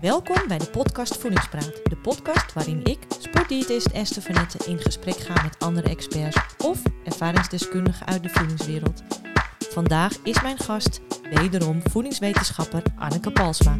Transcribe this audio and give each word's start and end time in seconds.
Welkom 0.00 0.48
bij 0.48 0.58
de 0.58 0.66
podcast 0.66 1.16
Voedingspraat. 1.16 1.80
De 1.84 1.96
podcast 1.96 2.52
waarin 2.52 2.84
ik, 2.84 2.98
sportdiëtist 3.18 3.86
Esther 3.86 4.22
Vanette, 4.22 4.58
in 4.66 4.78
gesprek 4.78 5.16
ga 5.16 5.42
met 5.42 5.56
andere 5.58 5.88
experts 5.88 6.36
of 6.58 6.82
ervaringsdeskundigen 7.04 8.06
uit 8.06 8.22
de 8.22 8.28
voedingswereld. 8.28 9.02
Vandaag 9.58 10.12
is 10.22 10.42
mijn 10.42 10.58
gast 10.58 11.00
wederom 11.34 11.80
voedingswetenschapper 11.90 12.82
Anneke 12.98 13.30
Palsma. 13.30 13.78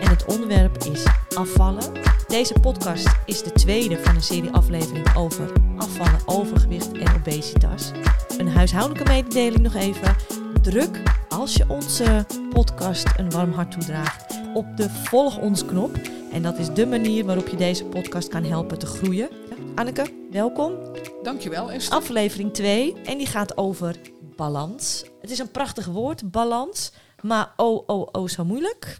En 0.00 0.08
het 0.08 0.24
onderwerp 0.24 0.84
is 0.84 1.04
afvallen. 1.36 1.92
Deze 2.28 2.54
podcast 2.60 3.08
is 3.26 3.42
de 3.42 3.52
tweede 3.52 3.98
van 3.98 4.14
een 4.14 4.22
serie 4.22 4.50
afleveringen 4.50 5.14
over 5.14 5.52
afvallen, 5.76 6.20
overgewicht 6.26 6.92
en 6.92 7.14
obesitas. 7.14 7.90
Een 8.38 8.48
huishoudelijke 8.48 9.08
mededeling 9.08 9.62
nog 9.62 9.74
even. 9.74 10.16
Druk 10.62 11.02
als 11.28 11.54
je 11.54 11.64
onze 11.68 12.26
podcast 12.48 13.06
een 13.16 13.30
warm 13.30 13.52
hart 13.52 13.70
toedraagt 13.70 14.29
op 14.54 14.76
de 14.76 14.90
volg 14.90 15.38
ons 15.38 15.64
knop. 15.64 15.96
En 16.32 16.42
dat 16.42 16.58
is 16.58 16.74
de 16.74 16.86
manier 16.86 17.24
waarop 17.24 17.48
je 17.48 17.56
deze 17.56 17.84
podcast 17.84 18.28
kan 18.28 18.44
helpen 18.44 18.78
te 18.78 18.86
groeien. 18.86 19.28
Anneke, 19.74 20.14
welkom. 20.30 20.74
Dankjewel 21.22 21.70
Esther. 21.70 21.96
Aflevering 21.96 22.52
2 22.52 22.94
en 23.02 23.18
die 23.18 23.26
gaat 23.26 23.56
over 23.56 23.96
balans. 24.36 25.04
Het 25.20 25.30
is 25.30 25.38
een 25.38 25.50
prachtig 25.50 25.86
woord, 25.86 26.30
balans. 26.30 26.92
Maar 27.22 27.52
oh, 27.56 27.82
oh, 27.86 28.08
oh, 28.12 28.28
zo 28.28 28.44
moeilijk. 28.44 28.98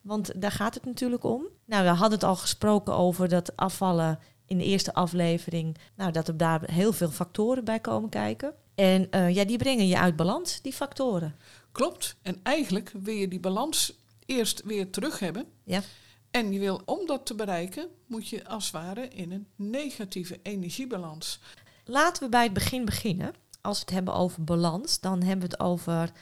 Want 0.00 0.40
daar 0.40 0.50
gaat 0.50 0.74
het 0.74 0.84
natuurlijk 0.84 1.24
om. 1.24 1.46
Nou, 1.64 1.84
we 1.84 1.90
hadden 1.90 2.18
het 2.18 2.28
al 2.28 2.36
gesproken 2.36 2.94
over 2.94 3.28
dat 3.28 3.56
afvallen 3.56 4.18
in 4.46 4.58
de 4.58 4.64
eerste 4.64 4.94
aflevering. 4.94 5.76
Nou, 5.96 6.12
dat 6.12 6.28
er 6.28 6.36
daar 6.36 6.60
heel 6.70 6.92
veel 6.92 7.10
factoren 7.10 7.64
bij 7.64 7.80
komen 7.80 8.10
kijken. 8.10 8.54
En 8.74 9.08
uh, 9.10 9.34
ja, 9.34 9.44
die 9.44 9.58
brengen 9.58 9.86
je 9.86 9.98
uit 9.98 10.16
balans, 10.16 10.60
die 10.62 10.72
factoren. 10.72 11.36
Klopt. 11.72 12.16
En 12.22 12.40
eigenlijk 12.42 12.92
wil 13.02 13.14
je 13.14 13.28
die 13.28 13.40
balans 13.40 14.03
eerst 14.26 14.62
weer 14.62 14.90
terug 14.90 15.18
hebben. 15.18 15.46
Ja. 15.64 15.82
En 16.30 16.52
je 16.52 16.58
wil, 16.58 16.82
om 16.84 17.06
dat 17.06 17.26
te 17.26 17.34
bereiken, 17.34 17.88
moet 18.06 18.28
je 18.28 18.48
als 18.48 18.64
het 18.64 18.72
ware 18.72 19.08
in 19.08 19.32
een 19.32 19.46
negatieve 19.56 20.40
energiebalans. 20.42 21.40
Laten 21.84 22.22
we 22.22 22.28
bij 22.28 22.42
het 22.42 22.52
begin 22.52 22.84
beginnen. 22.84 23.34
Als 23.60 23.78
we 23.78 23.84
het 23.84 23.94
hebben 23.94 24.14
over 24.14 24.44
balans, 24.44 25.00
dan 25.00 25.22
hebben 25.22 25.48
we 25.48 25.54
het 25.56 25.60
over 25.60 26.12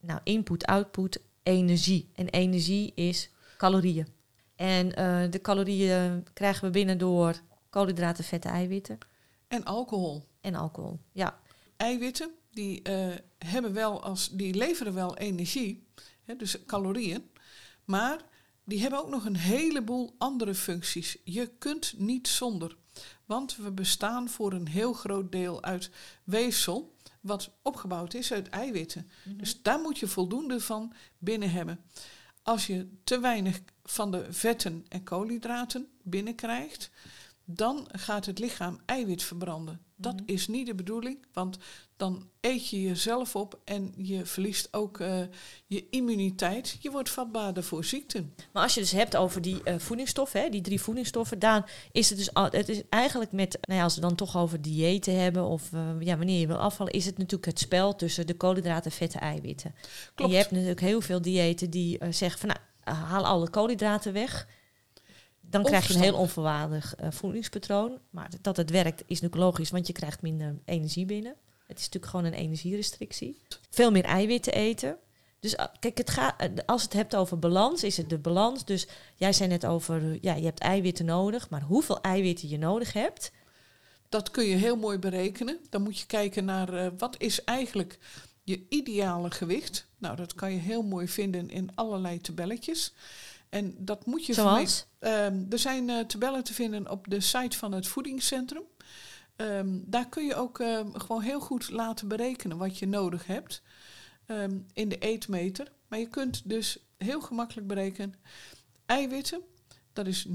nou, 0.00 0.20
input, 0.24 0.64
output, 0.64 1.20
energie. 1.42 2.10
En 2.14 2.28
energie 2.28 2.92
is 2.94 3.30
calorieën. 3.56 4.06
En 4.56 4.86
uh, 4.86 5.30
de 5.30 5.40
calorieën 5.42 6.26
krijgen 6.32 6.64
we 6.64 6.70
binnen 6.70 6.98
door 6.98 7.40
koolhydraten, 7.70 8.24
vetten, 8.24 8.50
eiwitten. 8.50 8.98
En 9.48 9.64
alcohol. 9.64 10.24
En 10.40 10.54
alcohol, 10.54 10.98
ja. 11.12 11.40
Eiwitten, 11.76 12.30
die, 12.50 12.88
uh, 12.88 13.14
hebben 13.38 13.72
wel 13.72 14.02
als, 14.02 14.30
die 14.30 14.54
leveren 14.54 14.94
wel 14.94 15.16
energie, 15.16 15.83
dus 16.36 16.64
calorieën. 16.66 17.30
Maar 17.84 18.24
die 18.64 18.80
hebben 18.80 18.98
ook 18.98 19.08
nog 19.08 19.24
een 19.24 19.36
heleboel 19.36 20.14
andere 20.18 20.54
functies. 20.54 21.16
Je 21.24 21.50
kunt 21.58 21.94
niet 21.98 22.28
zonder. 22.28 22.76
Want 23.24 23.56
we 23.56 23.70
bestaan 23.70 24.28
voor 24.28 24.52
een 24.52 24.68
heel 24.68 24.92
groot 24.92 25.32
deel 25.32 25.62
uit 25.62 25.90
weefsel, 26.24 26.94
wat 27.20 27.50
opgebouwd 27.62 28.14
is 28.14 28.32
uit 28.32 28.48
eiwitten. 28.48 29.02
Mm 29.02 29.10
-hmm. 29.22 29.38
Dus 29.38 29.62
daar 29.62 29.80
moet 29.80 29.98
je 29.98 30.06
voldoende 30.06 30.60
van 30.60 30.92
binnen 31.18 31.50
hebben. 31.50 31.80
Als 32.42 32.66
je 32.66 32.88
te 33.04 33.20
weinig 33.20 33.60
van 33.84 34.10
de 34.10 34.26
vetten 34.32 34.84
en 34.88 35.02
koolhydraten 35.02 35.88
binnenkrijgt, 36.02 36.90
dan 37.44 37.88
gaat 37.92 38.26
het 38.26 38.38
lichaam 38.38 38.80
eiwit 38.84 39.22
verbranden. 39.22 39.80
Dat 39.96 40.12
mm 40.12 40.18
-hmm. 40.18 40.34
is 40.34 40.48
niet 40.48 40.66
de 40.66 40.74
bedoeling, 40.74 41.26
want 41.32 41.58
dan 41.96 42.28
eet 42.40 42.68
je 42.68 42.82
jezelf 42.82 43.36
op 43.36 43.60
en 43.64 43.92
je 43.96 44.26
verliest 44.26 44.68
ook 44.70 45.00
uh, 45.00 45.18
je 45.66 45.88
immuniteit. 45.90 46.76
Je 46.80 46.90
wordt 46.90 47.10
vatbaarder 47.10 47.62
voor 47.62 47.84
ziekten. 47.84 48.34
Maar 48.52 48.62
als 48.62 48.74
je 48.74 48.80
dus 48.80 48.90
hebt 48.90 49.16
over 49.16 49.42
die 49.42 49.60
uh, 49.64 49.74
voedingsstoffen, 49.78 50.40
hè, 50.40 50.48
die 50.48 50.60
drie 50.60 50.80
voedingsstoffen, 50.80 51.38
dan 51.38 51.64
is 51.92 52.08
het 52.08 52.18
dus 52.18 52.34
al, 52.34 52.48
het 52.50 52.68
is 52.68 52.82
eigenlijk 52.88 53.32
met, 53.32 53.58
nou 53.60 53.78
ja, 53.78 53.84
als 53.84 53.94
we 53.94 54.00
dan 54.00 54.14
toch 54.14 54.36
over 54.36 54.62
diëten 54.62 55.20
hebben 55.20 55.44
of 55.44 55.72
uh, 55.72 55.90
ja, 56.00 56.16
wanneer 56.16 56.40
je 56.40 56.46
wil 56.46 56.56
afvallen, 56.56 56.92
is 56.92 57.06
het 57.06 57.18
natuurlijk 57.18 57.46
het 57.46 57.58
spel 57.58 57.96
tussen 57.96 58.26
de 58.26 58.34
koolhydraten, 58.36 58.90
vetten, 58.90 59.20
eiwitten. 59.20 59.74
Klopt. 60.14 60.20
En 60.20 60.28
je 60.28 60.36
hebt 60.36 60.50
natuurlijk 60.50 60.80
heel 60.80 61.00
veel 61.00 61.22
diëten 61.22 61.70
die 61.70 61.98
zeggen 62.10 62.40
van, 62.40 62.48
nou, 62.48 62.96
haal 62.98 63.26
alle 63.26 63.50
koolhydraten 63.50 64.12
weg. 64.12 64.46
Dan 65.40 65.62
krijg 65.62 65.86
je 65.86 65.94
een 65.94 66.00
heel 66.00 66.16
onvoorwaardig 66.16 66.94
voedingspatroon. 67.08 67.98
Maar 68.10 68.30
dat 68.40 68.56
het 68.56 68.70
werkt 68.70 69.00
is 69.00 69.20
natuurlijk 69.20 69.42
logisch, 69.42 69.70
want 69.70 69.86
je 69.86 69.92
krijgt 69.92 70.22
minder 70.22 70.58
energie 70.64 71.06
binnen. 71.06 71.34
Het 71.66 71.78
is 71.78 71.84
natuurlijk 71.84 72.12
gewoon 72.12 72.26
een 72.26 72.38
energierestrictie. 72.38 73.38
Veel 73.70 73.90
meer 73.90 74.04
eiwitten 74.04 74.52
eten. 74.52 74.98
Dus 75.40 75.56
kijk, 75.78 75.98
het 75.98 76.10
gaat, 76.10 76.66
als 76.66 76.82
het 76.82 76.92
hebt 76.92 77.16
over 77.16 77.38
balans, 77.38 77.84
is 77.84 77.96
het 77.96 78.10
de 78.10 78.18
balans. 78.18 78.64
Dus 78.64 78.86
jij 79.14 79.32
zei 79.32 79.48
net 79.48 79.66
over, 79.66 80.18
ja, 80.20 80.34
je 80.34 80.44
hebt 80.44 80.60
eiwitten 80.60 81.04
nodig, 81.04 81.50
maar 81.50 81.62
hoeveel 81.62 82.00
eiwitten 82.00 82.48
je 82.48 82.58
nodig 82.58 82.92
hebt. 82.92 83.30
Dat 84.08 84.30
kun 84.30 84.44
je 84.44 84.56
heel 84.56 84.76
mooi 84.76 84.98
berekenen. 84.98 85.58
Dan 85.70 85.82
moet 85.82 85.98
je 85.98 86.06
kijken 86.06 86.44
naar 86.44 86.74
uh, 86.74 86.86
wat 86.98 87.14
is 87.18 87.44
eigenlijk 87.44 87.98
je 88.42 88.66
ideale 88.68 89.30
gewicht. 89.30 89.86
Nou, 89.98 90.16
dat 90.16 90.34
kan 90.34 90.52
je 90.52 90.58
heel 90.58 90.82
mooi 90.82 91.08
vinden 91.08 91.50
in 91.50 91.70
allerlei 91.74 92.20
tabelletjes. 92.20 92.92
En 93.48 93.74
dat 93.78 94.06
moet 94.06 94.26
je 94.26 94.32
Zoals? 94.32 94.86
Uh, 95.00 95.52
er 95.52 95.58
zijn 95.58 95.88
uh, 95.88 96.00
tabellen 96.00 96.44
te 96.44 96.54
vinden 96.54 96.90
op 96.90 97.06
de 97.08 97.20
site 97.20 97.58
van 97.58 97.72
het 97.72 97.86
voedingscentrum. 97.86 98.62
Um, 99.36 99.84
daar 99.86 100.08
kun 100.08 100.24
je 100.24 100.34
ook 100.34 100.58
um, 100.58 100.98
gewoon 101.00 101.22
heel 101.22 101.40
goed 101.40 101.70
laten 101.70 102.08
berekenen 102.08 102.56
wat 102.56 102.78
je 102.78 102.86
nodig 102.86 103.26
hebt 103.26 103.62
um, 104.26 104.66
in 104.72 104.88
de 104.88 104.98
eetmeter. 104.98 105.72
Maar 105.88 105.98
je 105.98 106.08
kunt 106.08 106.48
dus 106.48 106.78
heel 106.96 107.20
gemakkelijk 107.20 107.66
berekenen 107.66 108.14
eiwitten, 108.86 109.42
dat 109.92 110.06
is 110.06 110.28
0,83 110.28 110.32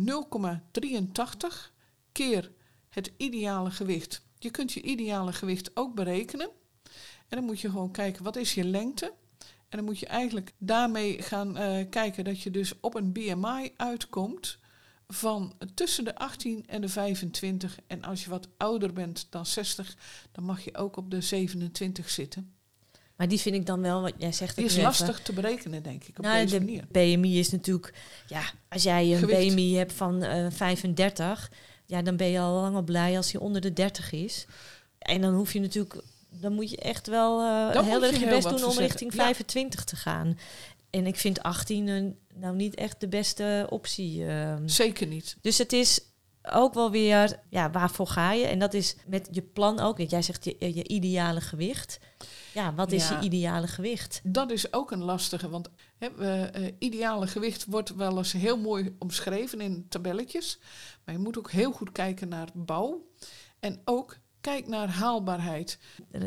keer 2.11 2.51
het 2.89 3.11
ideale 3.17 3.71
gewicht. 3.71 4.21
Je 4.39 4.51
kunt 4.51 4.71
je 4.71 4.81
ideale 4.81 5.33
gewicht 5.33 5.71
ook 5.73 5.95
berekenen. 5.95 6.49
En 7.27 7.37
dan 7.37 7.43
moet 7.43 7.59
je 7.59 7.69
gewoon 7.69 7.91
kijken 7.91 8.23
wat 8.23 8.35
is 8.35 8.53
je 8.53 8.63
lengte. 8.63 9.13
En 9.69 9.77
dan 9.77 9.85
moet 9.85 9.99
je 9.99 10.07
eigenlijk 10.07 10.53
daarmee 10.57 11.21
gaan 11.21 11.57
uh, 11.57 11.89
kijken 11.89 12.23
dat 12.23 12.41
je 12.41 12.51
dus 12.51 12.79
op 12.79 12.95
een 12.95 13.11
BMI 13.11 13.73
uitkomt 13.77 14.58
van 15.13 15.53
tussen 15.73 16.03
de 16.03 16.15
18 16.15 16.63
en 16.67 16.81
de 16.81 16.89
25. 16.89 17.77
En 17.87 18.03
als 18.03 18.23
je 18.23 18.29
wat 18.29 18.47
ouder 18.57 18.93
bent 18.93 19.27
dan 19.29 19.45
60, 19.45 19.95
dan 20.31 20.43
mag 20.43 20.61
je 20.61 20.77
ook 20.77 20.97
op 20.97 21.11
de 21.11 21.21
27 21.21 22.09
zitten. 22.09 22.53
Maar 23.15 23.27
die 23.27 23.39
vind 23.39 23.55
ik 23.55 23.65
dan 23.65 23.81
wel, 23.81 24.01
wat 24.01 24.13
jij 24.17 24.31
zegt. 24.31 24.55
Die 24.55 24.65
is 24.65 24.77
lastig 24.77 25.09
even. 25.09 25.23
te 25.23 25.33
berekenen, 25.33 25.83
denk 25.83 26.03
ik, 26.03 26.17
op 26.17 26.23
nou, 26.23 26.43
deze 26.43 26.59
de 26.59 26.65
manier. 26.65 26.85
BMI 26.91 27.39
is 27.39 27.49
natuurlijk, 27.49 27.93
ja, 28.27 28.41
als 28.69 28.83
jij 28.83 29.11
een 29.11 29.17
Gewicht. 29.17 29.53
BMI 29.53 29.75
hebt 29.75 29.93
van 29.93 30.23
uh, 30.23 30.45
35, 30.49 31.51
ja, 31.85 32.01
dan 32.01 32.17
ben 32.17 32.27
je 32.27 32.39
al 32.39 32.53
lang 32.53 32.75
al 32.75 32.81
blij 32.81 33.17
als 33.17 33.31
hij 33.31 33.41
onder 33.41 33.61
de 33.61 33.73
30 33.73 34.11
is. 34.11 34.45
En 34.99 35.21
dan 35.21 35.33
hoef 35.33 35.53
je 35.53 35.59
natuurlijk, 35.59 36.01
dan 36.29 36.53
moet 36.53 36.69
je 36.69 36.77
echt 36.77 37.07
wel 37.07 37.41
uh, 37.41 37.81
heel 37.81 38.03
erg 38.03 38.19
je 38.19 38.25
best 38.25 38.49
doen 38.49 38.63
om 38.63 38.77
richting 38.77 39.13
ja. 39.13 39.23
25 39.23 39.83
te 39.83 39.95
gaan. 39.95 40.37
En 40.89 41.07
ik 41.07 41.15
vind 41.15 41.43
18 41.43 41.87
een, 41.87 42.17
nou 42.35 42.55
niet 42.55 42.75
echt 42.75 42.99
de 42.99 43.07
beste 43.07 43.67
optie. 43.69 44.19
Uh. 44.19 44.55
Zeker 44.65 45.07
niet. 45.07 45.37
Dus 45.41 45.57
het 45.57 45.73
is 45.73 45.99
ook 46.51 46.73
wel 46.73 46.91
weer, 46.91 47.39
ja, 47.49 47.71
waarvoor 47.71 48.07
ga 48.07 48.31
je? 48.31 48.45
En 48.45 48.59
dat 48.59 48.73
is 48.73 48.95
met 49.07 49.27
je 49.31 49.41
plan 49.41 49.79
ook. 49.79 49.97
Jij 49.97 50.21
zegt 50.21 50.45
je, 50.45 50.55
je 50.75 50.87
ideale 50.87 51.41
gewicht. 51.41 51.99
Ja, 52.53 52.73
wat 52.73 52.91
is 52.91 53.09
ja, 53.09 53.19
je 53.19 53.25
ideale 53.25 53.67
gewicht? 53.67 54.21
Dat 54.23 54.51
is 54.51 54.73
ook 54.73 54.91
een 54.91 55.03
lastige, 55.03 55.49
want 55.49 55.69
hè, 55.97 56.09
uh, 56.59 56.71
ideale 56.79 57.27
gewicht 57.27 57.65
wordt 57.65 57.95
wel 57.95 58.17
eens 58.17 58.31
heel 58.31 58.57
mooi 58.57 58.95
omschreven 58.99 59.61
in 59.61 59.85
tabelletjes. 59.89 60.59
Maar 61.05 61.15
je 61.15 61.21
moet 61.21 61.37
ook 61.37 61.51
heel 61.51 61.71
goed 61.71 61.91
kijken 61.91 62.29
naar 62.29 62.49
bouw. 62.53 63.07
En 63.59 63.81
ook 63.85 64.17
kijk 64.41 64.67
naar 64.67 64.89
haalbaarheid. 64.89 65.79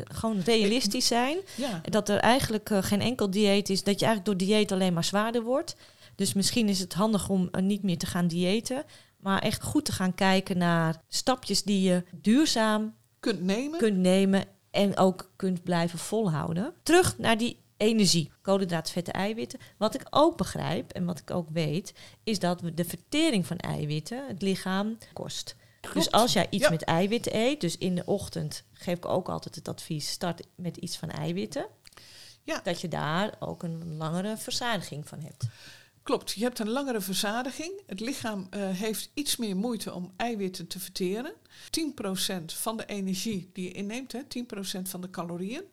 Gewoon 0.04 0.40
realistisch 0.40 1.06
zijn. 1.06 1.38
Ja. 1.54 1.80
Dat 1.90 2.08
er 2.08 2.18
eigenlijk 2.18 2.70
uh, 2.70 2.82
geen 2.82 3.00
enkel 3.00 3.30
dieet 3.30 3.68
is, 3.68 3.82
dat 3.82 4.00
je 4.00 4.06
eigenlijk 4.06 4.38
door 4.38 4.48
dieet 4.48 4.72
alleen 4.72 4.92
maar 4.92 5.04
zwaarder 5.04 5.42
wordt. 5.42 5.76
Dus 6.14 6.32
misschien 6.32 6.68
is 6.68 6.78
het 6.78 6.94
handig 6.94 7.28
om 7.28 7.48
uh, 7.52 7.62
niet 7.62 7.82
meer 7.82 7.98
te 7.98 8.06
gaan 8.06 8.28
diëten, 8.28 8.84
maar 9.16 9.38
echt 9.38 9.62
goed 9.62 9.84
te 9.84 9.92
gaan 9.92 10.14
kijken 10.14 10.58
naar 10.58 11.02
stapjes 11.08 11.62
die 11.62 11.82
je 11.82 12.04
duurzaam 12.10 12.94
kunt 13.20 13.42
nemen, 13.42 13.78
kunt 13.78 13.96
nemen 13.96 14.44
en 14.70 14.96
ook 14.96 15.30
kunt 15.36 15.62
blijven 15.62 15.98
volhouden. 15.98 16.74
Terug 16.82 17.18
naar 17.18 17.38
die 17.38 17.60
energie, 17.76 18.30
koolhydraten, 18.42 18.92
vetten, 18.92 19.14
eiwitten. 19.14 19.58
Wat 19.78 19.94
ik 19.94 20.02
ook 20.10 20.36
begrijp 20.36 20.92
en 20.92 21.04
wat 21.04 21.18
ik 21.18 21.30
ook 21.30 21.48
weet, 21.52 21.94
is 22.24 22.38
dat 22.38 22.62
de 22.74 22.84
vertering 22.84 23.46
van 23.46 23.56
eiwitten 23.56 24.26
het 24.26 24.42
lichaam 24.42 24.98
kost. 25.12 25.56
Klopt. 25.82 25.96
Dus 25.96 26.10
als 26.10 26.32
jij 26.32 26.46
iets 26.50 26.64
ja. 26.64 26.70
met 26.70 26.84
eiwitten 26.84 27.36
eet, 27.36 27.60
dus 27.60 27.78
in 27.78 27.94
de 27.94 28.04
ochtend 28.04 28.64
geef 28.72 28.96
ik 28.96 29.06
ook 29.06 29.28
altijd 29.28 29.54
het 29.54 29.68
advies, 29.68 30.10
start 30.10 30.46
met 30.54 30.76
iets 30.76 30.96
van 30.96 31.10
eiwitten. 31.10 31.66
Ja. 32.42 32.60
Dat 32.62 32.80
je 32.80 32.88
daar 32.88 33.34
ook 33.38 33.62
een 33.62 33.96
langere 33.96 34.36
verzadiging 34.36 35.08
van 35.08 35.20
hebt. 35.20 35.46
Klopt, 36.02 36.32
je 36.32 36.42
hebt 36.42 36.58
een 36.58 36.70
langere 36.70 37.00
verzadiging. 37.00 37.80
Het 37.86 38.00
lichaam 38.00 38.48
uh, 38.50 38.70
heeft 38.70 39.10
iets 39.14 39.36
meer 39.36 39.56
moeite 39.56 39.92
om 39.92 40.12
eiwitten 40.16 40.66
te 40.66 40.80
verteren. 40.80 41.34
10% 42.40 42.44
van 42.44 42.76
de 42.76 42.86
energie 42.86 43.50
die 43.52 43.64
je 43.64 43.72
inneemt, 43.72 44.12
hè, 44.12 44.20
10% 44.78 44.82
van 44.82 45.00
de 45.00 45.10
calorieën, 45.10 45.64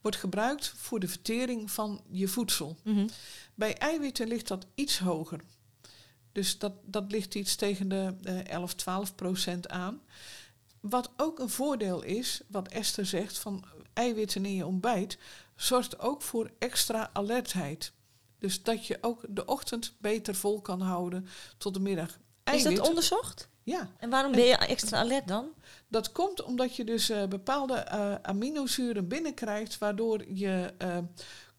wordt 0.00 0.16
gebruikt 0.16 0.72
voor 0.76 1.00
de 1.00 1.08
vertering 1.08 1.70
van 1.70 2.00
je 2.10 2.28
voedsel. 2.28 2.76
Mm 2.82 2.94
-hmm. 2.94 3.08
Bij 3.54 3.74
eiwitten 3.74 4.28
ligt 4.28 4.48
dat 4.48 4.66
iets 4.74 4.98
hoger. 4.98 5.40
Dus 6.36 6.58
dat, 6.58 6.72
dat 6.84 7.12
ligt 7.12 7.34
iets 7.34 7.56
tegen 7.56 7.88
de 7.88 8.14
eh, 8.22 8.48
11, 8.48 8.74
12 8.74 9.14
procent 9.14 9.68
aan. 9.68 10.00
Wat 10.80 11.10
ook 11.16 11.38
een 11.38 11.50
voordeel 11.50 12.02
is, 12.02 12.40
wat 12.48 12.68
Esther 12.68 13.06
zegt, 13.06 13.38
van 13.38 13.64
eiwitten 13.92 14.44
in 14.44 14.54
je 14.54 14.66
ontbijt, 14.66 15.18
zorgt 15.54 15.98
ook 15.98 16.22
voor 16.22 16.50
extra 16.58 17.10
alertheid. 17.12 17.92
Dus 18.38 18.62
dat 18.62 18.86
je 18.86 18.98
ook 19.00 19.24
de 19.28 19.44
ochtend 19.44 19.94
beter 19.98 20.34
vol 20.34 20.60
kan 20.60 20.80
houden 20.80 21.26
tot 21.58 21.74
de 21.74 21.80
middag. 21.80 22.18
Is 22.44 22.62
dat 22.62 22.88
onderzocht? 22.88 23.48
Ja, 23.62 23.90
En 23.98 24.10
waarom 24.10 24.32
ben 24.32 24.44
je 24.44 24.56
extra 24.56 24.98
alert 24.98 25.28
dan? 25.28 25.54
dat 25.88 26.12
komt 26.12 26.42
omdat 26.42 26.76
je 26.76 26.84
dus 26.84 27.10
eh, 27.10 27.26
bepaalde 27.26 27.74
eh, 27.74 28.14
aminozuren 28.22 29.08
binnenkrijgt, 29.08 29.78
waardoor 29.78 30.24
je 30.32 30.74
eh, 30.78 30.98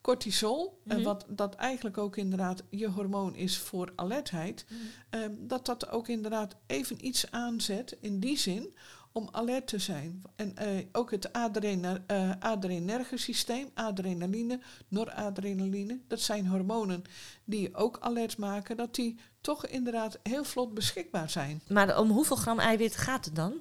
cortisol, 0.08 0.82
eh, 0.86 0.96
Mhm. 0.96 1.04
wat 1.04 1.26
dat 1.30 1.56
eigenlijk 1.56 1.98
ook 1.98 2.18
inderdaad 2.18 2.64
je 2.70 2.88
hormoon 2.88 3.36
is 3.36 3.58
voor 3.58 3.92
alertheid, 3.96 4.66
eh, 5.10 5.20
dat 5.40 5.66
dat 5.66 5.90
ook 5.90 6.08
inderdaad 6.08 6.56
even 6.68 7.06
iets 7.06 7.32
aanzet 7.32 7.98
in 8.02 8.20
die 8.20 8.38
zin 8.38 8.76
om 9.12 9.30
alert 9.32 9.68
te 9.68 9.80
zijn. 9.80 10.22
En 10.36 10.56
eh, 10.56 10.86
ook 10.92 11.12
het 11.12 11.32
eh, 11.32 12.32
adrenergesysteem, 12.40 13.70
adrenaline, 13.74 14.60
noradrenaline, 14.88 16.00
dat 16.08 16.20
zijn 16.20 16.48
hormonen 16.48 17.04
die 17.46 17.62
je 17.62 17.76
ook 17.76 17.98
alert 18.00 18.38
maken, 18.38 18.78
dat 18.78 18.96
die 18.96 19.20
toch 19.42 19.66
inderdaad 19.66 20.20
heel 20.24 20.44
vlot 20.44 20.74
beschikbaar 20.74 21.30
zijn. 21.30 21.62
Maar 21.68 22.00
om 22.00 22.10
hoeveel 22.10 22.36
gram 22.36 22.60
eiwit 22.60 22.96
gaat 22.96 23.26
het 23.26 23.36
dan? 23.36 23.54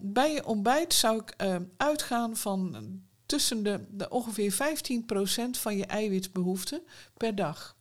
Bij 0.00 0.32
je 0.32 0.46
ontbijt 0.46 0.94
zou 0.94 1.20
ik 1.20 1.30
eh, 1.30 1.56
uitgaan 1.76 2.36
van 2.36 2.76
tussen 3.34 3.62
de, 3.62 3.84
de 3.90 4.08
ongeveer 4.08 4.52
15% 4.52 4.56
van 5.50 5.76
je 5.76 5.86
eiwitbehoefte 5.86 6.82
per 7.16 7.34
dag. 7.34 7.76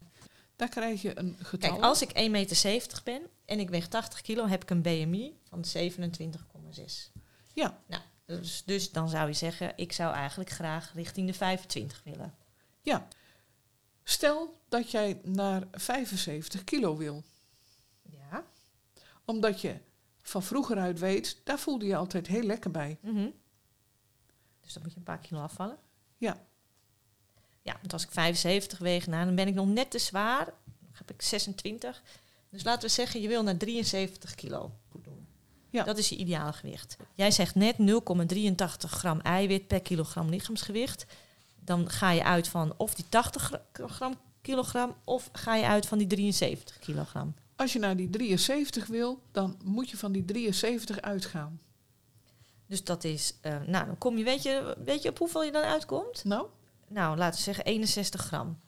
Daar 0.55 0.69
krijg 0.69 1.01
je 1.01 1.19
een 1.19 1.35
getal. 1.39 1.69
Kijk, 1.69 1.83
als 1.83 2.01
ik 2.01 2.09
1,70 2.09 2.29
meter 2.29 3.01
ben 3.03 3.21
en 3.45 3.59
ik 3.59 3.69
weeg 3.69 3.87
80 3.87 4.21
kilo, 4.21 4.47
heb 4.47 4.61
ik 4.61 4.69
een 4.69 4.81
BMI 4.81 5.37
van 5.49 5.65
27,6. 5.77 7.11
Ja, 7.53 7.79
Nou, 7.87 8.01
dus, 8.25 8.63
dus 8.65 8.91
dan 8.91 9.09
zou 9.09 9.27
je 9.27 9.33
zeggen, 9.33 9.73
ik 9.75 9.91
zou 9.91 10.13
eigenlijk 10.13 10.49
graag 10.49 10.91
richting 10.93 11.27
de 11.27 11.33
25 11.33 12.01
willen. 12.03 12.35
ja. 12.81 13.07
Stel 14.03 14.59
dat 14.69 14.91
jij 14.91 15.19
naar 15.23 15.63
75 15.71 16.63
kilo 16.63 16.97
wil. 16.97 17.23
Ja. 18.01 18.45
Omdat 19.25 19.61
je 19.61 19.77
van 20.21 20.43
vroeger 20.43 20.77
uit 20.77 20.99
weet, 20.99 21.37
daar 21.43 21.59
voelde 21.59 21.85
je 21.85 21.95
altijd 21.95 22.27
heel 22.27 22.43
lekker 22.43 22.71
bij. 22.71 22.97
Mhm. 23.01 23.27
Dus 24.63 24.73
dan 24.73 24.81
moet 24.83 24.91
je 24.91 24.97
een 24.97 25.03
paar 25.03 25.19
kilo 25.19 25.41
afvallen. 25.41 25.77
Ja. 26.17 26.37
Ja, 27.61 27.75
want 27.79 27.93
als 27.93 28.03
ik 28.03 28.11
75 28.11 28.79
weeg, 28.79 29.07
nou, 29.07 29.25
dan 29.25 29.35
ben 29.35 29.47
ik 29.47 29.53
nog 29.53 29.67
net 29.67 29.91
te 29.91 29.99
zwaar. 29.99 30.45
Dan 30.45 30.91
heb 30.91 31.11
ik 31.11 31.21
26. 31.21 32.03
Dus 32.49 32.63
laten 32.63 32.87
we 32.87 32.93
zeggen, 32.93 33.21
je 33.21 33.27
wil 33.27 33.43
naar 33.43 33.57
73 33.57 34.35
kilo 34.35 34.71
goed 34.89 35.03
doen. 35.03 35.27
Ja. 35.69 35.83
Dat 35.83 35.97
is 35.97 36.09
je 36.09 36.15
ideale 36.15 36.53
gewicht. 36.53 36.95
Jij 37.15 37.31
zegt 37.31 37.55
net 37.55 37.75
0,83 37.77 38.89
gram 38.89 39.19
eiwit 39.19 39.67
per 39.67 39.81
kilogram 39.81 40.29
lichaamsgewicht. 40.29 41.05
Dan 41.59 41.89
ga 41.89 42.11
je 42.11 42.23
uit 42.23 42.47
van 42.47 42.73
of 42.77 42.93
die 42.95 43.05
80 43.09 43.41
gra- 43.43 43.87
gram 43.87 44.15
kilogram 44.41 44.95
of 45.03 45.29
ga 45.31 45.55
je 45.55 45.65
uit 45.65 45.85
van 45.85 45.97
die 45.97 46.07
73 46.07 46.79
kilogram. 46.79 47.33
Als 47.55 47.73
je 47.73 47.79
naar 47.79 47.95
die 47.97 48.09
73 48.09 48.85
wil, 48.85 49.21
dan 49.31 49.57
moet 49.63 49.89
je 49.89 49.97
van 49.97 50.11
die 50.11 50.25
73 50.25 51.01
uitgaan. 51.01 51.59
Dus 52.73 52.83
dat 52.83 53.03
is, 53.03 53.33
eh, 53.41 53.61
nou, 53.65 53.85
dan 53.85 53.97
kom 53.97 54.17
je, 54.17 54.23
weet 54.23 54.43
je, 54.43 54.75
weet 54.83 55.01
je 55.01 55.09
op 55.09 55.17
hoeveel 55.17 55.43
je 55.43 55.51
dan 55.51 55.63
uitkomt? 55.63 56.23
Nou, 56.23 56.47
Nou, 56.87 57.17
laten 57.17 57.37
we 57.37 57.43
zeggen 57.43 57.65
61 57.65 58.21
gram. 58.25 58.59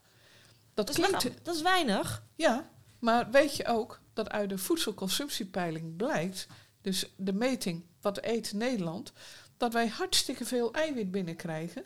dat 0.74 0.88
Dat 0.88 0.98
is, 0.98 1.04
klinkt... 1.06 1.24
wel- 1.24 1.34
dat 1.44 1.56
is 1.56 1.62
weinig. 1.62 2.24
Ja, 2.36 2.70
maar 3.00 3.32
weet 3.32 3.56
je 3.56 3.66
ook 3.66 4.00
dat 4.14 4.30
uit 4.30 4.50
de 4.50 4.58
voedselconsumptiepeiling 4.58 5.96
blijkt, 5.96 6.48
dus 6.82 7.14
de 7.16 7.34
meting 7.34 7.84
wat 8.02 8.24
eet 8.24 8.54
Nederland, 8.54 9.12
dat 9.58 9.74
wij 9.74 9.88
hartstikke 9.88 10.46
veel 10.46 10.74
eiwit 10.74 11.12
binnenkrijgen. 11.12 11.84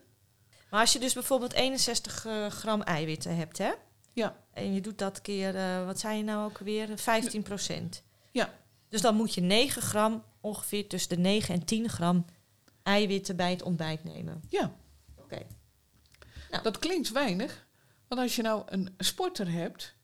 Maar 0.70 0.80
als 0.82 0.94
je 0.94 1.00
dus 1.00 1.14
bijvoorbeeld 1.14 1.54
61 1.54 2.26
eh, 2.26 2.48
gram 2.48 2.82
eiwitten 2.82 3.36
hebt, 3.36 3.58
hè? 3.58 3.72
Ja, 4.14 4.36
En 4.54 4.74
je 4.74 4.82
doet 4.82 4.98
dat 4.98 5.22
keer, 5.22 5.56
eh, 5.56 5.86
wat 5.86 6.00
zei 6.00 6.18
je 6.18 6.24
nou 6.24 6.46
ook 6.50 6.58
weer? 6.58 6.90
15 6.98 7.44
procent. 7.44 8.04
Ja. 8.32 8.54
Dus 8.90 9.02
dan 9.02 9.16
moet 9.16 9.34
je 9.34 9.42
9 9.42 9.82
gram, 9.82 10.24
ongeveer 10.42 10.88
tussen 10.88 11.10
de 11.10 11.18
9 11.22 11.54
en 11.54 11.66
10 11.66 11.90
gram 11.90 12.26
eiwitten 12.84 13.36
bij 13.36 13.52
het 13.52 13.62
ontbijt 13.62 14.04
nemen. 14.04 14.44
ja, 14.50 14.76
Oké. 15.16 15.42
dat 16.64 16.80
klinkt 16.80 17.12
weinig. 17.12 17.68
Want 18.08 18.22
als 18.22 18.36
je 18.36 18.42
nou 18.42 18.64
een 18.66 18.94
sporter 18.98 19.52
hebt 19.52 19.96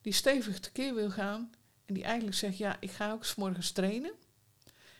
die 0.00 0.12
stevig 0.12 0.60
tekeer 0.60 0.94
wil 0.94 1.10
gaan 1.10 1.50
en 1.86 1.94
die 1.94 2.04
eigenlijk 2.04 2.36
zegt, 2.36 2.58
ja, 2.58 2.76
ik 2.80 2.90
ga 2.90 3.12
ook 3.12 3.24
's 3.24 3.34
morgens 3.34 3.70
trainen, 3.70 4.12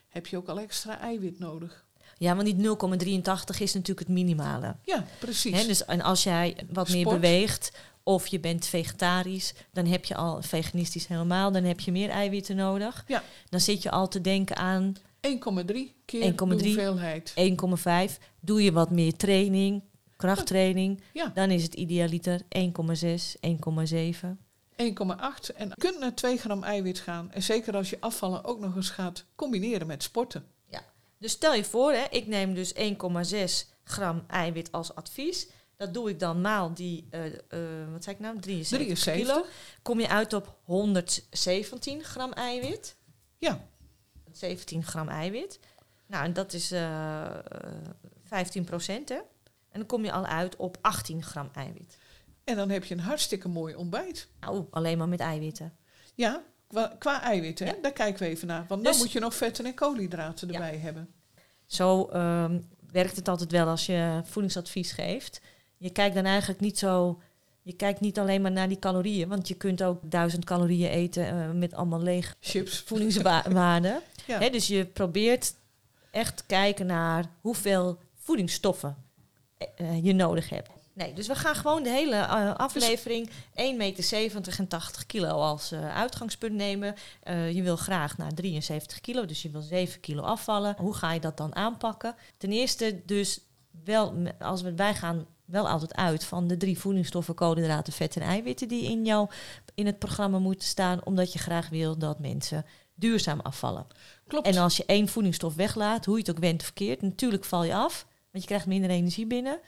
heb 0.07 0.27
je 0.27 0.37
ook 0.37 0.47
al 0.47 0.59
extra 0.59 0.99
eiwit 0.99 1.39
nodig. 1.39 1.85
Ja, 2.17 2.35
want 2.35 2.45
die 2.45 2.55
0,83 2.55 3.61
is 3.61 3.73
natuurlijk 3.73 3.99
het 3.99 4.07
minimale. 4.07 4.75
Ja, 4.83 5.05
precies. 5.19 5.67
Dus, 5.67 5.85
en 5.85 6.01
als 6.01 6.23
jij 6.23 6.67
wat 6.69 6.89
meer 6.89 7.05
beweegt 7.05 7.71
of 8.03 8.27
je 8.27 8.39
bent 8.39 8.65
vegetarisch, 8.65 9.53
dan 9.71 9.85
heb 9.85 10.05
je 10.05 10.15
al 10.15 10.41
veganistisch 10.41 11.07
helemaal, 11.07 11.51
dan 11.51 11.63
heb 11.63 11.79
je 11.79 11.91
meer 11.91 12.09
eiwitten 12.09 12.55
nodig. 12.55 13.03
Ja. 13.07 13.23
Dan 13.49 13.59
zit 13.59 13.83
je 13.83 13.91
al 13.91 14.07
te 14.07 14.21
denken 14.21 14.55
aan 14.55 14.95
1,3 14.95 15.01
keer 16.05 16.31
1,3. 16.31 16.35
de 16.35 16.45
hoeveelheid. 16.45 17.33
1,5. 18.09 18.17
Doe 18.39 18.63
je 18.63 18.71
wat 18.71 18.91
meer 18.91 19.15
training, 19.15 19.83
krachttraining, 20.17 21.01
Ja, 21.13 21.31
dan 21.33 21.51
is 21.51 21.63
het 21.63 21.73
idealiter 21.73 22.41
1,6, 22.41 23.35
1,7. 23.41 24.37
1,8. 24.75 25.55
En 25.55 25.67
je 25.67 25.75
kunt 25.77 25.99
naar 25.99 26.13
2 26.13 26.37
gram 26.37 26.63
eiwit 26.63 26.99
gaan. 26.99 27.31
En 27.31 27.43
zeker 27.43 27.75
als 27.75 27.89
je 27.89 27.97
afvallen 27.99 28.43
ook 28.43 28.59
nog 28.59 28.75
eens 28.75 28.89
gaat 28.89 29.25
combineren 29.35 29.87
met 29.87 30.03
sporten. 30.03 30.45
Dus 31.21 31.31
stel 31.31 31.53
je 31.53 31.63
voor, 31.63 31.91
hè, 31.91 32.05
ik 32.09 32.27
neem 32.27 32.53
dus 32.53 32.73
1,6 32.73 33.67
gram 33.83 34.23
eiwit 34.27 34.71
als 34.71 34.95
advies. 34.95 35.47
Dat 35.81 35.93
doe 35.93 36.09
ik 36.09 36.19
dan 36.19 36.41
maal 36.41 36.73
die, 36.73 37.07
eh, 37.09 37.25
eh, 37.25 37.33
wat 37.91 38.03
zei 38.03 38.15
ik 38.15 38.21
nou, 38.21 38.39
73, 38.39 38.77
73. 38.95 39.13
kilo. 39.33 39.45
Kom 39.81 39.99
je 39.99 40.07
uit 40.09 40.33
op 40.33 40.57
117 40.63 42.03
gram 42.03 42.31
eiwit. 42.33 42.95
Ja, 43.37 43.67
17 44.31 44.83
gram 44.83 45.07
eiwit. 45.09 45.59
Nou, 46.07 46.23
en 46.25 46.33
dat 46.33 46.53
is 46.53 46.71
eh, 46.71 47.25
eh, 47.25 47.41
15 48.23 48.63
procent, 48.63 49.09
hè. 49.09 49.15
En 49.15 49.79
dan 49.79 49.85
kom 49.85 50.05
je 50.05 50.11
al 50.11 50.25
uit 50.25 50.55
op 50.55 50.77
18 50.81 51.23
gram 51.23 51.49
eiwit. 51.53 51.97
en 52.43 52.55
dan 52.55 52.69
heb 52.69 52.83
je 52.83 52.93
een 52.93 52.99
hartstikke 52.99 53.47
mooi 53.47 53.75
ontbijt. 53.75 54.27
Nou, 54.39 54.65
alleen 54.71 54.97
maar 54.97 55.09
met 55.09 55.19
eiwitten. 55.19 55.73
Ja, 56.15 56.43
qua, 56.67 56.95
qua 56.99 57.21
eiwitten, 57.21 57.67
hè? 57.67 57.73
Ja. 57.73 57.81
daar 57.81 57.91
kijken 57.93 58.23
we 58.23 58.29
even 58.29 58.47
naar. 58.47 58.65
Want 58.67 58.83
dan 58.83 58.91
Dus- 58.91 59.01
moet 59.01 59.11
je 59.11 59.19
nog 59.19 59.35
vetten 59.35 59.65
en 59.65 59.73
koolhydraten 59.73 60.47
Ja. 60.47 60.53
erbij 60.53 60.77
hebben. 60.77 61.13
Zo 61.65 62.05
ehm, 62.05 62.59
werkt 62.91 63.15
het 63.15 63.27
altijd 63.27 63.51
wel 63.51 63.67
als 63.67 63.85
je 63.85 64.21
voedingsadvies 64.25 64.91
geeft. 64.91 65.41
Je 65.81 65.89
kijkt 65.89 66.15
dan 66.15 66.25
eigenlijk 66.25 66.59
niet 66.59 66.79
zo. 66.79 67.21
Je 67.61 67.73
kijkt 67.73 67.99
niet 67.99 68.19
alleen 68.19 68.41
maar 68.41 68.51
naar 68.51 68.67
die 68.67 68.79
calorieën, 68.79 69.29
want 69.29 69.47
je 69.47 69.53
kunt 69.53 69.83
ook 69.83 69.99
duizend 70.03 70.45
calorieën 70.45 70.89
eten 70.89 71.27
eh, 71.27 71.51
met 71.51 71.73
allemaal 71.73 72.01
leeg 72.01 72.35
Chips. 72.39 72.79
voedingswaarden. 72.87 74.01
Ja. 74.27 74.49
Dus 74.49 74.67
je 74.67 74.85
probeert 74.85 75.53
echt 76.11 76.37
te 76.37 76.43
kijken 76.47 76.85
naar 76.85 77.25
hoeveel 77.39 77.97
voedingsstoffen 78.15 78.95
eh, 79.57 79.67
eh, 79.75 80.03
je 80.03 80.13
nodig 80.13 80.49
hebt. 80.49 80.69
Nee, 80.93 81.13
dus 81.13 81.27
we 81.27 81.35
gaan 81.35 81.55
gewoon 81.55 81.83
de 81.83 81.89
hele 81.89 82.25
aflevering 82.57 83.29
1,70 83.29 83.33
meter 83.77 84.55
en 84.57 84.67
80 84.67 85.05
kilo 85.05 85.29
als 85.29 85.73
uitgangspunt 85.73 86.53
nemen. 86.53 86.95
Je 87.51 87.61
wil 87.63 87.75
graag 87.75 88.17
naar 88.17 88.33
73 88.33 89.01
kilo, 89.01 89.25
dus 89.25 89.41
je 89.41 89.49
wil 89.49 89.61
7 89.61 89.99
kilo 89.99 90.21
afvallen. 90.21 90.75
Hoe 90.77 90.93
ga 90.93 91.13
je 91.13 91.19
dat 91.19 91.37
dan 91.37 91.55
aanpakken? 91.55 92.15
Ten 92.37 92.51
eerste 92.51 93.01
dus 93.05 93.39
wel, 93.83 94.13
als 94.39 94.61
we, 94.61 94.75
wij 94.75 94.95
gaan 94.95 95.27
wel 95.51 95.69
altijd 95.69 95.95
uit 95.95 96.23
van 96.23 96.47
de 96.47 96.57
drie 96.57 96.79
voedingsstoffen, 96.79 97.35
koolhydraten, 97.35 97.93
vetten 97.93 98.21
en 98.21 98.27
eiwitten 98.27 98.67
die 98.67 98.83
in, 98.83 99.05
jou, 99.05 99.29
in 99.75 99.85
het 99.85 99.99
programma 99.99 100.39
moeten 100.39 100.67
staan, 100.67 101.05
omdat 101.05 101.33
je 101.33 101.39
graag 101.39 101.69
wil 101.69 101.97
dat 101.97 102.19
mensen 102.19 102.65
duurzaam 102.95 103.39
afvallen. 103.39 103.87
Klopt. 104.27 104.47
En 104.47 104.57
als 104.57 104.77
je 104.77 104.85
één 104.85 105.07
voedingsstof 105.07 105.55
weglaat, 105.55 106.05
hoe 106.05 106.15
je 106.15 106.21
het 106.21 106.31
ook 106.31 106.39
went 106.39 106.63
verkeerd, 106.63 107.01
natuurlijk 107.01 107.45
val 107.45 107.63
je 107.63 107.75
af, 107.75 108.07
want 108.31 108.43
je 108.43 108.49
krijgt 108.49 108.65
minder 108.65 108.89
energie 108.89 109.27
binnen. 109.27 109.59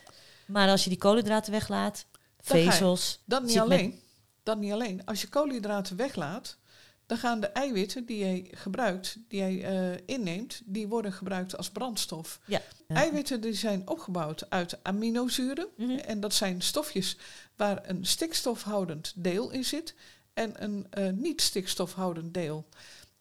Maar 0.47 0.69
als 0.69 0.83
je 0.83 0.89
die 0.89 0.99
koolhydraten 0.99 1.51
weglaat, 1.51 2.05
vezels, 2.39 3.19
dat 3.25 3.43
niet 3.43 3.59
alleen. 3.59 3.99
Dat 4.43 4.57
niet 4.57 4.71
alleen. 4.71 5.05
Als 5.05 5.21
je 5.21 5.27
koolhydraten 5.27 5.95
weglaat, 5.95 6.57
dan 7.05 7.17
gaan 7.17 7.39
de 7.39 7.47
eiwitten 7.47 8.05
die 8.05 8.17
jij 8.17 8.47
gebruikt, 8.51 9.17
die 9.27 9.39
jij 9.39 9.63
eh, 9.63 9.99
inneemt, 10.05 10.61
die 10.65 10.87
worden 10.87 11.13
gebruikt 11.13 11.57
als 11.57 11.69
brandstof. 11.69 12.39
Ja. 12.45 12.61
Eiwitten 12.87 13.41
die 13.41 13.53
zijn 13.53 13.89
opgebouwd 13.89 14.49
uit 14.49 14.83
aminozuren. 14.83 15.67
Mhm. 15.77 15.91
En 15.91 16.19
dat 16.19 16.33
zijn 16.33 16.61
stofjes 16.61 17.17
waar 17.55 17.89
een 17.89 18.05
stikstofhoudend 18.05 19.13
deel 19.15 19.51
in 19.51 19.65
zit 19.65 19.95
en 20.33 20.63
een 20.63 20.87
eh, 20.89 21.09
niet 21.09 21.41
stikstofhoudend 21.41 22.33
deel. 22.33 22.65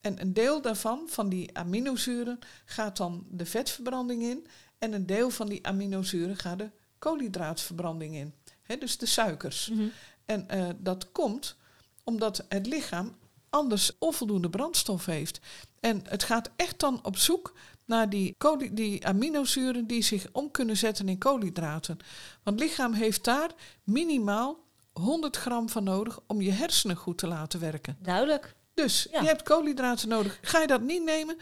En 0.00 0.20
een 0.20 0.32
deel 0.32 0.62
daarvan, 0.62 1.02
van 1.08 1.28
die 1.28 1.56
aminozuren, 1.58 2.38
gaat 2.64 2.96
dan 2.96 3.26
de 3.30 3.46
vetverbranding 3.46 4.22
in. 4.22 4.46
En 4.78 4.92
een 4.92 5.06
deel 5.06 5.30
van 5.30 5.48
die 5.48 5.66
aminozuren 5.66 6.36
gaat 6.36 6.58
de 6.58 6.70
koolhydraatverbranding 6.98 8.14
in. 8.14 8.34
Hè, 8.62 8.76
dus 8.76 8.98
de 8.98 9.06
suikers. 9.06 9.68
Mhm. 9.68 9.86
En 10.24 10.48
eh, 10.48 10.68
dat 10.78 11.12
komt 11.12 11.56
omdat 12.04 12.44
het 12.48 12.66
lichaam 12.66 13.16
anders 13.52 13.92
onvoldoende 13.98 14.50
brandstof 14.50 15.06
heeft. 15.06 15.40
En 15.80 16.02
het 16.08 16.22
gaat 16.22 16.50
echt 16.56 16.78
dan 16.80 17.00
op 17.02 17.16
zoek 17.16 17.52
naar 17.84 18.08
die, 18.08 18.36
die 18.72 19.06
aminozuren 19.06 19.86
die 19.86 20.02
zich 20.02 20.26
om 20.32 20.50
kunnen 20.50 20.76
zetten 20.76 21.08
in 21.08 21.18
koolhydraten. 21.18 21.98
Want 22.42 22.60
het 22.60 22.68
lichaam 22.68 22.92
heeft 22.92 23.24
daar 23.24 23.50
minimaal 23.84 24.58
100 24.92 25.36
gram 25.36 25.68
van 25.68 25.84
nodig 25.84 26.20
om 26.26 26.40
je 26.40 26.50
hersenen 26.50 26.96
goed 26.96 27.18
te 27.18 27.26
laten 27.26 27.60
werken. 27.60 27.96
Duidelijk. 28.02 28.54
Dus 28.74 29.06
Ja. 29.10 29.20
je 29.20 29.26
hebt 29.26 29.42
koolhydraten 29.42 30.08
nodig. 30.08 30.38
Ga 30.42 30.60
je 30.60 30.66
dat 30.66 30.80
niet 30.80 31.04
nemen, 31.04 31.36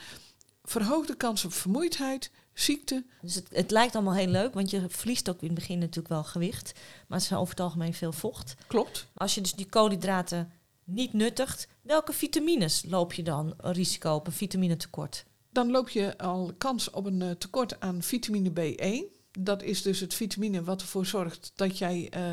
verhoogt 0.65 1.09
de 1.09 1.17
kans 1.17 1.45
op 1.45 1.53
vermoeidheid, 1.53 2.31
ziekte. 2.53 3.05
Dus 3.23 3.35
het, 3.35 3.47
het 3.53 3.71
lijkt 3.71 3.95
allemaal 3.95 4.15
heel 4.15 4.27
leuk, 4.29 4.55
want 4.55 4.71
je 4.71 4.85
verliest 4.89 5.29
ook 5.31 5.41
in 5.41 5.47
het 5.47 5.55
begin 5.55 5.79
natuurlijk 5.79 6.09
wel 6.09 6.25
gewicht. 6.25 6.73
Maar 7.09 7.19
het 7.19 7.31
is 7.31 7.37
over 7.37 7.51
het 7.51 7.61
algemeen 7.61 7.95
veel 7.95 8.13
vocht. 8.13 8.55
Klopt. 8.67 9.07
Als 9.15 9.35
je 9.35 9.41
dus 9.41 9.55
die 9.55 9.69
koolhydraten 9.69 10.53
niet 10.91 11.13
nuttigt, 11.13 11.69
welke 11.83 12.13
vitamines 12.13 12.85
loop 12.89 13.13
je 13.13 13.23
dan 13.23 13.55
risico 13.57 14.15
op 14.15 14.27
een 14.27 14.33
vitaminetekort? 14.33 15.25
Dan 15.53 15.71
loop 15.71 15.89
je 15.89 16.19
al 16.19 16.53
kans 16.59 16.91
op 16.91 17.07
een 17.07 17.23
eh, 17.23 17.31
tekort 17.31 17.81
aan 17.81 18.03
vitamine 18.03 18.51
B1. 18.51 19.19
Dat 19.31 19.63
is 19.63 19.83
dus 19.83 20.01
het 20.01 20.15
vitamine 20.15 20.63
wat 20.63 20.81
ervoor 20.81 21.07
zorgt 21.07 21.53
dat 21.55 21.79
jij 21.79 22.09
eh, 22.11 22.33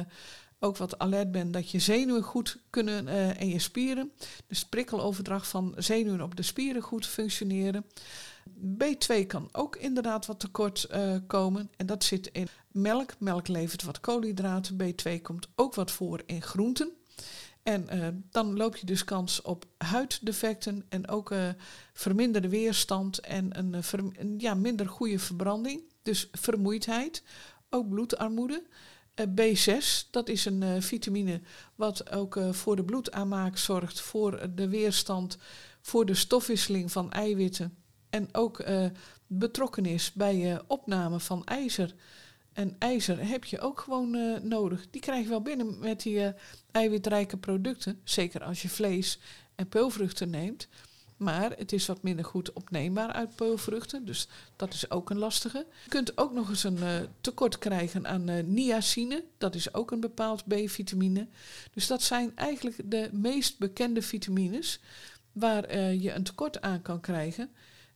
ook 0.59 0.77
wat 0.77 0.99
alert 0.99 1.31
bent, 1.31 1.53
dat 1.53 1.71
je 1.71 1.79
zenuwen 1.79 2.23
goed 2.23 2.57
kunnen 2.69 3.07
eh, 3.07 3.41
en 3.41 3.49
je 3.49 3.59
spieren. 3.59 4.11
Dus 4.47 4.65
prikkeloverdracht 4.65 5.47
van 5.47 5.73
zenuwen 5.77 6.21
op 6.21 6.35
de 6.35 6.43
spieren 6.43 6.81
goed 6.81 7.05
functioneren. 7.05 7.85
B2 8.83 9.25
kan 9.27 9.49
ook 9.51 9.75
inderdaad 9.75 10.25
wat 10.25 10.39
tekort 10.39 10.87
komen. 11.27 11.69
En 11.77 11.85
dat 11.85 12.03
zit 12.03 12.29
in 12.31 12.47
melk. 12.71 13.19
Melk 13.19 13.47
levert 13.47 13.83
wat 13.83 13.99
koolhydraten. 13.99 14.77
B2 14.83 15.21
komt 15.21 15.47
ook 15.55 15.75
wat 15.75 15.91
voor 15.91 16.21
in 16.25 16.41
groenten. 16.41 16.91
En 17.67 17.89
eh, 17.89 18.07
dan 18.31 18.57
loop 18.57 18.75
je 18.75 18.85
dus 18.85 19.03
kans 19.03 19.41
op 19.41 19.65
huiddefecten 19.77 20.85
en 20.89 21.07
ook 21.07 21.31
eh, 21.31 21.49
verminderde 21.93 22.49
weerstand 22.49 23.19
en 23.19 23.57
een, 23.57 23.73
eh, 23.73 23.91
een, 23.91 24.35
ja, 24.37 24.53
minder 24.53 24.89
goede 24.89 25.19
verbranding. 25.19 25.81
Dus 26.01 26.27
vermoeidheid, 26.31 27.23
ook 27.69 27.89
bloedarmoede. 27.89 28.63
Eh, 29.13 29.25
B6, 29.35 30.09
dat 30.11 30.29
is 30.29 30.45
een 30.45 30.81
vitamine 30.81 31.41
wat 31.75 32.11
ook 32.11 32.39
voor 32.51 32.75
de 32.75 32.83
bloedaanmaak 32.83 33.57
zorgt, 33.57 34.01
voor 34.01 34.49
de 34.55 34.69
weerstand, 34.69 35.37
voor 35.81 36.05
de 36.05 36.15
stofwisseling 36.15 36.91
van 36.91 37.11
eiwitten. 37.11 37.77
En 38.09 38.29
ook 38.31 38.65
betrokken 39.27 39.85
is 39.85 40.13
bij 40.13 40.61
opname 40.67 41.19
van 41.19 41.45
ijzer. 41.45 41.93
En 42.57 42.75
ijzer 42.79 43.27
heb 43.27 43.45
je 43.45 43.59
ook 43.59 43.79
gewoon 43.79 44.15
eh, 44.15 44.41
nodig. 44.41 44.85
Die 44.89 45.01
krijg 45.01 45.23
je 45.23 45.29
wel 45.29 45.41
binnen 45.41 45.79
met 45.79 46.01
die 46.01 46.23
eh, 46.23 46.33
eiwitrijke 46.71 47.37
producten. 47.37 47.99
Zeker 48.03 48.43
als 48.43 48.61
je 48.61 48.69
vlees 48.69 49.19
en 49.55 49.67
peulvruchten 49.67 50.29
neemt. 50.29 50.67
Maar 51.17 51.51
het 51.57 51.71
is 51.71 51.85
wat 51.85 52.03
minder 52.03 52.25
goed 52.25 52.53
opneembaar 52.53 53.11
uit 53.11 53.35
peulvruchten. 53.35 54.05
Dus 54.05 54.27
dat 54.55 54.73
is 54.73 54.91
ook 54.91 55.09
een 55.09 55.17
lastige. 55.17 55.65
Je 55.83 55.89
kunt 55.89 56.17
ook 56.17 56.33
nog 56.33 56.49
eens 56.49 56.63
een 56.63 56.83
eh, 56.83 56.99
tekort 57.21 57.57
krijgen 57.57 58.07
aan 58.07 58.53
niacine. 58.53 59.23
Dat 59.37 59.55
is 59.55 59.73
ook 59.73 59.91
een 59.91 59.99
bepaald 59.99 60.47
B-vitamine. 60.47 61.27
Dus 61.73 61.87
dat 61.87 62.01
zijn 62.01 62.31
eigenlijk 62.35 62.81
de 62.85 63.09
meest 63.11 63.57
bekende 63.57 64.01
vitamines 64.01 64.79
waar 65.31 65.75
je 65.77 66.13
een 66.13 66.23
tekort 66.23 66.61
aan 66.61 66.81
kan 66.81 66.99
krijgen. 66.99 67.49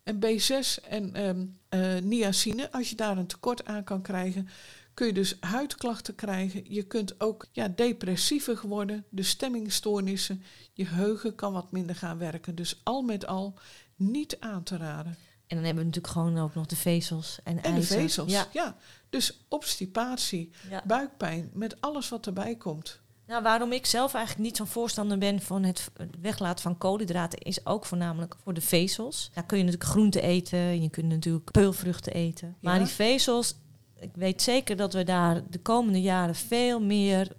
En 0.03 0.19
B6 0.19 0.83
en 0.83 1.13
ehm, 1.13 1.45
eh, 1.69 2.01
niacine, 2.03 2.71
als 2.71 2.89
je 2.89 2.95
daar 2.95 3.17
een 3.17 3.27
tekort 3.27 3.65
aan 3.65 3.83
kan 3.83 4.01
krijgen, 4.01 4.49
kun 4.93 5.07
je 5.07 5.13
dus 5.13 5.37
huidklachten 5.39 6.15
krijgen. 6.15 6.73
Je 6.73 6.83
kunt 6.83 7.21
ook 7.21 7.47
ja, 7.51 7.67
depressiever 7.67 8.67
worden, 8.67 9.05
de 9.09 9.23
stemmingstoornissen. 9.23 10.43
Je 10.73 10.85
geheugen 10.85 11.35
kan 11.35 11.53
wat 11.53 11.71
minder 11.71 11.95
gaan 11.95 12.17
werken. 12.17 12.55
Dus 12.55 12.81
al 12.83 13.01
met 13.01 13.27
al 13.27 13.59
niet 13.95 14.39
aan 14.39 14.63
te 14.63 14.77
raden. 14.77 15.17
En 15.47 15.57
dan 15.57 15.65
hebben 15.65 15.83
we 15.83 15.89
natuurlijk 15.89 16.13
gewoon 16.13 16.37
ook 16.37 16.53
nog 16.53 16.65
de 16.65 16.75
vezels 16.75 17.39
en, 17.43 17.63
En 17.63 17.75
de 17.75 17.83
vezels. 17.83 18.31
Ja. 18.31 18.47
Ja. 18.53 18.77
Dus 19.09 19.45
obstipatie, 19.47 20.51
Ja. 20.69 20.83
buikpijn, 20.85 21.49
met 21.53 21.81
alles 21.81 22.09
wat 22.09 22.25
erbij 22.25 22.55
komt. 22.55 23.00
Nou, 23.31 23.43
waarom 23.43 23.71
ik 23.71 23.85
zelf 23.85 24.13
eigenlijk 24.13 24.45
niet 24.45 24.57
zo'n 24.57 24.67
voorstander 24.67 25.17
ben 25.17 25.41
van 25.41 25.63
het 25.63 25.89
weglaten 26.21 26.63
van 26.63 26.77
koolhydraten, 26.77 27.39
is 27.39 27.65
ook 27.65 27.85
voornamelijk 27.85 28.35
voor 28.43 28.53
de 28.53 28.61
vezels. 28.61 29.31
Daar 29.33 29.45
kun 29.45 29.57
je 29.57 29.63
natuurlijk 29.63 29.91
groenten 29.91 30.21
eten, 30.21 30.81
je 30.81 30.89
kunt 30.89 31.07
natuurlijk 31.07 31.51
peulvruchten 31.51 32.13
eten. 32.13 32.55
Maar 32.61 32.77
die 32.77 32.87
vezels, 32.87 33.55
ik 33.99 34.09
weet 34.13 34.41
zeker 34.41 34.75
dat 34.75 34.93
we 34.93 35.03
daar 35.03 35.41
de 35.49 35.59
komende 35.59 36.01
jaren 36.01 36.35
veel 36.35 36.81
meer 36.81 37.31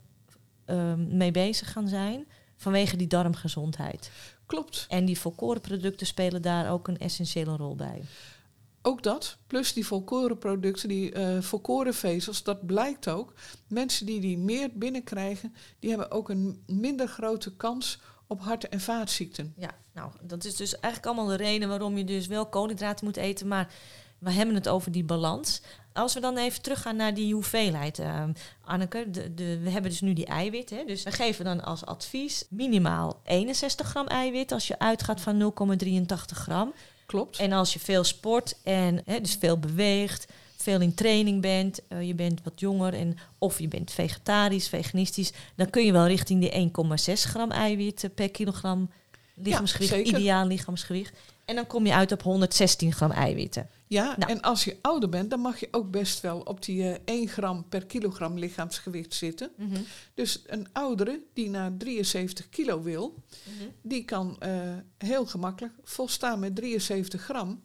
ehm, 0.64 1.16
mee 1.16 1.30
bezig 1.30 1.72
gaan 1.72 1.88
zijn. 1.88 2.26
Vanwege 2.56 2.96
die 2.96 3.06
darmgezondheid. 3.06 4.10
Klopt. 4.46 4.86
En 4.88 5.04
die 5.04 5.18
volkorenproducten 5.18 6.06
spelen 6.06 6.42
daar 6.42 6.70
ook 6.70 6.88
een 6.88 6.98
essentiële 6.98 7.56
rol 7.56 7.74
bij. 7.74 8.02
Ook 8.82 9.02
dat, 9.02 9.36
plus 9.46 9.72
die 9.72 9.86
volkorenproducten, 9.86 10.88
die 10.88 11.12
eh 11.12 11.40
volkorenvezels, 11.40 12.42
dat 12.42 12.66
blijkt 12.66 13.08
ook. 13.08 13.32
Mensen 13.68 14.06
die 14.06 14.20
die 14.20 14.38
meer 14.38 14.70
binnenkrijgen, 14.72 15.54
die 15.78 15.90
hebben 15.90 16.10
ook 16.10 16.28
een 16.28 16.62
minder 16.66 17.08
grote 17.08 17.56
kans 17.56 18.00
op 18.26 18.40
hart- 18.40 18.68
en 18.68 18.80
vaatziekten. 18.80 19.54
Ja, 19.56 19.70
nou, 19.92 20.10
dat 20.22 20.44
is 20.44 20.56
dus 20.56 20.72
eigenlijk 20.80 21.06
allemaal 21.06 21.36
de 21.36 21.44
reden 21.44 21.68
waarom 21.68 21.96
je 21.96 22.04
dus 22.04 22.26
wel 22.26 22.46
koolhydraten 22.46 23.04
moet 23.04 23.16
eten. 23.16 23.48
Maar 23.48 23.72
we 24.18 24.30
hebben 24.30 24.54
het 24.54 24.68
over 24.68 24.92
die 24.92 25.04
balans. 25.04 25.62
Als 25.92 26.14
we 26.14 26.20
dan 26.20 26.36
even 26.36 26.62
teruggaan 26.62 26.96
naar 26.96 27.14
die 27.14 27.34
hoeveelheid, 27.34 27.98
eh, 27.98 28.24
Anneke. 28.64 29.10
De, 29.10 29.58
we 29.58 29.70
hebben 29.70 29.90
dus 29.90 30.00
nu 30.00 30.12
die 30.12 30.26
eiwit. 30.26 30.70
Hè, 30.70 30.84
dus 30.84 31.02
we 31.02 31.12
geven 31.12 31.44
dan 31.44 31.64
als 31.64 31.84
advies 31.84 32.46
minimaal 32.50 33.20
61 33.24 33.88
gram 33.88 34.06
eiwit 34.06 34.52
als 34.52 34.66
je 34.66 34.78
uitgaat 34.78 35.20
van 35.20 35.36
0,83 35.36 36.38
gram. 36.38 36.72
Klopt. 37.12 37.38
En 37.38 37.52
als 37.52 37.72
je 37.72 37.78
veel 37.78 38.04
sport 38.04 38.54
en 38.62 39.02
hè, 39.04 39.20
dus 39.20 39.34
veel 39.34 39.58
beweegt, 39.58 40.26
veel 40.56 40.80
in 40.80 40.94
training 40.94 41.40
bent, 41.40 41.80
eh, 41.88 42.06
je 42.06 42.14
bent 42.14 42.40
wat 42.44 42.60
jonger 42.60 42.94
en 42.94 43.18
of 43.38 43.58
je 43.58 43.68
bent 43.68 43.92
vegetarisch, 43.92 44.68
veganistisch, 44.68 45.32
dan 45.54 45.70
kun 45.70 45.84
je 45.84 45.92
wel 45.92 46.06
richting 46.06 46.40
die 46.40 46.50
1,6 46.50 47.24
gram 47.24 47.50
eiwit 47.50 48.08
per 48.14 48.30
kilogram 48.30 48.90
lichaamsgewicht, 49.34 50.08
ideaal 50.08 50.46
lichaamsgewicht. 50.46 51.12
En 51.44 51.54
dan 51.54 51.66
kom 51.66 51.86
je 51.86 51.94
uit 51.94 52.12
op 52.12 52.22
116 52.22 52.92
gram 52.92 53.10
eiwitten. 53.10 53.68
Ja, 53.92 54.14
Nou. 54.18 54.30
en 54.32 54.40
als 54.40 54.64
je 54.64 54.76
ouder 54.80 55.08
bent, 55.08 55.30
dan 55.30 55.40
mag 55.40 55.60
je 55.60 55.68
ook 55.70 55.90
best 55.90 56.20
wel 56.20 56.40
op 56.40 56.64
die 56.64 56.92
eh 56.92 56.98
1 57.04 57.28
gram 57.28 57.68
per 57.68 57.86
kilogram 57.86 58.38
lichaamsgewicht 58.38 59.14
zitten. 59.14 59.50
Dus 60.14 60.42
een 60.46 60.66
oudere 60.72 61.22
die 61.32 61.50
naar 61.50 61.76
73 61.76 62.48
kilo 62.48 62.82
wil, 62.82 63.14
die 63.82 64.04
kan 64.04 64.36
eh, 64.38 64.50
heel 64.98 65.26
gemakkelijk 65.26 65.74
volstaan 65.84 66.38
met 66.38 66.54
73 66.56 67.22
gram. 67.22 67.60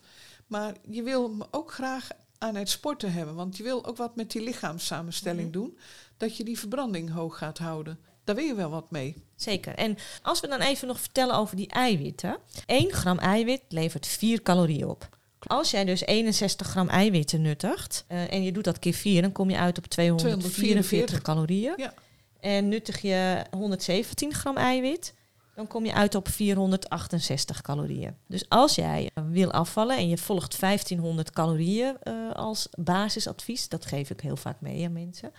Maar 0.48 0.76
je 0.90 1.04
wil 1.04 1.24
hem 1.30 1.42
ook 1.52 1.72
graag 1.72 2.08
aan 2.38 2.56
het 2.56 2.70
sporten 2.70 3.14
hebben, 3.14 3.36
want 3.36 3.58
je 3.58 3.64
wil 3.64 3.86
ook 3.86 3.98
wat 3.98 4.16
met 4.16 4.32
die 4.32 4.42
lichaamssamenstelling 4.44 5.52
doen, 5.54 5.78
dat 6.18 6.38
je 6.38 6.44
die 6.44 6.60
verbranding 6.60 7.12
hoog 7.12 7.38
gaat 7.38 7.58
houden. 7.58 8.00
Daar 8.24 8.36
wil 8.36 8.46
je 8.46 8.56
wel 8.56 8.70
wat 8.70 8.92
mee. 8.92 9.24
Zeker. 9.36 9.76
En 9.76 9.98
als 10.22 10.40
we 10.40 10.48
dan 10.48 10.60
even 10.60 10.88
nog 10.88 11.00
vertellen 11.00 11.36
over 11.36 11.56
die 11.56 11.68
eiwitten. 11.68 12.38
1 12.66 12.92
gram 12.92 13.18
eiwit 13.18 13.62
levert 13.70 14.08
4 14.08 14.42
calorieën 14.42 14.88
op. 14.88 15.17
Als 15.48 15.72
jij 15.72 15.86
dus 15.86 16.02
61 16.02 16.68
gram 16.68 16.88
eiwitten 16.88 17.42
nuttigt 17.42 18.06
eh, 18.08 18.34
en 18.34 18.44
je 18.44 18.52
doet 18.52 18.64
dat 18.64 18.80
keer 18.80 18.94
4, 18.94 19.22
dan 19.22 19.32
kom 19.32 19.50
je 19.50 19.58
uit 19.58 19.78
op 19.78 19.86
244 19.86 20.52
244. 20.52 21.22
calorieën. 21.22 21.74
Ja. 21.78 21.94
En 22.40 22.68
nuttig 22.68 23.02
je 23.02 23.46
117 23.52 24.34
gram 24.34 24.58
eiwit, 24.58 25.14
dan 25.56 25.68
kom 25.68 25.86
je 25.86 25.94
uit 25.94 26.16
op 26.16 26.28
468 26.30 27.62
calorieën. 27.62 28.16
Dus 28.28 28.50
als 28.50 28.76
jij 28.76 29.10
eh, 29.14 29.24
wil 29.30 29.52
afvallen 29.52 29.98
en 29.98 30.10
je 30.10 30.18
volgt 30.18 30.60
1500 30.60 31.32
calorieën 31.32 31.98
eh, 32.02 32.14
als 32.34 32.68
basisadvies, 32.78 33.70
dat 33.70 33.86
geef 33.86 34.10
ik 34.10 34.22
heel 34.22 34.38
vaak 34.38 34.62
mee 34.62 34.86
aan 34.86 34.94
mensen, 34.94 35.32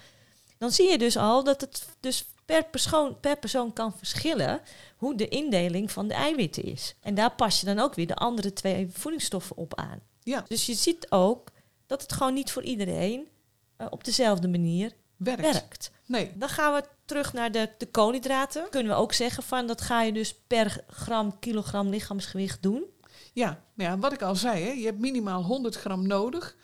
dan 0.58 0.70
zie 0.70 0.90
je 0.90 0.98
dus 0.98 1.16
al 1.16 1.44
dat 1.44 1.60
het 1.60 1.88
dus 2.00 2.24
per 2.48 2.64
persoon, 2.64 3.20
per 3.20 3.38
persoon 3.38 3.72
kan 3.72 3.92
verschillen 3.96 4.60
hoe 4.96 5.14
de 5.14 5.28
indeling 5.28 5.92
van 5.92 6.08
de 6.08 6.14
eiwitten 6.14 6.64
is. 6.64 6.94
En 7.00 7.14
daar 7.14 7.34
pas 7.34 7.60
je 7.60 7.66
dan 7.66 7.78
ook 7.78 7.94
weer 7.94 8.06
de 8.06 8.14
andere 8.14 8.52
twee 8.52 8.88
voedingsstoffen 8.90 9.56
op 9.56 9.74
aan. 9.74 10.00
Ja, 10.22 10.44
Dus 10.48 10.66
je 10.66 10.74
ziet 10.74 11.10
ook 11.10 11.50
dat 11.86 12.02
het 12.02 12.12
gewoon 12.12 12.34
niet 12.34 12.52
voor 12.52 12.62
iedereen 12.62 13.28
eh, 13.76 13.86
op 13.90 14.04
dezelfde 14.04 14.48
manier 14.48 14.92
werkt. 15.16 15.40
werkt. 15.40 15.90
Nee, 16.06 16.32
Dan 16.34 16.48
gaan 16.48 16.74
we 16.74 16.84
terug 17.04 17.32
naar 17.32 17.52
de, 17.52 17.70
de 17.78 17.86
koolhydraten. 17.86 18.70
Kunnen 18.70 18.92
we 18.92 18.98
ook 18.98 19.12
zeggen 19.12 19.42
van 19.42 19.66
dat 19.66 19.80
ga 19.80 20.02
je 20.02 20.12
dus 20.12 20.34
per 20.46 20.84
gram, 20.88 21.38
kilogram 21.38 21.88
lichaamsgewicht 21.88 22.62
doen. 22.62 22.84
Ja, 23.32 23.64
nou 23.74 23.90
ja, 23.90 23.98
wat 23.98 24.12
ik 24.12 24.22
al 24.22 24.36
zei, 24.36 24.64
hè, 24.64 24.70
je 24.70 24.84
hebt 24.84 24.98
minimaal 24.98 25.42
100 25.42 25.76
gram 25.76 26.06
nodig. 26.06 26.56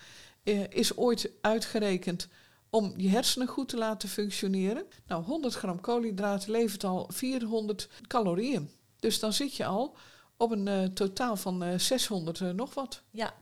Eh, 0.42 0.68
is 0.68 0.96
ooit 0.96 1.30
uitgerekend 1.40 2.28
om 2.74 2.92
je 2.96 3.08
hersenen 3.08 3.48
goed 3.48 3.68
te 3.68 3.76
laten 3.76 4.08
functioneren. 4.08 4.86
Nou, 5.06 5.24
100 5.24 5.54
gram 5.54 5.80
koolhydraten 5.80 6.50
levert 6.50 6.84
al 6.84 7.08
400 7.12 7.88
calorieën. 8.06 8.70
Dus 8.98 9.18
dan 9.18 9.32
zit 9.32 9.56
je 9.56 9.64
al 9.64 9.96
op 10.36 10.50
een 10.50 10.68
eh, 10.68 10.84
totaal 10.84 11.36
van 11.36 11.62
eh, 11.62 11.78
600 11.78 12.40
eh, 12.40 12.50
nog 12.50 12.74
wat. 12.74 13.02
Ja, 13.10 13.34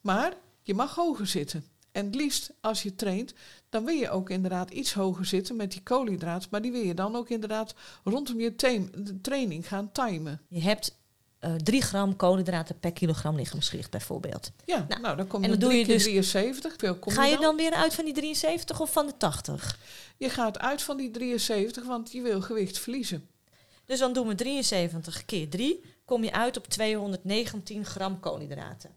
Maar 0.00 0.32
je 0.62 0.74
mag 0.74 0.94
hoger 0.94 1.26
zitten. 1.26 1.64
En 1.92 2.04
het 2.06 2.14
liefst 2.14 2.52
als 2.60 2.82
je 2.82 2.94
traint, 2.94 3.34
dan 3.68 3.84
wil 3.84 3.94
je 3.94 4.10
ook 4.10 4.30
inderdaad 4.30 4.70
iets 4.70 4.92
hoger 4.92 5.24
zitten 5.24 5.56
met 5.56 5.72
die 5.72 5.82
koolhydraat. 5.82 6.50
Maar 6.50 6.62
die 6.62 6.72
wil 6.72 6.82
je 6.82 6.94
dan 6.94 7.16
ook 7.16 7.28
inderdaad 7.28 7.74
rondom 8.04 8.40
je 8.40 8.54
de 8.56 9.20
training 9.20 9.68
gaan 9.68 9.92
timen. 9.92 10.40
Je 10.48 10.60
hebt 10.60 10.98
uh, 11.40 11.54
eh, 11.54 11.56
3 11.56 11.82
gram 11.82 12.16
koolhydraten 12.16 12.78
per 12.78 12.92
kilogram 12.92 13.36
lichaamsgewicht 13.36 13.90
bijvoorbeeld. 13.90 14.50
Ja, 14.64 14.86
nou, 14.88 15.00
nou 15.00 15.16
dan 15.16 15.26
kom 15.26 15.40
je 15.40 15.46
en 15.46 15.58
dan 15.58 15.68
doe 15.68 15.78
je 15.78 15.86
dus 15.86 16.02
73. 16.02 16.76
Kom 16.98 17.12
ga 17.12 17.24
je 17.24 17.32
dan? 17.32 17.42
dan 17.42 17.56
weer 17.56 17.72
uit 17.72 17.94
van 17.94 18.04
die 18.04 18.14
73 18.14 18.80
of 18.80 18.92
van 18.92 19.06
de 19.06 19.16
80? 19.16 19.78
Je 20.16 20.30
gaat 20.30 20.58
uit 20.58 20.82
van 20.82 20.96
die 20.96 21.10
73, 21.10 21.84
want 21.84 22.12
je 22.12 22.22
wil 22.22 22.40
gewicht 22.40 22.78
verliezen. 22.78 23.28
Dus 23.84 23.98
dan 23.98 24.12
doen 24.12 24.28
we 24.28 24.34
73 24.34 25.24
keer 25.24 25.48
3, 25.48 25.84
kom 26.04 26.24
je 26.24 26.32
uit 26.32 26.56
op 26.56 26.66
219 26.66 27.84
gram 27.84 28.20
koolhydraten. 28.20 28.90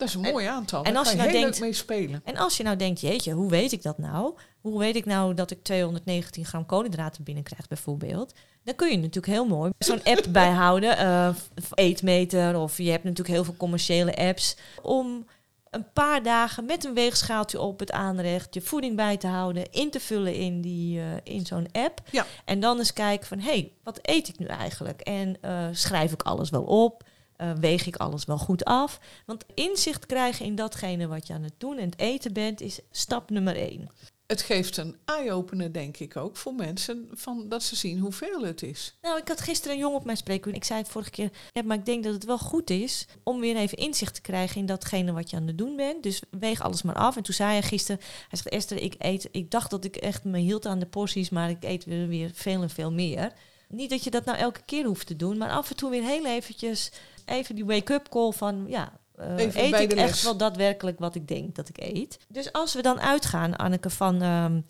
Dat 0.00 0.08
is 0.08 0.14
een 0.14 0.20
mooi 0.20 0.46
aantal. 0.46 0.84
En 0.84 0.96
als 0.96 1.10
je, 1.10 1.16
nou 1.16 1.32
denkt, 1.32 1.60
mee 1.60 1.72
spelen. 1.72 2.20
En 2.24 2.36
als 2.36 2.56
je 2.56 2.62
nou 2.62 2.76
denkt, 2.76 3.00
jeetje, 3.00 3.32
hoe 3.32 3.50
weet 3.50 3.72
ik 3.72 3.82
dat 3.82 3.98
nou? 3.98 4.34
Hoe 4.60 4.78
weet 4.78 4.96
ik 4.96 5.04
nou 5.04 5.34
dat 5.34 5.50
ik 5.50 5.62
219 5.62 6.44
gram 6.44 6.66
koolhydraten 6.66 7.24
binnenkrijg 7.24 7.68
bijvoorbeeld? 7.68 8.34
Dan 8.64 8.74
kun 8.74 8.90
je 8.90 8.96
natuurlijk 8.96 9.26
heel 9.26 9.46
mooi 9.46 9.72
zo'n 9.78 10.02
app 10.04 10.26
bijhouden, 10.32 10.98
uh, 10.98 11.28
eetmeter 11.74 12.56
of 12.56 12.76
je 12.76 12.90
hebt 12.90 13.04
natuurlijk 13.04 13.34
heel 13.34 13.44
veel 13.44 13.56
commerciële 13.56 14.16
apps 14.16 14.56
om 14.82 15.26
een 15.70 15.92
paar 15.92 16.22
dagen 16.22 16.64
met 16.64 16.84
een 16.84 16.94
weegschaaltje 16.94 17.60
op 17.60 17.78
het 17.80 17.92
aanrecht 17.92 18.54
je 18.54 18.60
voeding 18.60 18.96
bij 18.96 19.16
te 19.16 19.26
houden, 19.26 19.70
in 19.70 19.90
te 19.90 20.00
vullen 20.00 20.34
in, 20.34 20.60
die, 20.60 20.98
uh, 20.98 21.04
in 21.22 21.46
zo'n 21.46 21.68
app. 21.72 22.00
Ja. 22.10 22.26
En 22.44 22.60
dan 22.60 22.78
eens 22.78 22.92
kijken 22.92 23.26
van, 23.26 23.38
hé, 23.38 23.50
hey, 23.50 23.72
wat 23.82 23.98
eet 24.02 24.28
ik 24.28 24.38
nu 24.38 24.46
eigenlijk? 24.46 25.00
En 25.00 25.36
uh, 25.44 25.66
schrijf 25.72 26.12
ik 26.12 26.22
alles 26.22 26.50
wel 26.50 26.62
op? 26.62 27.02
Uh, 27.40 27.52
weeg 27.52 27.86
ik 27.86 27.96
alles 27.96 28.24
wel 28.24 28.38
goed 28.38 28.64
af? 28.64 29.00
Want 29.26 29.44
inzicht 29.54 30.06
krijgen 30.06 30.44
in 30.44 30.54
datgene 30.54 31.06
wat 31.06 31.26
je 31.26 31.32
aan 31.32 31.42
het 31.42 31.54
doen 31.58 31.78
en 31.78 31.84
het 31.90 31.98
eten 31.98 32.32
bent, 32.32 32.60
is 32.60 32.80
stap 32.90 33.30
nummer 33.30 33.56
één 33.56 33.90
het 34.30 34.42
geeft 34.42 34.76
een 34.76 34.96
eye-opener, 35.04 35.72
denk 35.72 35.96
ik 35.96 36.16
ook, 36.16 36.36
voor 36.36 36.54
mensen, 36.54 37.08
van 37.12 37.48
dat 37.48 37.62
ze 37.62 37.76
zien 37.76 37.98
hoeveel 37.98 38.42
het 38.42 38.62
is. 38.62 38.96
Nou, 39.02 39.18
ik 39.18 39.28
had 39.28 39.40
gisteren 39.40 39.76
een 39.76 39.82
jong 39.82 39.94
op 39.94 40.04
mijn 40.04 40.16
spreekuur. 40.16 40.54
Ik 40.54 40.64
zei 40.64 40.80
het 40.80 40.88
vorige 40.88 41.10
keer, 41.10 41.30
ja, 41.52 41.62
maar 41.62 41.76
ik 41.76 41.84
denk 41.86 42.04
dat 42.04 42.14
het 42.14 42.24
wel 42.24 42.38
goed 42.38 42.70
is 42.70 43.06
om 43.22 43.40
weer 43.40 43.56
even 43.56 43.78
inzicht 43.78 44.14
te 44.14 44.20
krijgen 44.20 44.60
in 44.60 44.66
datgene 44.66 45.12
wat 45.12 45.30
je 45.30 45.36
aan 45.36 45.46
het 45.46 45.58
doen 45.58 45.76
bent. 45.76 46.02
Dus 46.02 46.22
weeg 46.30 46.60
alles 46.60 46.82
maar 46.82 46.94
af. 46.94 47.16
En 47.16 47.22
toen 47.22 47.34
zei 47.34 47.50
hij 47.50 47.62
gisteren, 47.62 48.00
hij 48.28 48.38
zegt, 48.38 48.48
Esther, 48.48 48.82
ik 48.82 48.94
eet, 48.98 49.28
ik 49.30 49.50
dacht 49.50 49.70
dat 49.70 49.84
ik 49.84 49.96
echt 49.96 50.24
me 50.24 50.38
hield 50.38 50.66
aan 50.66 50.78
de 50.78 50.86
porties, 50.86 51.30
maar 51.30 51.50
ik 51.50 51.64
eet 51.64 51.84
weer, 51.84 52.08
weer 52.08 52.30
veel 52.34 52.62
en 52.62 52.70
veel 52.70 52.92
meer. 52.92 53.32
Niet 53.68 53.90
dat 53.90 54.04
je 54.04 54.10
dat 54.10 54.24
nou 54.24 54.38
elke 54.38 54.62
keer 54.64 54.84
hoeft 54.84 55.06
te 55.06 55.16
doen, 55.16 55.38
maar 55.38 55.50
af 55.50 55.70
en 55.70 55.76
toe 55.76 55.90
weer 55.90 56.04
heel 56.04 56.26
eventjes 56.26 56.90
even 57.30 57.54
die 57.54 57.64
wake-up 57.64 58.08
call 58.08 58.32
van, 58.32 58.64
ja, 58.68 58.92
uh, 59.20 59.54
eet 59.54 59.80
ik 59.80 59.92
echt 59.92 60.22
wel 60.22 60.36
daadwerkelijk 60.36 60.98
wat 60.98 61.14
ik 61.14 61.28
denk 61.28 61.54
dat 61.54 61.68
ik 61.68 61.78
eet. 61.78 62.18
Dus 62.28 62.52
als 62.52 62.74
we 62.74 62.82
dan 62.82 63.00
uitgaan, 63.00 63.56
Anneke, 63.56 63.90
van 63.90 64.22
um, 64.22 64.64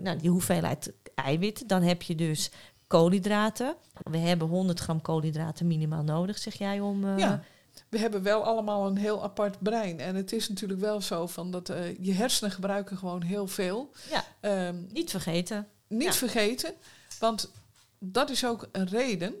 nou, 0.00 0.18
die 0.18 0.30
hoeveelheid 0.30 0.92
eiwit, 1.14 1.68
dan 1.68 1.82
heb 1.82 2.02
je 2.02 2.14
dus 2.14 2.50
koolhydraten. 2.86 3.74
We 4.02 4.18
hebben 4.18 4.48
100 4.48 4.80
gram 4.80 5.00
koolhydraten 5.00 5.66
minimaal 5.66 6.02
nodig, 6.02 6.38
zeg 6.38 6.54
jij 6.54 6.80
om. 6.80 7.04
Uh, 7.04 7.18
ja. 7.18 7.42
We 7.88 7.98
hebben 7.98 8.22
wel 8.22 8.44
allemaal 8.44 8.86
een 8.86 8.96
heel 8.96 9.22
apart 9.22 9.58
brein. 9.58 10.00
En 10.00 10.14
het 10.14 10.32
is 10.32 10.48
natuurlijk 10.48 10.80
wel 10.80 11.00
zo 11.00 11.26
van 11.26 11.50
dat 11.50 11.72
je 12.00 12.12
hersenen 12.12 12.50
gebruiken 12.50 12.96
gewoon 12.96 13.22
heel 13.22 13.46
veel. 13.46 13.90
Ja, 14.10 14.24
um, 14.68 14.86
niet 14.92 15.10
vergeten. 15.10 15.68
Niet 15.88 16.14
vergeten, 16.14 16.74
want 17.18 17.50
dat 17.98 18.30
is 18.30 18.46
ook 18.46 18.68
een 18.72 18.88
reden 18.88 19.34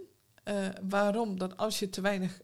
waarom 0.88 1.38
dat 1.38 1.56
als 1.56 1.78
je 1.78 1.90
te 1.90 2.00
weinig 2.00 2.40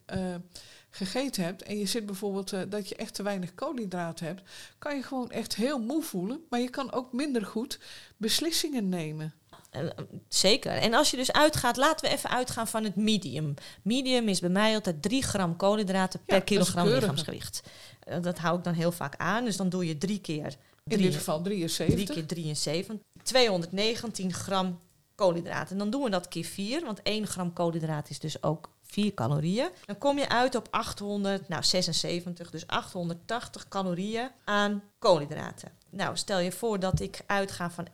gegeten 0.91 1.45
hebt 1.45 1.63
en 1.63 1.79
je 1.79 1.87
zit 1.87 2.07
bijvoorbeeld 2.07 2.53
uh, 2.53 2.61
dat 2.69 2.89
je 2.89 2.97
echt 2.97 3.15
te 3.15 3.23
weinig 3.23 3.55
koolhydraten 3.55 4.27
hebt, 4.27 4.43
kan 4.79 4.97
je 4.97 5.03
gewoon 5.03 5.31
echt 5.31 5.55
heel 5.55 5.79
moe 5.79 6.03
voelen, 6.03 6.41
maar 6.51 6.61
je 6.61 6.71
kan 6.71 6.93
ook 6.93 7.13
minder 7.13 7.47
goed 7.47 7.79
beslissingen 8.17 8.89
nemen. 8.89 9.35
Eh, 9.71 9.87
zeker. 10.29 10.73
En 10.73 10.95
als 10.95 11.11
je 11.11 11.17
dus 11.17 11.33
uitgaat, 11.33 11.77
laten 11.77 12.09
we 12.09 12.17
even 12.17 12.31
uitgaan 12.31 12.69
van 12.69 12.85
het 12.85 12.97
medium. 12.97 13.55
Medium 13.83 14.29
is 14.29 14.41
bij 14.41 14.51
mij 14.51 14.75
altijd 14.75 15.03
3 15.03 15.23
gram 15.23 15.57
koolhydraten 15.57 16.21
per 16.25 16.43
kilogram 16.43 16.89
lichaamsgewicht. 16.89 17.63
Uh, 18.09 18.23
dat 18.23 18.39
hou 18.39 18.59
ik 18.59 18.65
dan 18.65 18.75
heel 18.75 18.93
vaak 18.93 19.17
aan. 19.17 19.45
Dus 19.45 19.57
dan 19.57 19.69
doe 19.69 19.87
je 19.87 19.99
drie 19.99 20.21
keer. 20.21 20.57
In 20.85 20.99
dit 20.99 21.15
geval 21.15 21.43
73. 21.43 21.97
3 21.97 22.07
keer 22.07 22.27
73. 22.27 22.97
219 23.23 24.33
gram 24.33 24.81
koolhydraten. 25.19 25.73
En 25.73 25.79
dan 25.79 25.91
doen 25.91 26.03
we 26.03 26.11
dat 26.11 26.29
keer 26.29 26.45
4, 26.45 26.85
want 26.85 27.03
1 27.03 27.27
gram 27.27 27.53
koolhydraat 27.53 28.11
is 28.11 28.19
dus 28.19 28.43
ook 28.43 28.71
4 28.83 29.15
calorieën. 29.15 29.69
Dan 29.87 29.99
kom 29.99 30.19
je 30.19 30.29
uit 30.29 30.55
op 30.55 30.69
876, 30.71 32.35
nou 32.35 32.51
dus 32.51 32.67
880 32.67 33.69
calorieën 33.69 34.31
aan 34.45 34.83
koolhydraten. 34.99 35.73
Nou, 35.91 36.17
stel 36.17 36.39
je 36.39 36.53
voor 36.53 36.81
dat 36.81 37.01
ik 37.01 37.21
uitga 37.27 37.71
van 37.71 37.87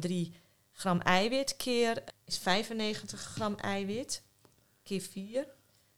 1,3 0.00 0.12
gram 0.72 1.00
eiwit 1.00 1.56
keer 1.56 2.02
is 2.24 2.38
95 2.38 3.20
gram 3.20 3.54
eiwit 3.54 4.22
keer 4.82 5.00
4 5.00 5.46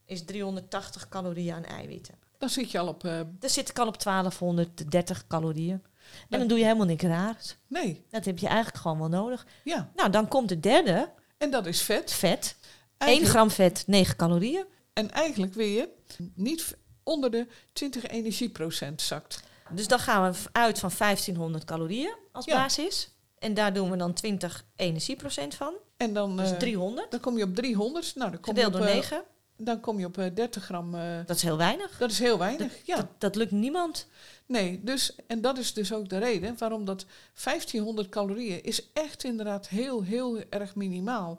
is 0.05 0.25
380 0.25 1.09
calorieën 1.09 1.55
aan 1.55 1.65
eiwitten. 1.65 2.15
Dan 2.39 2.49
zit 2.49 2.71
je 2.71 2.79
al 2.79 2.89
op. 2.89 3.05
Uh... 3.05 3.21
Dan 3.39 3.51
zit 3.51 3.69
ik 3.69 3.79
al 3.79 3.87
op 3.87 4.03
1230 4.03 5.27
calorieën. 5.27 5.83
En 6.29 6.39
dan 6.39 6.49
doe 6.49 6.59
je 6.59 6.65
helemaal 6.65 6.87
niks 6.87 7.05
raars. 7.05 7.57
Nee. 7.67 8.05
Dat 8.11 8.25
heb 8.25 8.39
je 8.39 8.47
eigenlijk 8.47 8.77
gewoon 8.77 8.99
wel 8.99 9.09
nodig. 9.09 9.47
Ja. 9.65 9.91
Nou, 9.95 10.11
dan 10.11 10.29
komt 10.29 10.49
de 10.49 10.61
derde. 10.61 11.11
En 11.39 11.51
dat 11.51 11.67
is 11.67 11.83
vet. 11.83 12.13
Vet. 12.13 12.57
1 12.99 13.27
gram 13.27 13.51
vet, 13.51 13.85
9 13.87 14.17
calorieën. 14.17 14.65
En 14.93 15.11
eigenlijk 15.11 15.55
wil 15.55 15.67
je 15.67 15.89
niet 16.35 16.77
onder 17.03 17.31
de 17.31 17.47
20 17.73 18.07
energieprocent 18.07 19.03
zakt. 19.03 19.41
Dus 19.71 19.89
dan 19.89 19.99
gaan 19.99 20.33
we 20.33 20.39
uit 20.53 20.79
van 20.79 20.91
1500 20.99 21.65
calorieën 21.65 22.15
als 22.33 22.45
basis. 22.45 23.11
En 23.39 23.55
daar 23.55 23.73
doen 23.73 23.91
we 23.91 23.97
dan 23.97 24.13
20 24.13 24.65
energieprocent 24.77 25.55
van. 25.55 25.75
En 25.97 26.13
dan, 26.13 26.37
dus 26.37 26.53
300. 26.59 27.05
Eh, 27.05 27.11
dan 27.11 27.21
kom 27.21 27.39
je 27.39 27.45
op 27.45 27.55
300. 27.55 28.15
Nou, 28.15 28.31
dan 28.31 28.41
kom 28.41 28.55
Gedeeld 28.55 28.73
je 28.73 28.79
op, 28.79 28.87
door 28.87 28.95
9. 28.95 29.17
Uh, 29.17 29.23
dan 29.57 29.81
kom 29.81 29.99
je 29.99 30.07
op 30.07 30.19
uh, 30.19 30.27
eh, 30.27 30.35
30 30.35 30.65
gram. 30.65 30.97
Dat 31.27 31.37
is 31.37 31.43
heel 31.43 31.57
weinig. 31.57 31.99
Dat 31.99 32.11
is 32.11 32.19
heel 32.19 32.39
weinig, 32.39 32.73
dat, 32.73 32.87
ja. 32.87 32.97
Dat, 32.97 33.07
dat, 33.19 33.35
lukt 33.37 33.51
niemand. 33.51 34.07
Nee, 34.49 34.81
dus, 34.85 35.15
en 35.27 35.41
dat 35.41 35.59
is 35.59 35.73
dus 35.73 35.93
ook 35.93 36.09
de 36.09 36.19
reden 36.19 36.59
waarom 36.59 36.85
dat 36.85 37.07
1500 37.43 38.09
calorieën 38.09 38.63
is 38.63 38.93
echt 38.93 39.25
inderdaad 39.25 39.69
heel, 39.69 40.03
heel 40.03 40.39
erg 40.51 40.75
minimaal. 40.75 41.39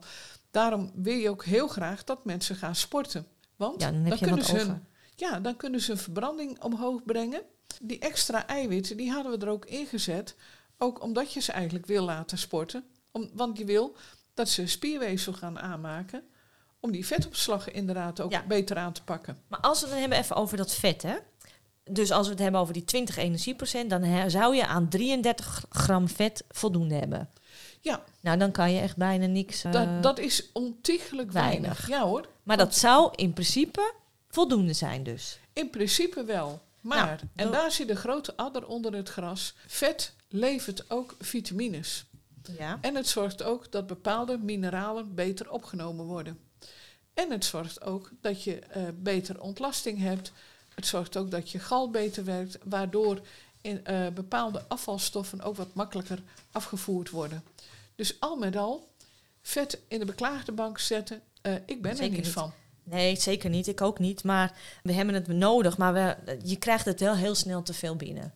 Daarom 0.51 0.91
wil 0.95 1.15
je 1.15 1.29
ook 1.29 1.45
heel 1.45 1.67
graag 1.67 2.03
dat 2.03 2.25
mensen 2.25 2.55
gaan 2.55 2.75
sporten. 2.75 3.27
Want 3.55 3.81
ja, 3.81 3.91
dan, 3.91 4.17
kunnen 4.17 4.45
ze 4.45 4.57
hun, 4.57 4.85
ja, 5.15 5.39
dan 5.39 5.55
kunnen 5.55 5.81
ze 5.81 5.91
hun 5.91 6.01
verbranding 6.01 6.63
omhoog 6.63 7.03
brengen. 7.03 7.41
Die 7.81 7.99
extra 7.99 8.47
eiwitten, 8.47 8.97
die 8.97 9.11
hadden 9.11 9.39
we 9.39 9.45
er 9.45 9.51
ook 9.51 9.65
ingezet. 9.65 10.35
Ook 10.77 11.03
omdat 11.03 11.33
je 11.33 11.39
ze 11.39 11.51
eigenlijk 11.51 11.85
wil 11.85 12.03
laten 12.03 12.37
sporten. 12.37 12.83
Om, 13.11 13.29
want 13.33 13.57
je 13.57 13.65
wil 13.65 13.95
dat 14.33 14.49
ze 14.49 14.67
spierweefsel 14.67 15.33
gaan 15.33 15.59
aanmaken. 15.59 16.23
Om 16.79 16.91
die 16.91 17.05
vetopslag 17.05 17.71
inderdaad 17.71 18.21
ook 18.21 18.47
beter 18.47 18.77
aan 18.77 18.93
te 18.93 19.03
pakken. 19.03 19.41
Maar 19.47 19.59
als 19.59 19.81
we 19.81 19.87
het 19.87 19.99
hebben 19.99 20.17
even 20.17 20.35
over 20.35 20.57
dat 20.57 20.75
vet, 20.75 21.01
hè? 21.01 21.15
Dus 21.89 22.11
als 22.11 22.25
we 22.25 22.33
het 22.33 22.41
hebben 22.41 22.61
over 22.61 22.73
die 22.73 22.85
20 22.85 23.17
energieprocent, 23.17 23.89
dan 23.89 24.29
zou 24.29 24.55
je 24.55 24.65
aan 24.67 24.89
33 24.89 25.65
gram 25.69 26.07
vet 26.09 26.43
voldoende 26.49 26.95
hebben. 26.95 27.29
Ja. 27.81 28.03
Nou, 28.21 28.37
dan 28.37 28.51
kan 28.51 28.71
je 28.71 28.81
echt 28.81 28.97
bijna 28.97 29.25
niks. 29.25 29.65
Uh, 29.65 29.71
dat, 29.71 30.03
dat 30.03 30.19
is 30.19 30.49
ontiegelijk 30.53 31.31
weinig. 31.31 31.87
Ja 31.87 32.01
hoor. 32.01 32.27
Maar 32.43 32.57
dat 32.57 32.75
zou 32.75 33.11
in 33.15 33.33
principe 33.33 33.93
voldoende 34.29 34.73
zijn 34.73 35.03
dus. 35.03 35.39
In 35.53 35.69
principe 35.69 36.23
wel. 36.23 36.61
Maar, 36.81 37.05
nou, 37.05 37.19
en 37.35 37.51
daar 37.51 37.71
zit 37.71 37.87
de 37.87 37.95
grote 37.95 38.35
adder 38.35 38.67
onder 38.67 38.93
het 38.93 39.09
gras. 39.09 39.53
Vet 39.67 40.13
levert 40.27 40.89
ook 40.89 41.15
vitamines. 41.19 42.05
Ja. 42.57 42.77
En 42.81 42.95
het 42.95 43.07
zorgt 43.07 43.43
ook 43.43 43.71
dat 43.71 43.87
bepaalde 43.87 44.37
mineralen 44.37 45.15
beter 45.15 45.51
opgenomen 45.51 46.05
worden. 46.05 46.39
En 47.13 47.31
het 47.31 47.45
zorgt 47.45 47.81
ook 47.81 48.11
dat 48.21 48.43
je 48.43 48.59
uh, 48.77 48.83
beter 48.95 49.41
ontlasting 49.41 49.99
hebt. 49.99 50.31
Het 50.79 50.87
zorgt 50.87 51.17
ook 51.17 51.31
dat 51.31 51.49
je 51.49 51.59
gal 51.59 51.89
beter 51.89 52.23
werkt, 52.23 52.57
waardoor 52.63 53.21
in, 53.61 53.81
uh, 53.89 54.07
bepaalde 54.07 54.63
afvalstoffen 54.67 55.41
ook 55.41 55.55
wat 55.55 55.73
makkelijker 55.73 56.21
afgevoerd 56.51 57.09
worden. 57.09 57.43
Dus 57.95 58.19
al 58.19 58.35
met 58.37 58.55
al, 58.55 58.87
vet 59.41 59.79
in 59.87 59.99
de 59.99 60.05
beklaagde 60.05 60.51
bank 60.51 60.79
zetten, 60.79 61.21
uh, 61.41 61.53
ik 61.65 61.81
ben 61.81 61.99
er 61.99 62.09
niet, 62.09 62.27
van. 62.27 62.53
Nee, 62.83 63.15
zeker 63.15 63.49
niet. 63.49 63.67
Ik 63.67 63.81
ook 63.81 63.99
niet. 63.99 64.23
Maar 64.23 64.53
we 64.83 64.93
hebben 64.93 65.15
het 65.15 65.27
nodig. 65.27 65.77
Maar 65.77 65.93
we, 65.93 66.37
je 66.43 66.55
krijgt 66.55 66.85
het 66.85 66.99
wel 66.99 67.15
heel 67.15 67.35
snel 67.35 67.61
te 67.61 67.73
veel 67.73 67.95
binnen. 67.95 68.33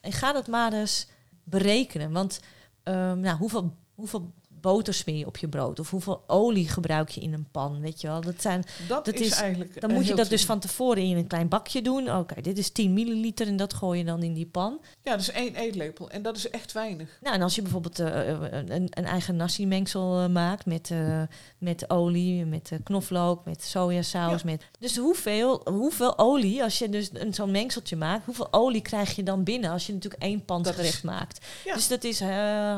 En 0.00 0.12
ga 0.12 0.32
dat 0.32 0.46
maar 0.46 0.72
eens 0.72 1.06
berekenen. 1.44 2.12
Want 2.12 2.40
um, 2.84 3.20
nou, 3.20 3.36
hoeveel, 3.36 3.76
hoeveel 3.94 4.32
boter 4.60 4.94
smeer 4.94 5.16
je 5.16 5.26
op 5.26 5.36
je 5.36 5.48
brood? 5.48 5.80
Of 5.80 5.90
hoeveel 5.90 6.22
olie 6.26 6.68
gebruik 6.68 7.08
je 7.08 7.20
in 7.20 7.32
een 7.32 7.46
pan? 7.50 7.80
Weet 7.80 8.00
je 8.00 8.06
wel, 8.06 8.20
dat 8.20 8.34
zijn. 8.42 8.64
Dat, 8.88 9.04
Dat 9.04 9.14
is, 9.14 9.20
is- 9.26 9.32
eigenlijk. 9.40 9.80
Dan 9.80 9.90
eh, 9.90 9.96
moet 9.96 10.06
je 10.06 10.14
dat 10.14 10.28
dus 10.28 10.44
van 10.44 10.58
tevoren 10.60 11.02
in 11.02 11.16
een 11.16 11.26
klein 11.26 11.48
bakje 11.48 11.82
doen. 11.82 12.16
Oké, 12.16 12.40
dit 12.40 12.58
is 12.58 12.70
10 12.70 12.92
milliliter 12.92 13.46
en 13.46 13.56
dat 13.56 13.74
gooi 13.74 13.98
je 13.98 14.04
dan 14.04 14.22
in 14.22 14.34
die 14.34 14.46
pan. 14.46 14.80
Ja, 15.02 15.14
is 15.16 15.30
één 15.30 15.54
eetlepel. 15.54 16.10
En 16.10 16.22
dat 16.22 16.36
is 16.36 16.50
echt 16.50 16.72
weinig. 16.72 17.18
Nou, 17.20 17.34
en 17.34 17.42
als 17.42 17.54
je 17.54 17.62
bijvoorbeeld 17.62 17.98
eh, 17.98 18.30
eh, 18.30 18.38
een, 18.50 18.86
een 18.90 19.04
eigen 19.04 19.36
nasi-mengsel 19.36 20.20
eh, 20.20 20.28
maakt 20.28 20.66
met, 20.66 20.90
eh, 20.90 21.22
met 21.58 21.90
olie, 21.90 22.44
met 22.46 22.68
eh, 22.72 22.78
knoflook, 22.84 23.44
met 23.44 23.62
sojasaus. 23.62 24.42
Met, 24.42 24.64
dus 24.78 24.96
hoeveel, 24.96 25.60
hoeveel 25.64 26.18
olie, 26.18 26.62
als 26.62 26.78
je 26.78 26.88
dus 26.88 27.10
een, 27.12 27.34
zo'n 27.34 27.50
mengseltje 27.50 27.96
maakt, 27.96 28.24
hoeveel 28.24 28.52
olie 28.52 28.82
krijg 28.82 29.16
je 29.16 29.22
dan 29.22 29.44
binnen 29.44 29.70
als 29.70 29.86
je 29.86 29.92
natuurlijk 29.92 30.22
één 30.22 30.44
pan 30.44 30.64
gerecht 30.66 31.02
maakt? 31.02 31.46
Ja. 31.64 31.74
Dus 31.74 31.88
dat 31.88 32.04
is 32.04 32.20
eh, 32.20 32.28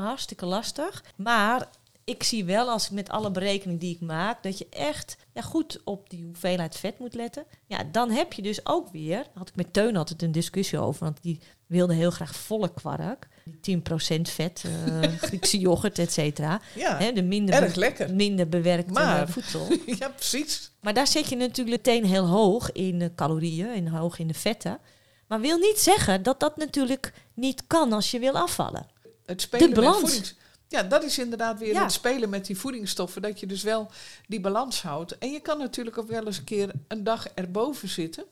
hartstikke 0.05 0.47
lastig. 0.47 1.05
Maar 1.17 1.69
ik 2.11 2.23
zie 2.23 2.45
wel, 2.45 2.69
als 2.69 2.85
ik 2.87 2.91
met 2.91 3.09
alle 3.09 3.31
berekeningen 3.31 3.79
die 3.81 3.95
ik 3.95 4.01
maak, 4.01 4.43
dat 4.43 4.59
je 4.59 4.67
echt 4.71 5.17
ja, 5.33 5.43
goed 5.43 5.81
op 5.85 6.11
die 6.11 6.25
hoeveelheid 6.25 6.77
vet 6.77 6.99
moet 6.99 7.15
letten. 7.15 7.45
Ja, 7.67 7.85
dan 7.93 8.11
heb 8.11 8.33
je 8.33 8.43
dus 8.43 8.67
ook 8.67 8.89
weer, 8.93 9.27
had 9.35 9.49
ik 9.49 9.57
met 9.57 9.73
Teun 9.73 9.97
altijd 9.97 10.23
een 10.23 10.33
discussie 10.33 10.79
over, 10.79 11.05
want 11.05 11.23
die 11.23 11.41
wilde 11.67 11.95
heel 11.95 12.11
graag 12.11 12.35
volle 12.37 12.73
kwark. 12.75 13.29
Die 13.61 13.77
10% 14.19 14.21
vet, 14.23 14.65
eh, 14.65 15.13
Griekse 15.27 15.59
yoghurt, 15.59 15.99
et 15.99 16.13
cetera. 16.13 16.61
Ja, 16.75 17.13
de 17.13 17.23
minder, 17.23 17.55
erg 17.55 17.73
be- 17.75 17.79
lekker. 17.79 18.15
minder 18.15 18.49
bewerkte 18.49 18.93
Maar- 18.93 19.29
voedsel. 19.29 19.67
ja, 19.99 20.09
precies. 20.09 20.71
Maar 20.81 20.95
daar 20.95 21.07
zit 21.07 21.29
je 21.29 21.37
natuurlijk 21.37 21.77
meteen 21.77 22.05
heel 22.05 22.27
hoog 22.27 22.73
in 22.73 22.99
de 22.99 23.15
calorieën 23.15 23.69
en 23.69 23.89
hoog 23.89 24.19
in 24.19 24.27
de 24.27 24.35
vetten. 24.35 24.79
Maar 25.27 25.41
wil 25.41 25.59
niet 25.59 25.79
zeggen 25.79 26.23
dat 26.23 26.41
dat 26.41 26.57
natuurlijk 26.57 27.13
niet 27.35 27.63
kan 27.67 27.93
als 27.93 28.11
je 28.11 28.19
wil 28.19 28.39
afvallen. 28.39 28.87
Het 29.27 29.41
spelen 29.41 29.69
De 29.69 29.75
balans. 29.81 30.35
Ja, 30.71 30.83
dat 30.83 31.05
is 31.05 31.19
inderdaad 31.19 31.59
weer 31.59 31.73
Ja. 31.73 31.83
het 31.83 31.93
spelen 31.93 32.29
met 32.29 32.47
die 32.47 32.59
voedingsstoffen. 32.59 33.23
Dat 33.23 33.41
je 33.41 33.47
dus 33.47 33.63
wel 33.63 33.91
die 34.27 34.41
balans 34.41 34.83
houdt. 34.83 35.19
En 35.19 35.31
je 35.33 35.41
kan 35.41 35.59
natuurlijk 35.59 35.99
ook 35.99 36.09
wel 36.09 36.27
eens 36.27 36.39
een 36.39 36.45
keer 36.45 36.71
een 36.89 37.05
dag 37.05 37.29
erboven 37.29 37.89
zitten. 37.89 38.25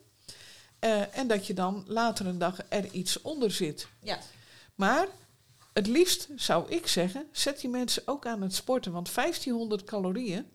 Eh, 0.79 1.17
en 1.17 1.27
dat 1.27 1.47
je 1.47 1.53
dan 1.53 1.83
later 1.87 2.25
een 2.27 2.37
dag 2.37 2.57
er 2.69 2.91
iets 2.91 3.21
onder 3.21 3.51
zit. 3.51 3.87
Ja. 4.01 4.19
Maar 4.75 5.07
het 5.73 5.87
liefst 5.87 6.27
zou 6.35 6.69
ik 6.71 6.87
zeggen, 6.87 7.27
zet 7.31 7.61
die 7.61 7.69
mensen 7.69 8.03
ook 8.05 8.25
aan 8.25 8.41
het 8.41 8.55
sporten. 8.55 8.91
Want 8.91 9.09
1500 9.13 9.83
calorieën, 9.83 10.45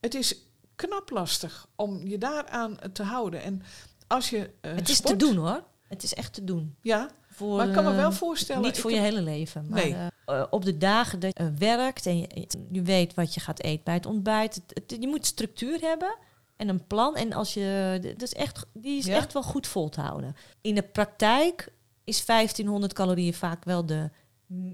het 0.00 0.14
is 0.14 0.34
knap 0.76 1.10
lastig 1.10 1.66
om 1.76 2.06
je 2.06 2.18
daaraan 2.18 2.78
te 2.92 3.02
houden. 3.02 3.42
En 3.42 3.62
als 4.06 4.30
je 4.30 4.50
eh, 4.60 4.74
Het 4.74 4.88
is 4.88 4.96
sport, 4.96 5.18
te 5.18 5.26
doen 5.26 5.36
hoor. 5.36 5.62
Het 5.88 6.02
is 6.02 6.14
echt 6.14 6.32
te 6.32 6.44
doen. 6.44 6.76
Ja, 6.82 7.10
Voor, 7.40 7.56
maar 7.56 7.66
ik 7.68 7.72
kan 7.74 7.84
me 7.84 7.90
eh, 7.90 7.96
wel 7.96 8.12
voorstellen... 8.12 8.62
Niet 8.62 8.78
voor 8.80 8.92
je 8.92 9.00
hele 9.00 9.22
leven. 9.22 9.66
Maar 9.68 9.80
Nee. 9.82 9.94
eh, 9.94 10.06
eh, 10.40 10.46
op 10.50 10.64
de 10.64 10.78
dagen 10.78 11.20
dat 11.20 11.38
je 11.38 11.44
eh, 11.44 11.50
werkt 11.58 12.06
en 12.06 12.18
je, 12.18 12.46
je 12.70 12.82
weet 12.82 13.14
wat 13.14 13.34
je 13.34 13.40
gaat 13.40 13.60
eten 13.62 13.84
bij 13.84 13.94
het 13.94 14.06
ontbijt. 14.06 14.54
Het- 14.54 14.80
het- 14.90 15.00
je 15.02 15.08
moet 15.08 15.26
structuur 15.26 15.80
hebben 15.80 16.16
en 16.56 16.68
een 16.68 16.86
plan. 16.86 17.16
En 17.16 17.32
als 17.32 17.54
je, 17.54 17.98
dat 18.02 18.22
is 18.22 18.34
echt, 18.34 18.66
die 18.72 18.98
is 18.98 19.04
Ja. 19.06 19.16
echt 19.16 19.32
wel 19.32 19.42
goed 19.42 19.66
vol 19.66 19.88
te 19.88 20.00
houden. 20.00 20.36
In 20.60 20.74
de 20.74 20.82
praktijk 20.82 21.72
is 22.04 22.24
1500 22.24 22.92
calorieën 22.92 23.34
vaak 23.34 23.64
wel 23.64 23.86
de 23.86 24.10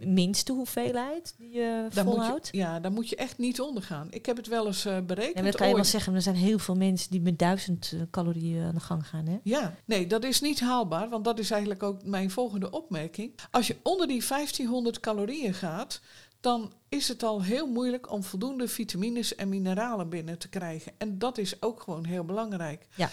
minste 0.06 0.52
hoeveelheid 0.52 1.34
die 1.38 1.50
je 1.52 1.86
Daar 1.94 2.04
volhoudt. 2.04 2.48
je, 2.52 2.58
ja, 2.58 2.80
daar 2.80 2.92
moet 2.92 3.08
je 3.08 3.16
echt 3.16 3.38
niet 3.38 3.60
onder 3.60 3.82
gaan. 3.82 4.06
Ik 4.10 4.26
heb 4.26 4.36
het 4.36 4.46
wel 4.46 4.66
eens 4.66 4.84
eh, 4.84 5.00
berekend. 5.00 5.36
En 5.36 5.44
dat 5.44 5.56
kan 5.56 5.68
je 5.68 5.74
wel 5.74 5.84
zeggen, 5.84 6.14
er 6.14 6.22
zijn 6.22 6.34
heel 6.34 6.58
veel 6.58 6.74
mensen 6.74 7.10
die 7.10 7.20
met 7.20 7.38
1000 7.38 7.92
eh, 7.94 8.00
calorieën 8.10 8.64
aan 8.64 8.74
de 8.74 8.80
gang 8.80 9.06
gaan. 9.08 9.26
Hè? 9.26 9.36
Ja, 9.42 9.74
nee, 9.84 10.06
dat 10.06 10.24
is 10.24 10.40
niet 10.40 10.60
haalbaar, 10.60 11.08
want 11.08 11.24
dat 11.24 11.38
is 11.38 11.50
eigenlijk 11.50 11.82
ook 11.82 12.04
mijn 12.04 12.30
volgende 12.30 12.70
opmerking. 12.70 13.32
Als 13.50 13.66
je 13.66 13.76
onder 13.82 14.06
die 14.06 14.24
1500 14.28 15.00
calorieën 15.00 15.54
gaat, 15.54 16.00
dan 16.40 16.72
is 16.88 17.08
het 17.08 17.22
al 17.22 17.42
heel 17.42 17.66
moeilijk 17.66 18.12
om 18.12 18.22
voldoende 18.22 18.68
vitamines 18.68 19.34
en 19.34 19.48
mineralen 19.48 20.08
binnen 20.08 20.38
te 20.38 20.48
krijgen. 20.48 20.92
En 20.98 21.18
dat 21.18 21.38
is 21.38 21.62
ook 21.62 21.80
gewoon 21.82 22.04
heel 22.04 22.24
belangrijk. 22.24 22.86
Ja. 22.94 23.10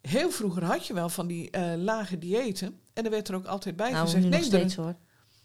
Heel 0.00 0.30
vroeger 0.30 0.64
had 0.64 0.86
je 0.86 0.94
wel 0.94 1.08
van 1.08 1.26
die 1.26 1.50
eh, 1.50 1.72
lage 1.76 2.18
diëten. 2.18 2.80
En 2.92 3.04
er 3.04 3.10
werd 3.10 3.28
er 3.28 3.34
ook 3.34 3.46
altijd 3.46 3.76
bij 3.76 3.90
Nou, 3.90 4.04
gezegd, 4.04 4.22
neem 4.22 4.32
er 4.32 4.38
een- 4.38 4.44
steeds 4.44 4.74
hoor. 4.74 4.94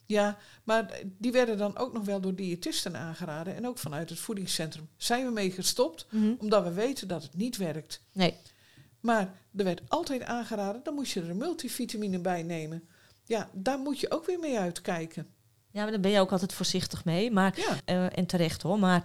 Ja, 0.06 0.38
maar 0.64 1.00
die 1.18 1.32
werden 1.32 1.58
dan 1.58 1.78
ook 1.78 1.94
nog 1.94 2.06
wel 2.06 2.20
door 2.22 2.36
diëtisten 2.36 2.98
aangeraden. 2.98 3.56
En 3.56 3.68
ook 3.68 3.78
vanuit 3.78 4.10
het 4.10 4.20
voedingscentrum. 4.20 4.88
Zijn 4.98 5.26
we 5.26 5.32
mee 5.32 5.52
gestopt, 5.52 6.06
Mhm. 6.10 6.34
omdat 6.38 6.64
we 6.64 6.72
weten 6.74 7.08
dat 7.08 7.24
het 7.24 7.36
niet 7.36 7.58
werkt. 7.58 8.02
Nee, 8.12 8.34
Maar 9.00 9.34
er 9.56 9.64
werd 9.64 9.82
altijd 9.88 10.24
aangeraden, 10.24 10.82
dan 10.84 10.94
moest 10.94 11.14
je 11.14 11.22
er 11.22 11.30
een 11.30 11.38
multivitamine 11.38 12.20
bij 12.20 12.44
nemen. 12.44 12.88
Ja, 13.26 13.50
daar 13.54 13.80
moet 13.80 14.00
je 14.00 14.12
ook 14.12 14.26
weer 14.26 14.40
mee 14.40 14.60
uitkijken. 14.60 15.28
ja, 15.72 15.82
maar 15.82 15.92
daar 15.92 16.00
ben 16.00 16.12
je 16.12 16.20
ook 16.20 16.32
altijd 16.32 16.54
voorzichtig 16.54 17.06
mee. 17.06 17.32
Maar 17.32 17.54
Ja, 17.60 17.78
Eh, 17.86 18.18
en 18.18 18.26
terecht 18.26 18.62
hoor. 18.62 18.80
Maar 18.80 19.04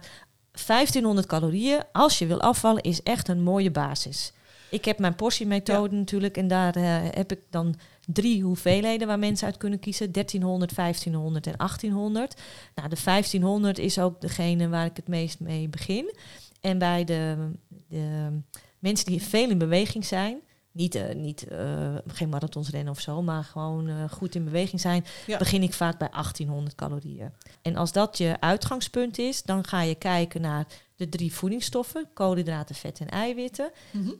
1500 0.51 1.27
calorieën, 1.27 1.83
als 1.91 2.19
je 2.19 2.25
wil 2.25 2.41
afvallen, 2.41 2.83
is 2.83 3.03
echt 3.03 3.27
een 3.27 3.41
mooie 3.43 3.71
basis. 3.71 4.31
Ik 4.69 4.85
heb 4.85 4.99
mijn 4.99 5.15
portiemethode 5.15 5.95
natuurlijk 5.95 6.37
en 6.37 6.47
daar 6.47 6.75
eh, 6.75 6.83
heb 7.09 7.31
ik 7.31 7.39
dan 7.49 7.75
drie 8.13 8.43
hoeveelheden 8.43 9.07
waar 9.07 9.19
mensen 9.19 9.45
uit 9.47 9.57
kunnen 9.57 9.79
kiezen. 9.79 10.11
1300, 10.11 10.75
1500 10.75 11.47
en 11.47 11.57
1800. 11.57 12.41
Nou, 12.75 12.89
de 12.89 12.97
1500 13.03 13.77
is 13.77 13.99
ook 13.99 14.21
degene 14.21 14.69
waar 14.69 14.85
ik 14.85 14.95
het 14.95 15.07
meest 15.07 15.39
mee 15.39 15.69
begin. 15.69 16.15
En 16.61 16.77
bij 16.77 17.03
de, 17.03 17.51
de 17.87 18.39
mensen 18.79 19.05
die 19.05 19.21
veel 19.21 19.49
in 19.49 19.57
beweging 19.57 20.05
zijn, 20.05 20.39
niet, 20.71 20.95
eh, 20.95 21.15
niet 21.15 21.47
eh, 21.47 21.95
geen 22.07 22.29
marathons 22.29 22.69
rennen 22.69 22.93
of 22.93 22.99
zo, 22.99 23.21
maar 23.21 23.43
gewoon 23.43 23.87
eh, 23.87 24.09
goed 24.09 24.35
in 24.35 24.43
beweging 24.43 24.81
zijn, 24.81 25.05
Ja. 25.27 25.37
begin 25.37 25.63
ik 25.63 25.73
vaak 25.73 25.97
bij 25.97 26.09
1800 26.11 26.75
calorieën. 26.75 27.31
En 27.61 27.75
als 27.75 27.91
dat 27.91 28.17
je 28.17 28.37
uitgangspunt 28.39 29.17
is, 29.17 29.43
dan 29.43 29.63
ga 29.63 29.81
je 29.81 29.95
kijken 29.95 30.41
naar 30.41 30.65
de 30.95 31.09
drie 31.09 31.33
voedingsstoffen: 31.33 32.07
koolhydraten, 32.13 32.75
vet 32.75 32.99
en 32.99 33.09
eiwitten. 33.09 33.71
Mhm. 33.91 34.11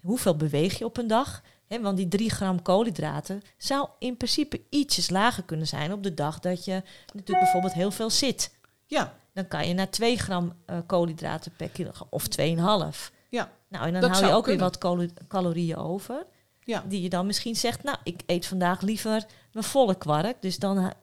Hoeveel 0.00 0.36
beweeg 0.36 0.78
je 0.78 0.84
op 0.84 0.96
een 0.96 1.06
dag? 1.06 1.42
Hè, 1.68 1.80
want 1.80 1.96
die 1.96 2.08
3 2.08 2.30
gram 2.30 2.62
koolhydraten 2.62 3.42
zou 3.56 3.88
in 3.98 4.16
principe 4.16 4.60
ietsjes 4.70 5.10
lager 5.10 5.42
kunnen 5.42 5.66
zijn 5.66 5.92
op 5.92 6.02
de 6.02 6.14
dag 6.14 6.38
dat 6.40 6.64
je 6.64 6.82
natuurlijk 7.12 7.38
bijvoorbeeld 7.40 7.72
heel 7.72 7.90
veel 7.90 8.10
zit. 8.10 8.54
ja, 8.86 9.14
Dan 9.32 9.48
kan 9.48 9.68
je 9.68 9.74
naar 9.74 9.90
2 9.90 10.16
gram 10.18 10.52
eh, 10.66 10.78
koolhydraten 10.86 11.52
per 11.56 11.68
kilogram 11.68 12.06
of 12.10 12.24
2,5. 12.28 13.12
ja, 13.28 13.50
Nou, 13.68 13.86
en 13.86 13.92
dan 13.92 14.00
Dat 14.00 14.10
hou 14.10 14.26
je 14.26 14.32
ook 14.32 14.46
weer 14.46 14.56
kunnen. 14.56 14.64
wat 14.64 14.78
calo- 14.78 15.26
calorieën 15.28 15.76
over. 15.76 16.26
ja. 16.60 16.84
Die 16.88 17.02
je 17.02 17.08
dan 17.08 17.26
misschien 17.26 17.56
zegt, 17.56 17.82
nou, 17.82 17.96
ik 18.04 18.20
eet 18.26 18.46
vandaag 18.46 18.80
liever 18.80 19.24
mijn 19.52 19.64
volle 19.64 19.94
kwark. 19.94 20.42
Dus 20.42 20.58
dan, 20.58 20.78
ha- 20.78 20.94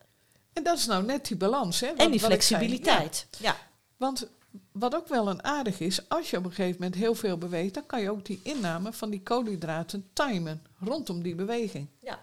En 0.54 0.64
dat 0.64 0.78
is 0.78 0.86
nou 0.86 1.04
net 1.06 1.28
die 1.28 1.38
balans. 1.38 1.80
Hè, 1.80 1.88
wat- 1.88 1.98
en 1.98 2.12
die 2.12 2.20
wat 2.20 2.30
flexibiliteit. 2.30 3.28
Ja. 3.40 3.50
Ja, 3.50 3.56
want 3.98 4.28
wat 4.80 4.96
ook 4.96 5.08
wel 5.08 5.30
een 5.30 5.44
aardig 5.44 5.80
is, 5.80 6.10
als 6.10 6.30
je 6.30 6.38
op 6.38 6.46
een 6.46 6.54
gegeven 6.54 6.82
moment 6.82 6.96
heel 7.00 7.16
veel 7.16 7.38
beweegt, 7.38 7.74
dan 7.74 7.86
kan 7.86 8.02
je 8.02 8.10
ook 8.10 8.26
die 8.26 8.40
inname 8.44 8.94
van 8.94 9.10
die 9.10 9.22
koolhydraten 9.24 10.10
timen 10.14 10.62
rondom 10.80 11.22
die 11.24 11.36
beweging. 11.36 11.88
Ja, 12.00 12.20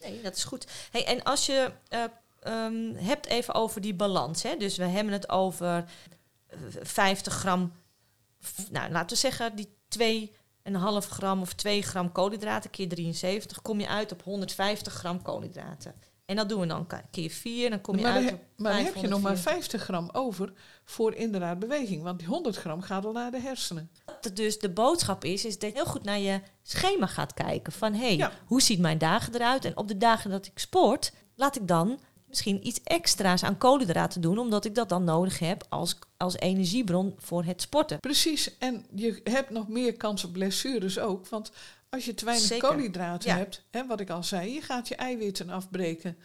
nee, 0.00 0.20
dat 0.22 0.36
is 0.36 0.44
goed. 0.44 0.66
Hey, 0.90 1.04
en 1.06 1.22
als 1.22 1.46
je 1.46 1.72
eh, 1.88 2.04
ehm, 2.40 2.94
hebt 2.94 3.26
even 3.26 3.54
over 3.54 3.80
die 3.80 3.94
balans, 3.94 4.42
hè? 4.42 4.56
dus 4.56 4.76
we 4.76 4.84
hebben 4.84 5.12
het 5.12 5.28
over 5.28 5.84
eh, 6.46 6.58
50 6.82 7.32
gram, 7.32 7.72
f- 8.44 8.70
nou 8.70 8.90
laten 8.92 9.08
we 9.08 9.16
zeggen 9.16 9.56
die 9.56 9.68
2,5 9.88 11.08
gram 11.08 11.40
of 11.40 11.52
2 11.52 11.82
gram 11.82 12.12
koolhydraten 12.12 12.70
keer 12.70 12.88
73, 12.88 13.62
kom 13.62 13.80
je 13.80 13.88
uit 13.88 14.12
op 14.12 14.22
150 14.22 14.92
gram 14.92 15.22
koolhydraten. 15.22 15.94
En 16.28 16.36
dat 16.36 16.48
doen 16.48 16.60
we 16.60 16.66
dan 16.66 16.86
keer 17.10 17.30
4, 17.30 17.70
dan 17.70 17.80
kom 17.80 17.96
je 17.96 18.02
maar 18.02 18.12
uit 18.12 18.32
op 18.32 18.40
maar 18.56 18.72
dan 18.72 18.84
heb 18.84 18.94
je 18.94 19.08
nog 19.08 19.20
maar 19.20 19.38
504. 19.38 19.52
50 19.52 19.82
gram 19.82 20.08
over 20.12 20.52
voor 20.84 21.14
inderdaad 21.14 21.58
beweging. 21.58 22.02
Want 22.02 22.18
die 22.18 22.28
100 22.28 22.56
gram 22.56 22.80
gaat 22.80 23.04
al 23.04 23.12
naar 23.12 23.30
de 23.30 23.40
hersenen. 23.40 23.90
Dus 24.34 24.58
de 24.58 24.70
boodschap 24.70 25.24
is, 25.24 25.44
is 25.44 25.58
dat 25.58 25.70
je 25.70 25.76
heel 25.76 25.86
goed 25.86 26.04
naar 26.04 26.18
je 26.18 26.40
schema 26.62 27.06
gaat 27.06 27.34
kijken. 27.34 27.72
Van 27.72 27.92
hé, 27.92 28.06
hey, 28.06 28.16
Ja. 28.16 28.32
hoe 28.46 28.62
ziet 28.62 28.78
mijn 28.78 28.98
dagen 28.98 29.34
eruit? 29.34 29.64
En 29.64 29.76
op 29.76 29.88
de 29.88 29.96
dagen 29.96 30.30
dat 30.30 30.46
ik 30.46 30.58
sport, 30.58 31.12
laat 31.34 31.56
ik 31.56 31.68
dan 31.68 31.98
misschien 32.26 32.66
iets 32.66 32.80
extra's 32.84 33.42
aan 33.42 33.58
koolhydraten 33.58 34.20
doen, 34.20 34.38
omdat 34.38 34.64
ik 34.64 34.74
dat 34.74 34.88
dan 34.88 35.04
nodig 35.04 35.38
heb 35.38 35.64
als, 35.68 35.98
als 36.16 36.36
energiebron 36.36 37.14
voor 37.18 37.44
het 37.44 37.62
sporten. 37.62 38.00
Precies, 38.00 38.58
en 38.58 38.86
je 38.94 39.20
hebt 39.24 39.50
nog 39.50 39.68
meer 39.68 39.96
kans 39.96 40.24
op 40.24 40.32
blessures 40.32 40.98
ook. 40.98 41.28
Want 41.28 41.52
als 41.90 42.04
je 42.04 42.14
te 42.14 42.24
weinig 42.24 42.46
Zeker. 42.46 42.68
koolhydraten 42.68 43.30
Ja. 43.30 43.36
hebt, 43.36 43.64
hè, 43.70 43.86
wat 43.86 44.00
ik 44.00 44.10
al 44.10 44.22
zei, 44.22 44.52
je 44.52 44.60
gaat 44.60 44.88
je 44.88 44.94
eiwitten 44.96 45.50
afbreken. 45.50 46.16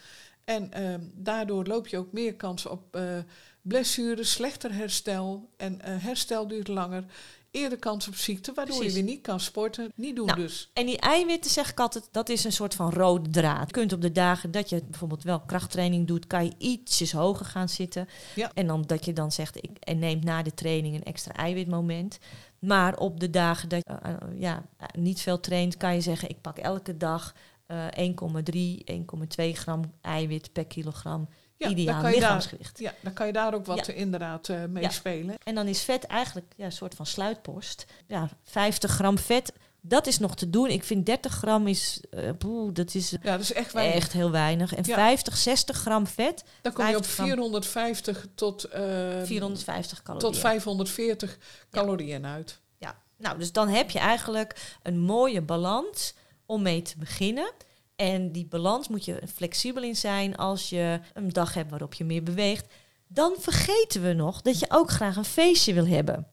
En 0.43 0.71
ehm, 0.71 1.01
daardoor 1.13 1.65
loop 1.65 1.87
je 1.87 1.97
ook 1.97 2.11
meer 2.11 2.35
kans 2.35 2.65
op 2.65 2.95
eh 2.95 3.17
blessures, 3.61 4.31
slechter 4.31 4.73
herstel. 4.73 5.49
En 5.57 5.81
eh, 5.81 5.93
herstel 5.97 6.47
duurt 6.47 6.67
langer. 6.67 7.05
Eerder 7.51 7.77
kans 7.79 8.07
op 8.07 8.15
ziekte, 8.15 8.51
waardoor 8.53 8.75
Precies. 8.75 8.95
je 8.95 9.03
weer 9.03 9.11
niet 9.13 9.21
kan 9.21 9.39
sporten. 9.39 9.91
Niet 9.95 10.15
doen 10.15 10.25
Nou, 10.25 10.39
dus. 10.39 10.69
En 10.73 10.85
die 10.85 10.99
eiwitten, 10.99 11.51
zeg 11.51 11.69
ik 11.71 11.79
altijd, 11.79 12.07
dat 12.11 12.29
is 12.29 12.43
een 12.43 12.51
soort 12.51 12.75
van 12.75 12.91
rode 12.91 13.29
draad. 13.29 13.65
Je 13.67 13.71
kunt 13.73 13.93
op 13.93 14.01
de 14.01 14.11
dagen 14.11 14.51
dat 14.51 14.69
je 14.69 14.83
bijvoorbeeld 14.89 15.23
wel 15.23 15.39
krachttraining 15.39 16.07
doet, 16.07 16.27
kan 16.27 16.45
je 16.45 16.53
ietsjes 16.57 17.11
hoger 17.11 17.45
gaan 17.45 17.69
zitten. 17.69 18.07
Ja. 18.35 18.51
En 18.53 18.67
dan 18.67 18.81
dat 18.81 19.05
je 19.05 19.13
dan 19.13 19.31
zegt, 19.31 19.57
ik 19.57 19.77
en 19.79 19.99
neemt 19.99 20.23
na 20.23 20.41
de 20.43 20.53
training 20.53 20.95
een 20.95 21.03
extra 21.03 21.33
eiwitmoment. 21.33 22.19
Maar 22.65 22.97
op 22.97 23.19
de 23.19 23.29
dagen 23.29 23.69
dat 23.69 23.79
je 23.87 23.93
eh, 23.93 24.11
eh, 24.11 24.17
ja, 24.39 24.63
eh, 24.77 24.87
niet 24.97 25.21
veel 25.21 25.39
traint, 25.39 25.77
kan 25.77 25.93
je 25.93 26.01
zeggen, 26.01 26.29
ik 26.29 26.41
pak 26.41 26.57
elke 26.57 26.97
dag 26.97 27.33
eh 27.65 27.85
1,3, 27.95 28.83
1,2 28.85 29.51
gram 29.53 29.93
eiwit 30.01 30.53
per 30.53 30.65
kilogram. 30.65 31.29
Ja, 31.57 31.67
ideaal 31.69 31.93
dan 31.93 32.03
daar- 32.03 32.11
lichaamsgewicht. 32.11 32.79
Ja, 32.79 32.93
dan 33.01 33.13
kan 33.13 33.27
je 33.27 33.33
daar 33.33 33.53
ook 33.53 33.65
wat 33.65 33.85
Ja. 33.85 33.93
eh, 33.93 33.99
inderdaad 33.99 34.49
eh, 34.49 34.63
mee 34.65 34.83
Ja. 34.83 34.89
spelen. 34.89 35.35
En 35.43 35.55
dan 35.55 35.67
is 35.67 35.83
vet 35.83 36.03
eigenlijk 36.03 36.53
ja, 36.55 36.65
een 36.65 36.71
soort 36.71 36.95
van 36.95 37.05
sluitpost. 37.05 37.85
Ja, 38.07 38.29
50 38.43 38.91
gram 38.91 39.17
vet, 39.17 39.53
dat 39.85 40.07
is 40.07 40.19
nog 40.19 40.35
te 40.35 40.49
doen. 40.49 40.67
Ik 40.69 40.83
vind 40.83 41.05
30 41.05 41.33
gram 41.33 41.67
is, 41.67 42.01
eh, 42.11 42.29
poeh, 42.37 42.73
dat 42.73 42.95
is 42.95 43.09
Ja, 43.09 43.17
dat 43.31 43.39
is 43.39 43.53
echt 43.53 43.73
weinig. 43.73 43.95
echt 43.95 44.13
heel 44.13 44.31
weinig. 44.31 44.73
En 44.75 44.83
Ja. 44.85 44.95
50, 44.95 45.37
60 45.37 45.77
gram 45.77 46.07
vet, 46.07 46.43
Dan 46.61 46.73
kom 46.73 46.85
je 46.87 46.95
op 46.97 47.05
50 47.05 47.13
gram. 47.15 47.25
450 47.27 48.27
tot, 48.35 48.63
eh, 48.63 48.81
450 49.23 50.01
calorieën. 50.03 50.31
tot 50.31 50.41
540 50.41 51.37
calorieën 51.71 52.25
uit. 52.25 52.59
Ja, 52.77 52.95
nou, 53.17 53.37
dus 53.37 53.51
dan 53.51 53.67
heb 53.69 53.89
je 53.89 53.99
eigenlijk 53.99 54.77
een 54.83 54.99
mooie 54.99 55.41
balans 55.41 56.13
om 56.45 56.61
mee 56.61 56.81
te 56.81 56.97
beginnen. 56.97 57.51
En 57.95 58.31
die 58.31 58.45
balans 58.45 58.87
moet 58.87 59.05
je 59.05 59.21
flexibel 59.33 59.83
in 59.83 59.95
zijn 59.95 60.35
als 60.35 60.69
je 60.69 60.99
een 61.13 61.29
dag 61.29 61.53
hebt 61.53 61.69
waarop 61.69 61.93
je 61.93 62.03
meer 62.03 62.23
beweegt. 62.23 62.65
Dan 63.07 63.35
vergeten 63.39 64.01
we 64.01 64.13
nog 64.13 64.41
dat 64.41 64.59
je 64.59 64.65
ook 64.69 64.89
graag 64.89 65.15
een 65.15 65.25
feestje 65.25 65.73
wil 65.73 65.87
hebben. 65.87 66.27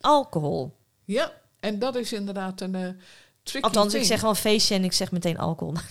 Alcohol. 0.00 0.76
Ja, 1.04 1.32
en 1.68 1.78
dat 1.78 1.94
is 1.96 2.12
inderdaad 2.12 2.60
een 2.60 2.74
eh 2.74 2.88
tricky 3.42 3.66
Althans, 3.66 3.94
ik 3.94 4.04
zeg 4.04 4.20
wel 4.20 4.34
feestje 4.34 4.74
en 4.74 4.84
ik 4.84 4.92
zeg 4.92 5.10
meteen 5.10 5.38
alcohol. 5.38 5.74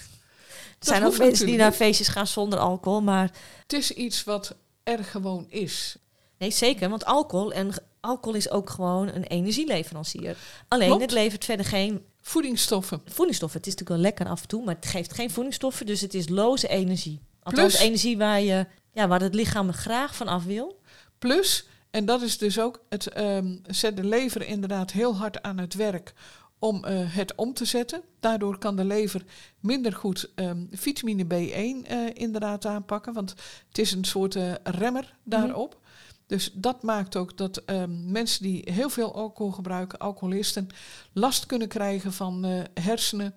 Er 0.80 0.86
zijn 0.88 1.04
ook 1.06 1.18
mensen 1.18 1.46
die 1.46 1.58
naar 1.58 1.72
feestjes 1.72 2.08
gaan 2.08 2.28
zonder 2.28 2.60
alcohol. 2.60 3.02
Maar 3.02 3.32
Het 3.62 3.74
is 3.74 3.92
iets 3.92 4.24
wat 4.24 4.56
er 4.84 5.04
gewoon 5.04 5.46
is. 5.50 5.96
nee, 6.38 6.52
zeker. 6.52 6.90
Want 6.90 7.06
alcohol, 7.06 7.54
en 7.54 7.72
alcohol 8.00 8.38
is 8.38 8.50
ook 8.50 8.70
gewoon 8.70 9.08
een 9.08 9.24
energieleverancier. 9.24 10.38
Alleen, 10.68 10.88
Klopt. 10.88 11.02
het 11.02 11.12
levert 11.12 11.46
verder 11.46 11.66
geen 11.66 12.06
Voedingsstoffen. 12.22 13.02
voedingsstoffen. 13.06 13.58
Het 13.60 13.68
is 13.68 13.74
natuurlijk 13.74 14.02
wel 14.02 14.10
lekker 14.12 14.28
af 14.28 14.42
en 14.42 14.48
toe, 14.48 14.64
maar 14.66 14.76
het 14.76 14.86
geeft 14.86 15.14
geen 15.14 15.32
voedingsstoffen. 15.32 15.86
Dus 15.86 16.02
het 16.02 16.14
is 16.14 16.30
loze 16.30 16.68
energie. 16.68 17.20
Althans, 17.44 17.74
Plus- 17.76 17.86
energie 17.86 18.18
waar, 18.18 18.42
je, 18.42 18.66
ja, 18.94 19.08
waar 19.08 19.22
het 19.22 19.36
lichaam 19.36 19.74
graag 19.74 20.16
van 20.16 20.28
af 20.28 20.44
wil. 20.44 20.80
Plus, 21.20 21.68
en 21.98 22.06
dat 22.06 22.22
is 22.22 22.38
dus 22.38 22.60
ook, 22.60 22.82
het 22.90 23.08
ehm, 23.08 23.56
zet 23.66 23.98
de 23.98 24.04
lever 24.04 24.48
inderdaad 24.48 24.92
heel 24.92 25.16
hard 25.16 25.42
aan 25.42 25.58
het 25.58 25.74
werk 25.74 26.14
om 26.60 26.84
eh, 26.84 27.16
het 27.16 27.36
om 27.36 27.54
te 27.54 27.66
zetten. 27.66 28.02
Daardoor 28.20 28.58
kan 28.58 28.76
de 28.76 28.86
lever 28.86 29.24
minder 29.60 29.94
goed 29.94 30.30
ehm, 30.36 30.66
vitamine 30.72 31.26
B1 31.26 31.88
eh, 31.88 32.00
inderdaad 32.14 32.66
aanpakken, 32.66 33.14
want 33.14 33.30
het 33.68 33.78
is 33.78 33.92
een 33.92 34.06
soort 34.06 34.36
eh, 34.36 34.54
remmer 34.64 35.16
daarop. 35.24 35.80
Dus 36.26 36.52
dat 36.54 36.84
maakt 36.84 37.16
ook 37.16 37.38
dat 37.38 37.58
ehm, 37.58 38.12
mensen 38.12 38.44
die 38.44 38.72
heel 38.74 38.90
veel 38.90 39.16
alcohol 39.16 39.52
gebruiken, 39.52 40.00
alcoholisten, 40.00 40.68
last 41.14 41.46
kunnen 41.46 41.68
krijgen 41.68 42.14
van 42.14 42.66
hersenen. 42.74 43.34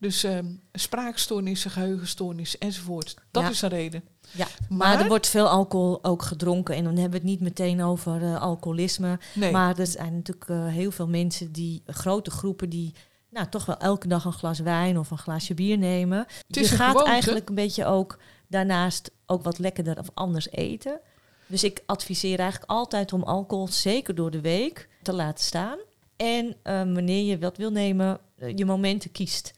Dus 0.00 0.24
ehm, 0.24 0.46
spraakstoornissen, 0.72 1.70
geheugenstoornissen 1.70 2.60
enzovoort. 2.60 3.14
Dat 3.30 3.42
Ja. 3.42 3.48
is 3.48 3.58
de 3.58 3.66
reden. 3.66 4.02
Ja, 4.30 4.46
maar, 4.68 4.78
Maar- 4.88 5.00
er 5.00 5.08
wordt 5.08 5.26
veel 5.28 5.48
alcohol 5.48 6.04
ook 6.04 6.22
gedronken. 6.22 6.74
En 6.74 6.84
dan 6.84 6.92
hebben 6.96 7.10
we 7.10 7.16
het 7.16 7.26
niet 7.26 7.40
meteen 7.40 7.82
over 7.82 8.22
eh, 8.22 8.40
alcoholisme. 8.40 9.18
Nee. 9.34 9.52
Maar 9.52 9.78
er 9.78 9.86
zijn 9.86 10.14
natuurlijk 10.14 10.50
eh, 10.50 10.66
heel 10.66 10.90
veel 10.90 11.08
mensen 11.08 11.52
die, 11.52 11.82
grote 11.86 12.30
groepen 12.30 12.68
die 12.68 12.94
nou, 13.30 13.48
toch 13.48 13.66
wel 13.66 13.76
elke 13.78 14.08
dag 14.08 14.24
een 14.24 14.32
glas 14.32 14.58
wijn 14.58 14.98
of 14.98 15.10
een 15.10 15.18
glaasje 15.18 15.54
bier 15.54 15.78
nemen. 15.78 16.26
is 16.48 16.70
je 16.70 16.76
gaat 16.76 16.90
gewoonte. 16.90 17.10
eigenlijk 17.10 17.48
een 17.48 17.54
beetje 17.54 17.84
ook 17.84 18.18
daarnaast 18.48 19.10
ook 19.26 19.42
wat 19.42 19.58
lekkerder 19.58 19.98
of 19.98 20.10
anders 20.14 20.50
eten. 20.50 21.00
Dus 21.46 21.64
ik 21.64 21.82
adviseer 21.86 22.38
eigenlijk 22.38 22.70
altijd 22.70 23.12
om 23.12 23.22
alcohol, 23.22 23.68
zeker 23.68 24.14
door 24.14 24.30
de 24.30 24.40
week, 24.40 24.88
te 25.02 25.12
laten 25.12 25.44
staan. 25.44 25.78
En 26.16 26.56
eh, 26.62 26.74
wanneer 26.78 27.24
je 27.24 27.38
wat 27.38 27.56
wil 27.56 27.70
nemen, 27.70 28.18
je 28.54 28.64
momenten 28.64 29.12
kiest. 29.12 29.52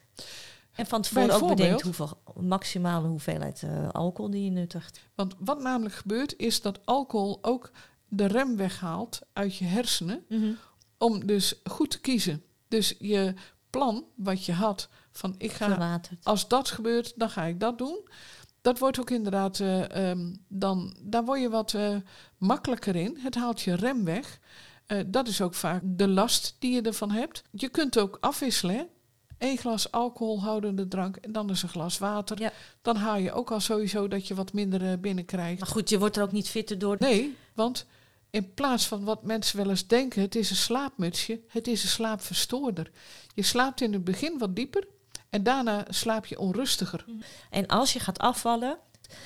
En 0.72 0.86
van 0.86 1.02
tevoren 1.02 1.34
ook 1.34 1.48
bedenkt 1.48 1.82
hoeveel 1.82 2.22
maximale 2.40 3.08
hoeveelheid 3.08 3.62
eh, 3.62 3.88
alcohol 3.88 4.30
die 4.30 4.44
je 4.44 4.50
nuttigt. 4.50 5.00
Want 5.14 5.34
wat 5.38 5.60
namelijk 5.60 5.94
gebeurt 5.94 6.34
is 6.36 6.62
dat 6.62 6.80
alcohol 6.84 7.38
ook 7.42 7.70
de 8.08 8.26
rem 8.26 8.56
weghaalt 8.56 9.20
uit 9.32 9.56
je 9.56 9.64
hersenen 9.64 10.24
om 10.98 11.26
dus 11.26 11.54
goed 11.64 11.90
te 11.90 12.00
kiezen. 12.00 12.42
Dus 12.68 12.94
je 12.98 13.34
plan 13.70 14.04
wat 14.14 14.44
je 14.44 14.52
had 14.52 14.88
van 15.12 15.34
ik 15.38 15.52
ga 15.52 15.66
Verwaterd. 15.66 16.24
als 16.24 16.48
dat 16.48 16.68
gebeurt 16.70 17.12
dan 17.16 17.30
ga 17.30 17.44
ik 17.44 17.60
dat 17.60 17.78
doen. 17.78 18.08
Dat 18.60 18.78
wordt 18.78 19.00
ook 19.00 19.10
inderdaad 19.10 19.60
eh, 19.60 20.10
ehm, 20.10 20.34
dan 20.48 20.96
daar 21.00 21.24
word 21.24 21.40
je 21.40 21.50
wat 21.50 21.74
eh, 21.74 21.96
makkelijker 22.38 22.96
in. 22.96 23.18
Het 23.20 23.34
haalt 23.34 23.60
je 23.60 23.74
rem 23.74 24.04
weg. 24.04 24.38
Dat 25.06 25.28
is 25.28 25.40
ook 25.40 25.54
vaak 25.54 25.82
de 25.84 26.08
last 26.08 26.56
die 26.58 26.72
je 26.72 26.82
ervan 26.82 27.10
hebt. 27.10 27.42
Je 27.50 27.68
kunt 27.68 27.98
ook 27.98 28.18
afwisselen. 28.20 28.76
hè. 28.76 28.84
Eén 29.40 29.58
glas 29.58 29.92
alcoholhoudende 29.92 30.88
drank 30.88 31.16
en 31.16 31.32
dan 31.32 31.50
is 31.50 31.62
een 31.62 31.68
glas 31.68 31.98
water. 31.98 32.40
Ja. 32.40 32.52
Dan 32.82 32.96
haal 32.96 33.16
je 33.16 33.32
ook 33.32 33.50
al 33.50 33.60
sowieso 33.60 34.08
dat 34.08 34.28
je 34.28 34.34
wat 34.34 34.52
minder 34.52 34.90
eh, 34.90 34.98
binnenkrijgt. 34.98 35.60
Maar 35.60 35.68
goed, 35.68 35.88
je 35.88 35.98
wordt 35.98 36.16
er 36.16 36.22
ook 36.22 36.32
niet 36.32 36.48
fitter 36.48 36.78
door. 36.78 36.96
Nee, 36.98 37.36
want 37.54 37.86
in 38.30 38.54
plaats 38.54 38.86
van 38.86 39.04
wat 39.04 39.22
mensen 39.22 39.56
wel 39.56 39.70
eens 39.70 39.86
denken, 39.86 40.22
het 40.22 40.34
is 40.34 40.50
een 40.50 40.56
slaapmutsje, 40.56 41.40
het 41.48 41.66
is 41.66 41.82
een 41.82 41.88
slaapverstoorder. 41.88 42.90
Je 43.34 43.42
slaapt 43.42 43.80
in 43.80 43.92
het 43.92 44.04
begin 44.04 44.38
wat 44.38 44.56
dieper 44.56 44.86
en 45.30 45.42
daarna 45.42 45.84
slaap 45.88 46.26
je 46.26 46.38
onrustiger. 46.38 47.04
En 47.50 47.66
als 47.66 47.92
je 47.92 48.00
gaat 48.00 48.18
afvallen, 48.18 48.78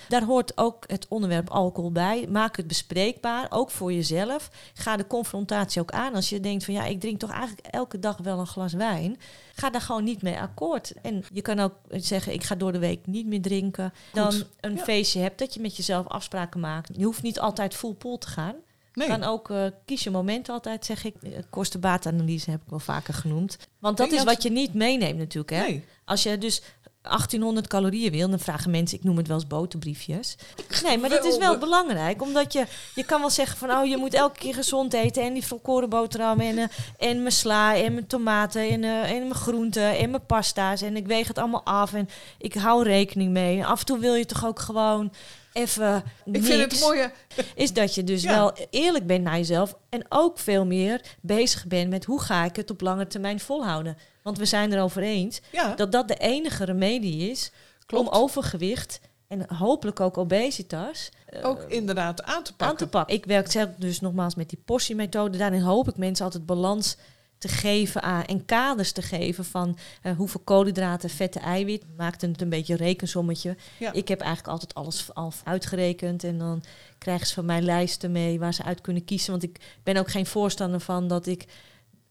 daar 0.09 0.23
hoort 0.25 0.59
ook 0.59 0.85
het 0.87 1.07
onderwerp 1.09 1.51
alcohol 1.51 1.93
bij. 1.93 2.27
Maak 2.29 2.57
het 2.57 2.67
bespreekbaar, 2.67 3.47
ook 3.51 3.71
voor 3.71 3.93
jezelf. 3.93 4.51
Ga 4.75 4.97
de 4.97 5.07
confrontatie 5.07 5.81
ook 5.81 5.91
aan. 5.93 6.15
Als 6.15 6.29
je 6.29 6.41
denkt 6.41 6.65
van 6.65 6.75
ja, 6.75 6.85
ik 6.85 7.01
drink 7.01 7.19
toch 7.19 7.31
eigenlijk 7.31 7.67
elke 7.67 7.99
dag 7.99 8.17
wel 8.17 8.39
een 8.39 8.47
glas 8.47 8.73
wijn. 8.73 9.19
Ga 9.55 9.71
daar 9.71 9.81
gewoon 9.81 10.05
niet 10.05 10.23
mee 10.23 10.39
akkoord. 10.39 10.93
En 11.03 11.25
je 11.33 11.43
kan 11.43 11.61
ook 11.61 11.75
zeggen, 11.91 12.33
ik 12.33 12.43
ga 12.45 12.55
door 12.55 12.73
de 12.73 12.79
week 12.79 13.07
niet 13.07 13.27
meer 13.27 13.43
drinken. 13.43 13.93
Dan 14.13 14.33
Goed. 14.33 14.47
een 14.61 14.77
Ja. 14.77 14.83
feestje 14.83 15.21
hebt, 15.21 15.39
dat 15.39 15.55
je 15.55 15.61
met 15.61 15.77
jezelf 15.77 16.07
afspraken 16.09 16.61
maakt. 16.61 16.91
Je 16.97 17.05
hoeft 17.05 17.23
niet 17.23 17.41
altijd 17.41 17.75
full 17.75 17.93
pool 17.95 18.19
te 18.19 18.27
gaan. 18.27 18.55
Nee, 18.93 19.09
Kan 19.09 19.23
ook 19.23 19.51
eh, 19.51 19.65
kies 19.85 20.03
je 20.05 20.11
moment 20.11 20.49
altijd, 20.49 20.85
zeg 20.85 21.05
ik. 21.05 21.15
Eh, 21.23 21.31
Kosten-baatanalyse 21.51 22.51
heb 22.51 22.61
ik 22.63 22.69
wel 22.71 22.79
vaker 22.79 23.15
genoemd. 23.15 23.59
Want 23.79 23.97
dat 23.97 24.13
is 24.13 24.25
wat 24.25 24.43
je 24.43 24.51
niet 24.51 24.75
meeneemt 24.75 25.19
natuurlijk. 25.19 25.51
Hè? 25.51 25.61
nee. 25.61 25.85
Als 26.05 26.23
je 26.23 26.39
dus 26.39 26.63
1800 27.09 27.67
calorieën 27.67 28.11
wil, 28.13 28.29
dan 28.31 28.39
vragen 28.39 28.71
mensen, 28.71 28.99
ik 28.99 29.05
noem 29.05 29.17
het 29.17 29.27
wel 29.27 29.37
eens 29.37 29.47
boterbriefjes. 29.47 30.37
Nee, 30.83 30.99
maar 30.99 31.11
dat 31.11 31.25
is 31.25 31.39
wel 31.39 31.59
belangrijk, 31.59 32.23
omdat 32.23 32.53
je, 32.53 32.65
je 32.95 33.05
kan 33.05 33.21
wel 33.21 33.31
zeggen 33.31 33.59
van, 33.59 33.71
oh, 33.71 33.87
je 33.87 33.97
moet 33.97 34.15
elke 34.15 34.39
keer 34.39 34.55
gezond 34.55 34.93
eten 34.95 35.23
en 35.23 35.33
die 35.33 35.47
volkoren 35.47 35.89
boterham 35.89 36.41
en, 36.41 36.59
eh, 36.59 36.65
en 36.99 37.19
mijn 37.19 37.33
sla 37.33 37.77
en 37.77 37.93
mijn 37.95 38.07
tomaten 38.07 38.69
en, 38.69 38.85
eh, 38.85 39.11
en 39.11 39.19
mijn 39.21 39.35
groenten 39.35 39.99
en 39.99 40.11
mijn 40.11 40.27
pasta's 40.27 40.83
en 40.83 40.97
ik 40.97 41.07
weeg 41.07 41.29
het 41.29 41.39
allemaal 41.39 41.65
af 41.65 41.93
en 41.95 42.09
ik 42.39 42.55
hou 42.55 42.83
rekening 42.83 43.33
mee. 43.33 43.59
En 43.59 43.65
af 43.65 43.81
en 43.81 43.87
toe 43.87 43.99
wil 43.99 44.15
je 44.15 44.27
toch 44.27 44.47
ook 44.47 44.59
gewoon 44.59 45.13
even 45.53 46.05
Ik 46.25 46.45
vind 46.45 46.73
het 46.73 46.81
mooie. 46.81 47.13
is 47.55 47.73
dat 47.73 47.95
je 47.95 48.05
dus 48.05 48.23
Ja. 48.23 48.35
wel 48.35 48.53
eerlijk 48.71 49.07
bent 49.07 49.25
naar 49.25 49.37
jezelf 49.37 49.75
en 49.89 50.05
ook 50.09 50.39
veel 50.39 50.67
meer 50.67 51.01
bezig 51.21 51.67
bent 51.67 51.91
met 51.91 52.05
hoe 52.05 52.21
ga 52.21 52.45
ik 52.45 52.57
het 52.57 52.71
op 52.71 52.81
lange 52.81 53.07
termijn 53.07 53.41
volhouden. 53.41 53.97
Want 54.25 54.39
we 54.39 54.45
zijn 54.45 54.73
erover 54.73 55.03
eens 55.03 55.41
Ja, 55.53 55.75
dat 55.75 55.93
dat 55.93 56.09
de 56.09 56.17
enige 56.17 56.65
remedie 56.65 57.31
is 57.31 57.53
klopt. 57.87 58.09
om 58.09 58.15
overgewicht 58.15 59.01
en 59.29 59.55
hopelijk 59.55 60.01
ook 60.01 60.19
obesitas 60.19 61.11
eh, 61.27 61.47
ook 61.47 61.63
inderdaad 61.69 62.23
aan 62.23 62.43
te 62.43 62.51
aan 62.51 62.57
pakken. 62.57 62.77
te 62.77 62.87
pakken. 62.87 63.15
Ik 63.15 63.25
werk 63.25 63.51
zelf 63.51 63.69
dus 63.79 64.01
nogmaals 64.01 64.35
met 64.35 64.49
die 64.49 64.63
portiemethode. 64.65 65.39
Daarin 65.39 65.61
hoop 65.61 65.89
ik 65.89 65.97
mensen 65.97 66.25
altijd 66.25 66.47
balans 66.47 66.97
te 67.39 67.49
geven 67.49 68.03
aan 68.03 68.25
en 68.25 68.45
kaders 68.45 68.93
te 68.93 69.03
geven 69.03 69.45
van 69.45 69.79
eh, 70.03 70.17
hoeveel 70.17 70.41
koolhydraten, 70.45 71.11
vetten, 71.11 71.41
eiwit. 71.41 71.85
Maakte 71.97 72.27
het 72.27 72.41
een 72.41 72.49
beetje 72.49 72.73
een 72.73 72.79
rekensommetje. 72.79 73.57
Ja. 73.79 73.93
Ik 73.93 74.09
heb 74.09 74.21
eigenlijk 74.21 74.53
altijd 74.53 74.75
alles 74.75 75.15
al 75.15 75.33
uitgerekend 75.45 76.25
en 76.25 76.39
dan 76.39 76.63
krijgen 76.99 77.27
ze 77.27 77.35
van 77.35 77.45
mij 77.45 77.61
lijsten 77.61 78.13
mee 78.13 78.39
waar 78.39 78.55
ze 78.55 78.63
uit 78.63 78.81
kunnen 78.81 79.05
kiezen. 79.05 79.31
Want 79.31 79.43
ik 79.43 79.61
ben 79.83 79.97
ook 79.97 80.11
geen 80.11 80.27
voorstander 80.27 80.81
van 80.81 81.09
dat 81.09 81.27
ik 81.27 81.45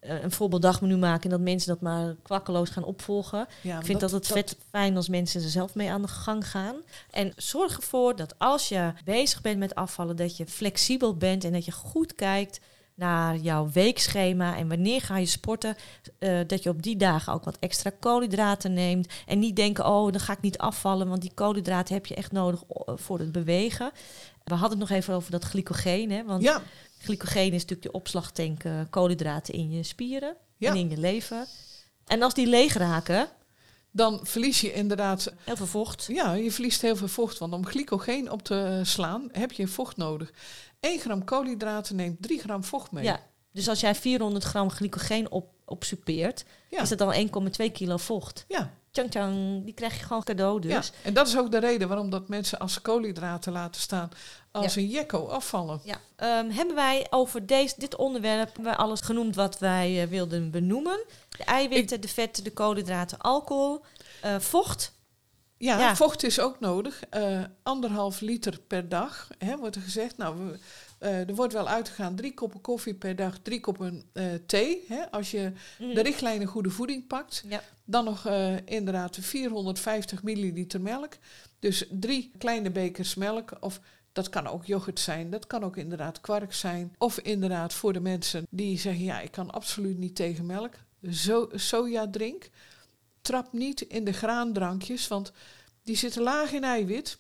een 0.04 0.32
voorbeeld 0.32 0.62
dagmenu 0.62 0.98
maak 0.98 1.24
en 1.24 1.30
dat 1.30 1.40
mensen 1.40 1.70
dat 1.70 1.82
maar 1.82 2.16
kwakkeloos 2.22 2.70
gaan 2.70 2.84
opvolgen. 2.84 3.48
Ja, 3.62 3.80
Ik 3.80 3.86
vind 3.86 4.00
dat, 4.00 4.12
het 4.12 4.28
vet 4.28 4.58
fijn 4.70 4.96
als 4.96 5.10
mensen 5.10 5.42
er 5.44 5.50
zelf 5.50 5.76
mee 5.76 5.92
aan 5.92 6.02
de 6.02 6.08
gang 6.08 6.48
gaan. 6.50 6.76
En 7.12 7.34
zorg 7.36 7.76
ervoor 7.76 8.16
dat 8.16 8.40
als 8.40 8.70
je 8.70 8.94
bezig 9.06 9.42
bent 9.42 9.60
met 9.60 9.76
afvallen, 9.76 10.16
dat 10.16 10.38
je 10.38 10.46
flexibel 10.46 11.16
bent 11.16 11.44
en 11.44 11.52
dat 11.54 11.66
je 11.66 11.72
goed 11.72 12.16
kijkt 12.16 12.60
naar 12.96 13.38
jouw 13.38 13.70
weekschema 13.74 14.58
en 14.58 14.68
wanneer 14.68 15.02
ga 15.02 15.18
je 15.18 15.26
sporten, 15.26 15.76
eh, 16.20 16.40
dat 16.48 16.64
je 16.64 16.70
op 16.70 16.84
die 16.84 16.98
dagen 16.98 17.34
ook 17.34 17.44
wat 17.44 17.58
extra 17.60 17.92
koolhydraten 18.00 18.74
neemt 18.74 19.08
en 19.26 19.40
niet 19.40 19.56
denken, 19.56 19.86
oh, 19.86 20.12
dan 20.12 20.22
ga 20.22 20.34
ik 20.34 20.42
niet 20.42 20.58
afvallen, 20.58 21.08
want 21.10 21.22
die 21.22 21.32
koolhydraten 21.34 21.94
heb 21.94 22.06
je 22.06 22.16
echt 22.16 22.32
nodig 22.32 22.64
voor 22.96 23.20
het 23.20 23.32
bewegen. 23.32 23.92
We 24.44 24.54
hadden 24.54 24.80
het 24.80 24.90
nog 24.90 24.98
even 24.98 25.14
over 25.14 25.32
dat 25.32 25.44
glycogeen, 25.44 26.12
hè, 26.12 26.24
want 26.24 26.44
Ja, 26.44 26.62
glycogeen 27.04 27.54
is 27.54 27.62
natuurlijk 27.62 27.82
de 27.82 27.92
opslagtank 27.92 28.64
eh, 28.64 28.80
koolhydraten 28.90 29.54
in 29.54 29.72
je 29.72 29.84
spieren 29.84 30.36
Ja. 30.58 30.70
en 30.70 30.76
in 30.78 30.90
je 30.90 30.98
lever. 30.98 31.48
En 32.06 32.22
als 32.22 32.34
die 32.34 32.48
leeg 32.48 32.74
raken, 32.74 33.28
dan 33.92 34.20
verlies 34.24 34.62
je 34.62 34.74
inderdaad 34.74 35.34
heel 35.44 35.56
veel 35.56 35.66
vocht. 35.66 36.06
Ja, 36.08 36.34
je 36.34 36.52
verliest 36.52 36.82
heel 36.82 36.96
veel 36.96 37.08
vocht. 37.08 37.38
Want 37.38 37.54
om 37.54 37.66
glycogeen 37.66 38.32
op 38.32 38.44
te 38.44 38.80
slaan 38.84 39.30
heb 39.32 39.52
je 39.52 39.68
vocht 39.68 39.98
nodig. 39.98 40.32
1 40.80 41.00
gram 41.00 41.24
koolhydraten 41.24 41.96
neemt 41.96 42.22
3 42.22 42.40
gram 42.40 42.64
vocht 42.64 42.92
mee. 42.92 43.04
Ja, 43.04 43.20
dus 43.52 43.68
als 43.70 43.80
jij 43.80 43.96
400 43.96 44.44
gram 44.44 44.70
glycogeen 44.70 45.32
op, 45.32 45.50
op 45.66 45.84
soupeert, 45.84 46.46
Ja. 46.70 46.82
is 46.82 46.90
dat 46.90 46.98
dan 46.98 47.14
1,2 47.14 47.72
kilo 47.72 47.98
vocht. 47.98 48.46
ja. 48.48 48.74
tjang 48.92 49.12
tjang, 49.12 49.64
die 49.66 49.74
krijg 49.74 49.98
je 50.00 50.04
gewoon 50.06 50.24
cadeau 50.24 50.60
dus. 50.62 50.72
Ja, 50.72 50.82
en 51.04 51.14
dat 51.14 51.28
is 51.28 51.38
ook 51.38 51.52
de 51.52 51.58
reden 51.58 51.88
waarom 51.88 52.10
dat 52.10 52.28
mensen 52.28 52.60
als 52.60 52.82
koolhydraten 52.82 53.52
laten 53.52 53.82
staan 53.82 54.10
als 54.62 54.76
een 54.76 54.88
jekko 54.88 55.28
afvallen. 55.28 55.82
Ja. 55.84 55.96
Ehm, 56.16 56.50
hebben 56.50 56.76
wij 56.76 57.08
over 57.10 57.46
deze, 57.46 57.76
dit 57.78 57.96
onderwerp 57.96 58.58
wij 58.58 58.76
alles 58.76 59.02
genoemd 59.02 59.36
wat 59.36 59.60
wij 59.60 60.02
eh, 60.02 60.08
wilden 60.08 60.52
benoemen? 60.52 61.04
De 61.38 61.44
eiwitten, 61.44 62.02
de 62.02 62.08
vetten, 62.08 62.44
de 62.44 62.52
koolhydraten, 62.52 63.18
alcohol, 63.18 63.82
eh, 64.22 64.40
vocht. 64.40 64.92
Ja, 65.58 65.78
Ja. 65.80 65.96
vocht 65.96 66.24
is 66.24 66.40
ook 66.40 66.60
nodig. 66.60 67.04
Eh, 67.10 67.44
anderhalf 67.64 68.20
liter 68.22 68.60
per 68.68 68.90
dag, 68.90 69.28
hè, 69.38 69.58
wordt 69.58 69.76
er 69.76 69.82
gezegd. 69.82 70.18
Nou, 70.18 70.38
we, 70.38 70.58
er 71.08 71.36
wordt 71.36 71.54
wel 71.54 71.68
uitgegaan 71.68 72.16
drie 72.16 72.34
koppen 72.34 72.62
koffie 72.62 72.94
per 72.94 73.16
dag, 73.16 73.38
drie 73.42 73.60
koppen 73.60 74.04
thee. 74.46 74.86
Hè, 74.88 75.12
als 75.12 75.32
je 75.32 75.52
Mhm. 75.80 75.94
de 75.94 76.02
richtlijnen 76.02 76.48
goede 76.48 76.70
voeding 76.70 77.08
pakt. 77.08 77.44
Ja. 77.48 77.64
Dan 77.86 78.04
nog 78.04 78.28
inderdaad 78.66 79.18
450 79.22 80.24
milliliter 80.24 80.82
melk. 80.82 81.14
Dus 81.60 81.86
drie 81.92 82.32
kleine 82.38 82.72
bekers 82.72 83.16
melk. 83.16 83.52
Of 83.60 83.80
dat 84.14 84.30
kan 84.30 84.48
ook 84.48 84.66
yoghurt 84.66 85.00
zijn. 85.00 85.30
Dat 85.30 85.48
kan 85.48 85.64
ook 85.64 85.78
inderdaad 85.78 86.22
kwark 86.22 86.54
zijn. 86.54 86.96
Of 86.98 87.20
inderdaad 87.20 87.74
voor 87.74 87.94
de 87.94 88.00
mensen 88.00 88.48
die 88.50 88.80
zeggen... 88.80 89.04
ja, 89.04 89.20
ik 89.20 89.32
kan 89.32 89.52
absoluut 89.52 89.98
niet 89.98 90.16
tegen 90.16 90.46
melk. 90.46 90.74
Zo, 91.12 91.50
sojadrink. 91.54 92.50
Trap 93.22 93.54
niet 93.54 93.82
in 93.82 94.04
de 94.04 94.14
graandrankjes, 94.14 95.08
want 95.08 95.32
die 95.84 95.96
zitten 95.98 96.22
laag 96.22 96.52
in 96.52 96.64
eiwit 96.64 97.18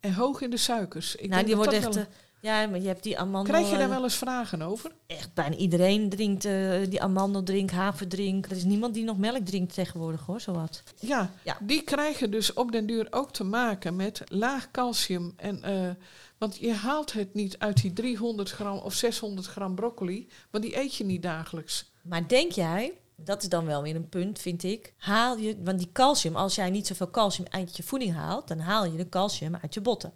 en 0.00 0.14
hoog 0.14 0.40
in 0.40 0.50
de 0.50 0.56
suikers. 0.56 1.14
Ik 1.14 1.28
nou, 1.28 1.30
denk 1.32 1.46
die 1.46 1.54
dat 1.54 1.64
wordt 1.64 1.84
echt... 1.84 1.94
wel- 1.94 2.04
eh, 2.04 2.10
ja, 2.40 2.66
maar 2.66 2.80
je 2.80 2.86
hebt 2.86 3.02
die 3.02 3.18
amandel... 3.18 3.52
Krijg 3.54 3.70
je 3.70 3.76
daar 3.76 3.88
eh, 3.88 3.94
wel 3.94 4.02
eens 4.02 4.14
vragen 4.16 4.62
over? 4.62 4.92
Echt 5.06 5.34
bijna 5.34 5.56
iedereen 5.56 6.08
drinkt 6.08 6.44
eh, 6.44 6.80
die 6.88 7.02
amandeldrink, 7.02 7.70
haverdrink. 7.70 8.46
Er 8.46 8.56
is 8.56 8.64
niemand 8.64 8.94
die 8.94 9.04
nog 9.04 9.18
melk 9.18 9.46
drinkt 9.46 9.74
tegenwoordig 9.74 10.26
hoor, 10.26 10.40
zowat. 10.40 10.82
Ja, 11.00 11.30
Ja. 11.42 11.56
die 11.60 11.82
krijgen 11.82 12.30
dus 12.30 12.52
op 12.52 12.72
den 12.72 12.86
duur 12.86 13.06
ook 13.10 13.32
te 13.32 13.44
maken 13.44 13.96
met 13.96 14.22
laag 14.24 14.70
calcium. 14.70 15.32
En, 15.36 15.64
want 16.44 16.56
je 16.56 16.72
haalt 16.72 17.12
het 17.12 17.34
niet 17.34 17.58
uit 17.58 17.82
die 17.82 17.92
300 17.92 18.50
gram 18.50 18.78
of 18.78 18.94
600 18.94 19.46
gram 19.46 19.74
broccoli, 19.74 20.28
want 20.50 20.64
die 20.64 20.78
eet 20.78 20.94
je 20.94 21.04
niet 21.04 21.22
dagelijks. 21.22 21.90
Maar 22.02 22.28
denk 22.28 22.52
jij, 22.52 22.92
dat 23.16 23.42
is 23.42 23.48
dan 23.48 23.66
wel 23.66 23.82
weer 23.82 23.96
een 23.96 24.08
punt, 24.08 24.38
vind 24.38 24.62
ik. 24.62 24.94
Haal 24.96 25.36
je, 25.36 25.56
want 25.62 25.78
die 25.78 25.92
calcium, 25.92 26.36
als 26.36 26.54
jij 26.54 26.70
niet 26.70 26.86
zoveel 26.86 27.10
calcium 27.10 27.46
uit 27.50 27.76
je 27.76 27.82
voeding 27.82 28.14
haalt, 28.14 28.48
dan 28.48 28.58
haal 28.58 28.84
je 28.84 28.96
de 28.96 29.08
calcium 29.08 29.56
uit 29.62 29.74
je 29.74 29.80
botten. 29.80 30.12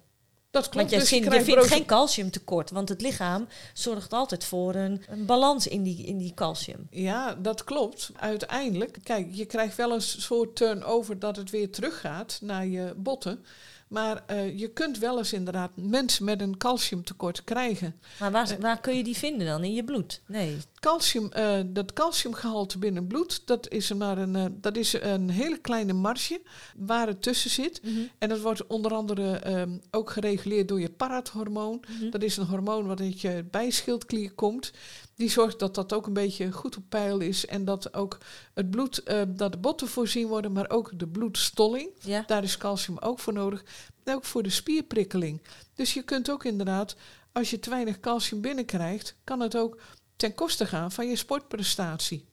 Dat 0.51 0.69
klopt, 0.69 0.75
Want 0.75 0.89
je, 0.89 0.95
dus 0.95 1.09
je 1.09 1.31
vindt- 1.31 1.45
je 1.45 1.75
geen 1.75 1.85
calciumtekort, 1.85 2.71
want 2.71 2.89
het 2.89 3.01
lichaam 3.01 3.47
zorgt 3.73 4.13
altijd 4.13 4.43
voor 4.43 4.75
een, 4.75 5.03
een 5.07 5.25
balans 5.25 5.67
in 5.67 5.83
die, 5.83 6.05
in 6.05 6.17
die 6.17 6.33
calcium. 6.33 6.87
Ja, 6.89 7.33
dat 7.33 7.63
klopt. 7.63 8.11
Uiteindelijk, 8.15 8.97
kijk, 9.03 9.27
je 9.31 9.45
krijgt 9.45 9.75
wel 9.75 9.91
een 9.91 10.01
soort 10.01 10.55
turnover 10.55 11.19
dat 11.19 11.35
het 11.35 11.49
weer 11.49 11.71
teruggaat 11.71 12.39
naar 12.41 12.65
je 12.67 12.93
botten. 12.97 13.45
Maar 13.89 14.23
eh, 14.27 14.59
je 14.59 14.67
kunt 14.67 14.97
wel 14.97 15.17
eens 15.17 15.33
inderdaad 15.33 15.71
mensen 15.75 16.25
met 16.25 16.41
een 16.41 16.57
calciumtekort 16.57 17.43
krijgen. 17.43 17.95
Maar 18.19 18.31
waar, 18.31 18.51
Eh. 18.51 18.57
waar 18.59 18.79
kun 18.79 18.97
je 18.97 19.03
die 19.03 19.17
vinden 19.17 19.47
dan? 19.47 19.63
In 19.63 19.73
je 19.73 19.83
bloed? 19.83 20.21
Nee. 20.27 20.57
Calcium, 20.79 21.31
eh, 21.31 21.59
dat 21.65 21.93
calciumgehalte 21.93 22.77
binnen 22.77 23.07
bloed, 23.07 23.41
dat 23.47 23.69
is, 23.69 23.93
maar 23.93 24.17
een, 24.17 24.57
dat 24.61 24.77
is 24.77 24.93
een 25.01 25.29
hele 25.29 25.57
kleine 25.57 25.93
marge 25.93 26.41
waar 26.77 27.07
het 27.07 27.21
tussen 27.21 27.49
zit. 27.49 27.81
En 28.17 28.29
dat 28.29 28.39
wordt 28.39 28.67
onder 28.67 28.93
andere 28.93 29.31
ehm, 29.37 29.77
ook 29.91 30.09
gereguleerd 30.09 30.67
door 30.67 30.79
je 30.79 30.89
parathormoon. 30.89 31.83
Mhm. 31.99 32.09
Dat 32.09 32.23
is 32.23 32.37
een 32.37 32.45
hormoon 32.45 32.85
wat 32.87 32.99
uit 32.99 33.21
je 33.21 33.45
bijschildklier 33.51 34.31
komt. 34.31 34.71
Die 35.19 35.29
zorgt 35.29 35.59
dat 35.59 35.75
dat 35.75 35.93
ook 35.93 36.07
een 36.07 36.13
beetje 36.13 36.51
goed 36.51 36.77
op 36.77 36.83
peil 36.89 37.19
is. 37.19 37.45
En 37.45 37.65
dat 37.65 37.93
ook 37.93 38.17
het 38.53 38.69
bloed, 38.69 39.03
eh, 39.03 39.21
dat 39.27 39.51
de 39.51 39.57
botten 39.57 39.87
voorzien 39.87 40.27
worden, 40.27 40.51
maar 40.51 40.69
ook 40.69 40.99
de 40.99 41.07
bloedstolling. 41.07 41.89
Ja. 41.99 42.23
Daar 42.27 42.43
is 42.43 42.57
calcium 42.57 42.97
ook 42.97 43.19
voor 43.19 43.33
nodig. 43.33 43.63
En 44.03 44.15
ook 44.15 44.25
voor 44.25 44.43
de 44.43 44.49
spierprikkeling. 44.49 45.41
Dus 45.73 45.93
je 45.93 46.01
kunt 46.01 46.31
ook 46.31 46.43
inderdaad, 46.43 46.95
als 47.31 47.49
je 47.49 47.59
te 47.59 47.69
weinig 47.69 47.99
calcium 47.99 48.41
binnenkrijgt, 48.41 49.15
kan 49.23 49.39
het 49.39 49.57
ook 49.57 49.81
ten 50.15 50.33
koste 50.33 50.65
gaan 50.65 50.91
van 50.91 51.07
je 51.07 51.15
sportprestatie. 51.15 52.25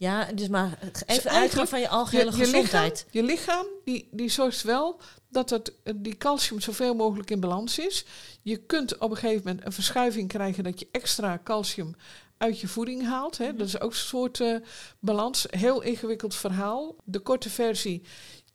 Ja, 0.00 0.32
dus 0.34 0.48
maar 0.48 0.78
even 0.82 1.06
eigenlijk 1.06 1.34
uitgaan 1.34 1.68
van 1.68 1.80
je 1.80 1.88
algehele 1.88 2.32
gezondheid. 2.32 3.06
lichaam, 3.10 3.10
je 3.10 3.22
lichaam 3.22 3.66
die, 3.84 4.08
die 4.10 4.28
zorgt 4.28 4.62
wel 4.62 5.00
dat 5.28 5.50
het, 5.50 5.72
die 5.96 6.16
calcium 6.16 6.60
zoveel 6.60 6.94
mogelijk 6.94 7.30
in 7.30 7.40
balans 7.40 7.78
is. 7.78 8.04
Je 8.42 8.56
kunt 8.56 8.98
op 8.98 9.10
een 9.10 9.16
gegeven 9.16 9.42
moment 9.46 9.66
een 9.66 9.72
verschuiving 9.72 10.28
krijgen 10.28 10.64
dat 10.64 10.80
je 10.80 10.88
extra 10.92 11.40
calcium 11.44 11.94
uit 12.36 12.60
je 12.60 12.68
voeding 12.68 13.06
haalt. 13.06 13.38
Hè. 13.38 13.54
Dat 13.54 13.66
is 13.66 13.80
ook 13.80 13.90
een 13.90 13.96
soort 13.96 14.40
eh, 14.40 14.56
balans. 15.00 15.46
Heel 15.50 15.82
ingewikkeld 15.82 16.34
verhaal. 16.34 16.96
De 17.04 17.18
korte 17.18 17.50
versie. 17.50 18.02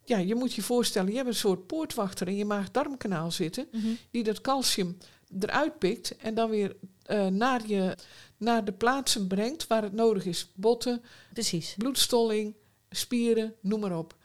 Ja, 0.04 0.18
je 0.18 0.36
moet 0.36 0.54
je 0.54 0.62
voorstellen, 0.62 1.10
je 1.10 1.16
hebt 1.16 1.28
een 1.28 1.36
soort 1.36 1.68
poortwachter 1.68 2.28
in 2.28 2.36
je 2.36 2.46
maag-darmkanaal 2.46 3.32
zitten. 3.32 3.68
Mhm. 3.72 3.88
Die 4.12 4.24
dat 4.24 4.42
calcium 4.42 4.98
eruit 5.40 5.78
pikt 5.78 6.16
en 6.18 6.36
dan 6.36 6.50
weer 6.50 6.76
eh, 7.06 7.28
naar, 7.28 7.68
je, 7.68 7.98
naar 8.38 8.66
de 8.66 8.72
plaatsen 8.72 9.28
brengt 9.28 9.68
waar 9.68 9.84
het 9.84 9.94
nodig 9.94 10.26
is. 10.26 10.52
Botten, 10.56 11.02
Precies. 11.34 11.76
bloedstolling, 11.78 12.56
spieren, 12.90 13.54
noem 13.62 13.80
maar 13.80 13.98
op. 13.98 14.16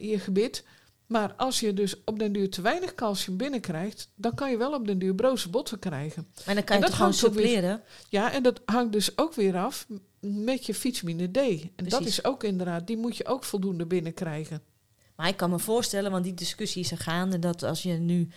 Je 0.00 0.18
gebit. 0.18 0.64
Maar 1.06 1.34
als 1.36 1.60
je 1.60 1.74
dus 1.74 1.94
op 2.04 2.18
den 2.18 2.32
duur 2.32 2.50
te 2.50 2.62
weinig 2.62 2.94
calcium 2.94 3.36
binnenkrijgt, 3.36 4.08
dan 4.14 4.34
kan 4.34 4.50
je 4.50 4.56
wel 4.56 4.74
op 4.74 4.86
den 4.86 4.98
duur 4.98 5.14
broze 5.14 5.48
botten 5.48 5.78
krijgen. 5.78 6.26
Maar 6.46 6.54
dan 6.54 6.64
kan 6.64 6.76
En 6.76 6.82
je 6.82 6.88
dat 6.88 6.96
gewoon 6.96 7.14
suppleren? 7.14 7.82
Ja, 8.08 8.32
en 8.32 8.42
dat 8.42 8.60
hangt 8.64 8.92
dus 8.92 9.18
ook 9.18 9.34
weer 9.34 9.56
af 9.56 9.86
met 10.20 10.66
je 10.66 10.74
vitamine 10.74 11.30
D. 11.30 11.36
En 11.76 11.88
dat 11.88 12.04
is 12.04 12.24
ook 12.24 12.44
inderdaad, 12.44 12.86
die 12.86 12.96
moet 12.96 13.16
je 13.16 13.26
ook 13.26 13.44
voldoende 13.44 13.86
binnenkrijgen. 13.86 14.62
Maar 15.16 15.28
ik 15.28 15.36
kan 15.36 15.50
me 15.50 15.58
voorstellen, 15.58 16.10
want 16.10 16.24
die 16.24 16.34
discussie 16.34 16.82
is 16.82 16.90
er 16.90 16.98
gaande, 16.98 17.38
dat 17.38 17.62
als 17.62 17.82
je 17.82 17.92
nu 17.92 18.28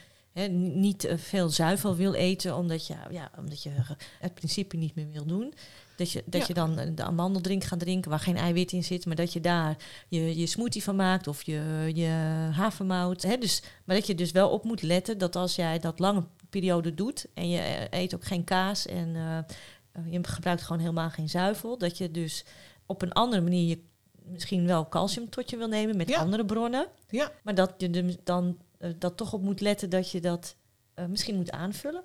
niet 0.51 1.03
eh, 1.05 1.17
veel 1.17 1.49
zuivel 1.49 1.95
wil 1.95 2.13
eten, 2.13 2.55
omdat 2.55 2.87
je, 2.87 2.95
ja, 3.09 3.31
omdat 3.37 3.63
je 3.63 3.71
het 4.19 4.33
principe 4.33 4.77
niet 4.77 4.95
meer 4.95 5.09
wil 5.11 5.25
doen. 5.25 5.53
Dat 5.95 6.11
je, 6.11 6.23
dat 6.25 6.41
Ja. 6.41 6.47
je 6.47 6.53
dan 6.53 6.77
eh, 6.79 6.89
de 6.95 7.03
amandeldrink 7.03 7.63
gaat 7.63 7.79
drinken 7.79 8.09
waar 8.09 8.19
geen 8.19 8.37
eiwit 8.37 8.71
in 8.71 8.83
zit, 8.83 9.05
maar 9.05 9.15
dat 9.15 9.33
je 9.33 9.39
daar 9.41 9.77
je, 10.07 10.37
je 10.39 10.45
smoothie 10.45 10.83
van 10.83 10.95
maakt 10.95 11.27
of 11.27 11.43
je, 11.43 11.91
je 11.93 12.07
havermout. 12.51 13.21
Dus, 13.41 13.63
maar 13.85 13.95
dat 13.95 14.07
je 14.07 14.15
dus 14.15 14.31
wel 14.31 14.49
op 14.49 14.63
moet 14.63 14.81
letten 14.81 15.17
dat 15.17 15.35
als 15.35 15.55
jij 15.55 15.79
dat 15.79 15.99
lange 15.99 16.23
periode 16.49 16.93
doet 16.93 17.25
en 17.33 17.49
je 17.49 17.59
eh, 17.59 18.01
eet 18.01 18.15
ook 18.15 18.25
geen 18.25 18.43
kaas 18.43 18.85
en 18.85 19.07
je 20.09 20.19
gebruikt 20.23 20.61
gewoon 20.61 20.81
helemaal 20.81 21.09
geen 21.09 21.29
zuivel, 21.29 21.77
dat 21.77 21.97
je 21.97 22.11
dus 22.11 22.45
op 22.85 23.01
een 23.01 23.11
andere 23.13 23.41
manier 23.41 23.67
je 23.67 23.83
misschien 24.25 24.65
wel 24.67 24.89
calcium 24.89 25.29
tot 25.29 25.49
je 25.49 25.57
wil 25.57 25.67
nemen 25.67 25.97
met 25.97 26.09
Ja. 26.09 26.19
andere 26.19 26.45
bronnen. 26.45 26.87
Ja. 27.09 27.31
Maar 27.43 27.55
dat 27.55 27.73
je 27.77 27.89
er 27.89 28.15
dan 28.23 28.57
dat 28.99 29.17
toch 29.17 29.33
op 29.33 29.41
moet 29.41 29.61
letten 29.61 29.89
dat 29.89 30.11
je 30.11 30.21
dat 30.21 30.55
eh, 30.93 31.05
misschien 31.05 31.35
moet 31.35 31.51
aanvullen. 31.51 32.03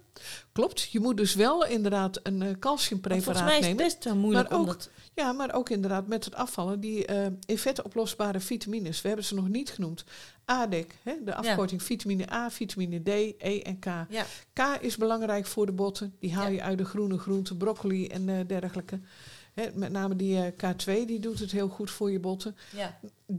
Klopt, 0.53 0.81
je 0.91 1.01
moet 1.01 1.17
dus 1.17 1.35
wel 1.35 1.67
inderdaad 1.67 2.21
een 2.23 2.41
eh, 2.43 2.47
Want 2.47 2.59
calciumpreparaat 2.59 3.25
volgens 3.25 3.45
mij 3.45 3.59
is 3.59 3.67
het 3.67 3.77
nemen. 3.77 3.95
best 3.95 4.15
moeilijk 4.15 4.49
Maar 4.49 4.59
om 4.59 4.65
ook- 4.65 4.73
dat... 4.73 4.91
Ja, 5.15 5.33
maar 5.33 5.55
ook 5.55 5.71
inderdaad 5.71 6.07
met 6.07 6.25
het 6.25 6.35
afvallen, 6.35 6.81
die 6.81 7.07
eh 7.07 7.27
in 7.47 7.59
vet 7.59 7.83
oplosbare 7.83 8.41
vitamines. 8.41 9.01
We 9.01 9.09
hebben 9.09 9.27
ze 9.27 9.35
nog 9.35 9.49
niet 9.49 9.71
genoemd. 9.71 10.05
ADEC, 10.45 10.95
hè, 11.03 11.13
de 11.25 11.35
afkorting 11.35 11.83
vitamine 11.83 12.33
A, 12.33 12.51
vitamine 12.51 13.01
D, 13.03 13.09
E 13.39 13.61
en 13.61 13.79
K. 13.79 13.85
Ja, 14.09 14.25
K 14.53 14.79
is 14.81 14.97
belangrijk 14.97 15.47
voor 15.47 15.67
de 15.67 15.73
botten. 15.73 16.15
Die 16.21 16.35
haal 16.35 16.45
Ja. 16.47 16.51
je 16.53 16.63
uit 16.63 16.79
de 16.79 16.85
groene 16.85 17.19
groenten, 17.19 17.57
broccoli 17.57 18.07
en 18.07 18.29
eh, 18.29 18.37
dergelijke. 18.47 19.01
Hè, 19.55 19.67
met 19.75 19.91
name 19.93 20.17
die 20.17 20.37
eh, 20.45 20.53
K2, 20.75 21.07
die 21.07 21.21
doet 21.21 21.39
het 21.39 21.51
heel 21.53 21.69
goed 21.69 21.91
voor 21.91 22.11
je 22.11 22.21
botten. 22.21 22.57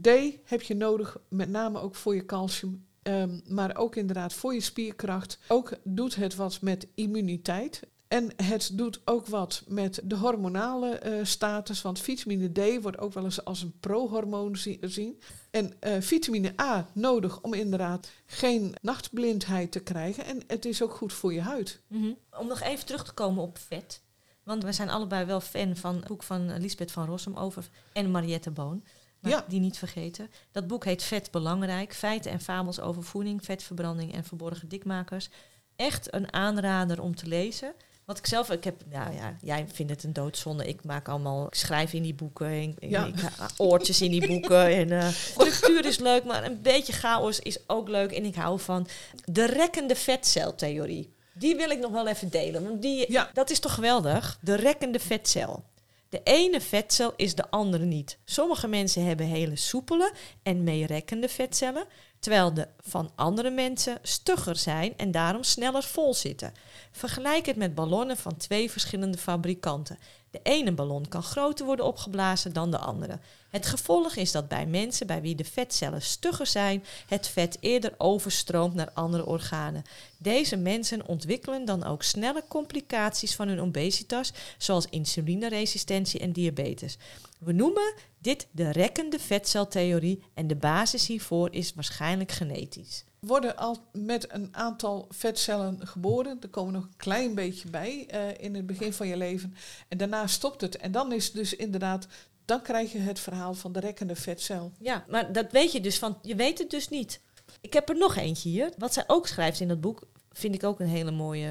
D 0.02 0.08
heb 0.44 0.62
je 0.62 0.74
nodig, 0.74 1.16
met 1.28 1.48
name 1.48 1.80
ook 1.80 1.94
voor 1.94 2.14
je 2.14 2.26
calcium. 2.26 2.84
Ehm, 3.02 3.40
maar 3.46 3.76
ook 3.76 3.96
inderdaad 3.96 4.32
voor 4.32 4.54
je 4.54 4.60
spierkracht. 4.60 5.38
Ook 5.48 5.72
doet 5.84 6.14
het 6.14 6.34
wat 6.34 6.60
met 6.60 6.86
immuniteit. 6.94 7.80
En 8.08 8.32
het 8.36 8.70
doet 8.72 9.00
ook 9.04 9.26
wat 9.26 9.62
met 9.68 10.00
de 10.04 10.16
hormonale 10.16 10.88
eh, 10.98 11.24
status. 11.24 11.82
Want 11.82 11.98
vitamine 12.00 12.52
D 12.52 12.82
wordt 12.82 12.98
ook 12.98 13.12
wel 13.12 13.24
eens 13.24 13.44
als 13.44 13.62
een 13.62 13.74
pro-hormoon 13.80 14.56
zi- 14.56 14.76
gezien. 14.80 15.20
En 15.50 15.72
eh, 15.80 16.00
vitamine 16.00 16.52
A 16.60 16.86
nodig 16.92 17.40
om 17.40 17.54
inderdaad 17.54 18.10
geen 18.26 18.74
nachtblindheid 18.82 19.72
te 19.72 19.80
krijgen. 19.80 20.24
En 20.24 20.42
het 20.46 20.64
is 20.64 20.82
ook 20.82 20.94
goed 20.94 21.12
voor 21.12 21.32
je 21.32 21.40
huid. 21.40 21.80
Mhm. 21.86 22.12
Om 22.38 22.46
nog 22.46 22.60
even 22.60 22.86
terug 22.86 23.04
te 23.04 23.12
komen 23.12 23.42
op 23.42 23.58
vet. 23.58 24.02
Want 24.44 24.64
we 24.64 24.72
zijn 24.72 24.90
allebei 24.90 25.24
wel 25.24 25.40
fan 25.40 25.76
van 25.76 25.94
het 25.96 26.06
boek 26.06 26.22
van 26.22 26.58
Lisbeth 26.58 26.92
van 26.92 27.06
Rossum 27.06 27.36
over 27.36 27.68
en 27.92 28.10
Mariette 28.10 28.50
Boon. 28.50 28.84
Ja. 29.22 29.44
Die 29.48 29.60
niet 29.60 29.78
vergeten. 29.78 30.30
Dat 30.52 30.66
boek 30.66 30.84
heet 30.84 31.02
Vet 31.02 31.30
Belangrijk. 31.30 31.94
Feiten 31.94 32.30
en 32.30 32.40
fabels 32.40 32.80
over 32.80 33.02
voeding, 33.02 33.44
vetverbranding 33.44 34.14
en 34.14 34.24
verborgen 34.24 34.68
dikmakers. 34.68 35.28
Echt 35.76 36.14
een 36.14 36.32
aanrader 36.32 37.00
om 37.02 37.14
te 37.14 37.26
lezen. 37.26 37.72
Wat 38.04 38.18
ik 38.18 38.26
zelf, 38.26 38.50
ik 38.50 38.64
heb, 38.64 38.82
nou 38.90 39.14
ja, 39.14 39.36
jij 39.42 39.66
vindt 39.72 39.92
het 39.92 40.04
een 40.04 40.12
doodzonde. 40.12 40.68
Ik 40.68 40.84
maak 40.84 41.08
allemaal, 41.08 41.46
ik 41.46 41.54
schrijf 41.54 41.92
in 41.92 42.02
die 42.02 42.14
boeken, 42.14 42.46
en, 42.46 42.74
Ja. 42.88 43.04
ik, 43.06 43.20
ha- 43.20 43.48
oortjes 43.56 44.00
in 44.00 44.10
die 44.10 44.26
boeken. 44.26 44.66
En 44.66 44.92
eh, 44.92 45.08
structuur 45.32 45.84
is 45.84 45.98
leuk, 45.98 46.24
maar 46.24 46.44
een 46.44 46.62
beetje 46.62 46.92
chaos 46.92 47.38
is 47.40 47.58
ook 47.66 47.88
leuk. 47.88 48.12
En 48.12 48.24
ik 48.24 48.34
hou 48.34 48.60
van 48.60 48.86
de 49.24 49.44
rekkende 49.46 49.94
vetceltheorie. 49.96 51.14
Die 51.32 51.56
wil 51.56 51.70
ik 51.70 51.78
nog 51.78 51.90
wel 51.90 52.08
even 52.08 52.28
delen, 52.30 52.62
want 52.64 52.82
die, 52.82 53.12
Ja. 53.12 53.30
dat 53.32 53.50
is 53.50 53.58
toch 53.58 53.74
geweldig? 53.74 54.38
De 54.40 54.54
rekkende 54.54 54.98
vetcel. 55.00 55.62
De 56.10 56.20
ene 56.22 56.60
vetcel 56.60 57.12
is 57.16 57.34
de 57.34 57.50
andere 57.50 57.84
niet. 57.84 58.18
Sommige 58.24 58.68
mensen 58.68 59.04
hebben 59.04 59.26
hele 59.26 59.56
soepele 59.56 60.12
en 60.42 60.64
meerekkende 60.64 61.28
vetcellen, 61.28 61.84
terwijl 62.18 62.54
de 62.54 62.68
van 62.78 63.12
andere 63.14 63.50
mensen 63.50 63.98
stugger 64.02 64.56
zijn 64.56 64.96
en 64.96 65.10
daarom 65.10 65.42
sneller 65.42 65.82
vol 65.82 66.14
zitten. 66.14 66.52
Vergelijk 66.92 67.46
het 67.46 67.56
met 67.56 67.74
ballonnen 67.74 68.16
van 68.16 68.36
twee 68.36 68.70
verschillende 68.70 69.18
fabrikanten. 69.18 69.98
De 70.30 70.40
ene 70.42 70.72
ballon 70.72 71.08
kan 71.08 71.22
groter 71.22 71.66
worden 71.66 71.84
opgeblazen 71.84 72.52
dan 72.52 72.70
de 72.70 72.78
andere. 72.78 73.18
Het 73.48 73.66
gevolg 73.66 74.16
is 74.16 74.32
dat 74.32 74.48
bij 74.48 74.66
mensen 74.66 75.06
bij 75.06 75.20
wie 75.20 75.34
de 75.34 75.44
vetcellen 75.44 76.02
stugger 76.02 76.46
zijn, 76.46 76.84
het 77.06 77.28
vet 77.28 77.56
eerder 77.60 77.94
overstroomt 77.98 78.74
naar 78.74 78.90
andere 78.94 79.26
organen. 79.26 79.82
Deze 80.16 80.56
mensen 80.56 81.06
ontwikkelen 81.06 81.64
dan 81.64 81.84
ook 81.84 82.02
snelle 82.02 82.44
complicaties 82.48 83.34
van 83.34 83.48
hun 83.48 83.60
obesitas, 83.60 84.32
zoals 84.58 84.86
insulineresistentie 84.90 86.20
en 86.20 86.32
diabetes. 86.32 86.98
We 87.38 87.52
noemen 87.52 87.94
dit 88.18 88.46
de 88.50 88.70
rekkende 88.70 89.18
vetceltheorie 89.18 90.22
en 90.34 90.46
de 90.46 90.56
basis 90.56 91.06
hiervoor 91.06 91.52
is 91.52 91.74
waarschijnlijk 91.74 92.32
genetisch. 92.32 93.04
Worden 93.20 93.56
al 93.56 93.76
met 93.92 94.32
een 94.32 94.48
aantal 94.52 95.06
vetcellen 95.08 95.86
geboren. 95.86 96.38
Er 96.40 96.48
komen 96.48 96.72
nog 96.72 96.82
een 96.82 96.96
klein 96.96 97.34
beetje 97.34 97.70
bij 97.70 98.08
uh, 98.14 98.44
in 98.44 98.54
het 98.54 98.66
begin 98.66 98.92
van 98.92 99.06
je 99.06 99.16
leven. 99.16 99.54
En 99.88 99.98
daarna 99.98 100.26
stopt 100.26 100.60
het. 100.60 100.76
En 100.76 100.92
dan 100.92 101.12
is 101.12 101.32
dus 101.32 101.56
inderdaad 101.56 102.06
dan 102.50 102.62
krijg 102.62 102.92
je 102.92 102.98
het 102.98 103.20
verhaal 103.20 103.54
van 103.54 103.72
de 103.72 103.80
rekkende 103.80 104.16
vetcel. 104.16 104.72
Ja, 104.78 105.04
maar 105.08 105.32
dat 105.32 105.52
weet 105.52 105.72
je 105.72 105.80
dus 105.80 105.98
van, 105.98 106.18
je 106.22 106.34
weet 106.34 106.58
het 106.58 106.70
dus 106.70 106.88
niet. 106.88 107.20
Ik 107.60 107.72
heb 107.72 107.88
er 107.88 107.96
nog 107.96 108.16
eentje 108.16 108.48
hier. 108.48 108.72
Wat 108.78 108.92
zij 108.92 109.04
ook 109.06 109.26
schrijft 109.26 109.60
in 109.60 109.68
dat 109.68 109.80
boek, 109.80 110.02
vind 110.32 110.54
ik 110.54 110.64
ook 110.64 110.80
een 110.80 110.86
hele 110.86 111.10
mooie, 111.10 111.48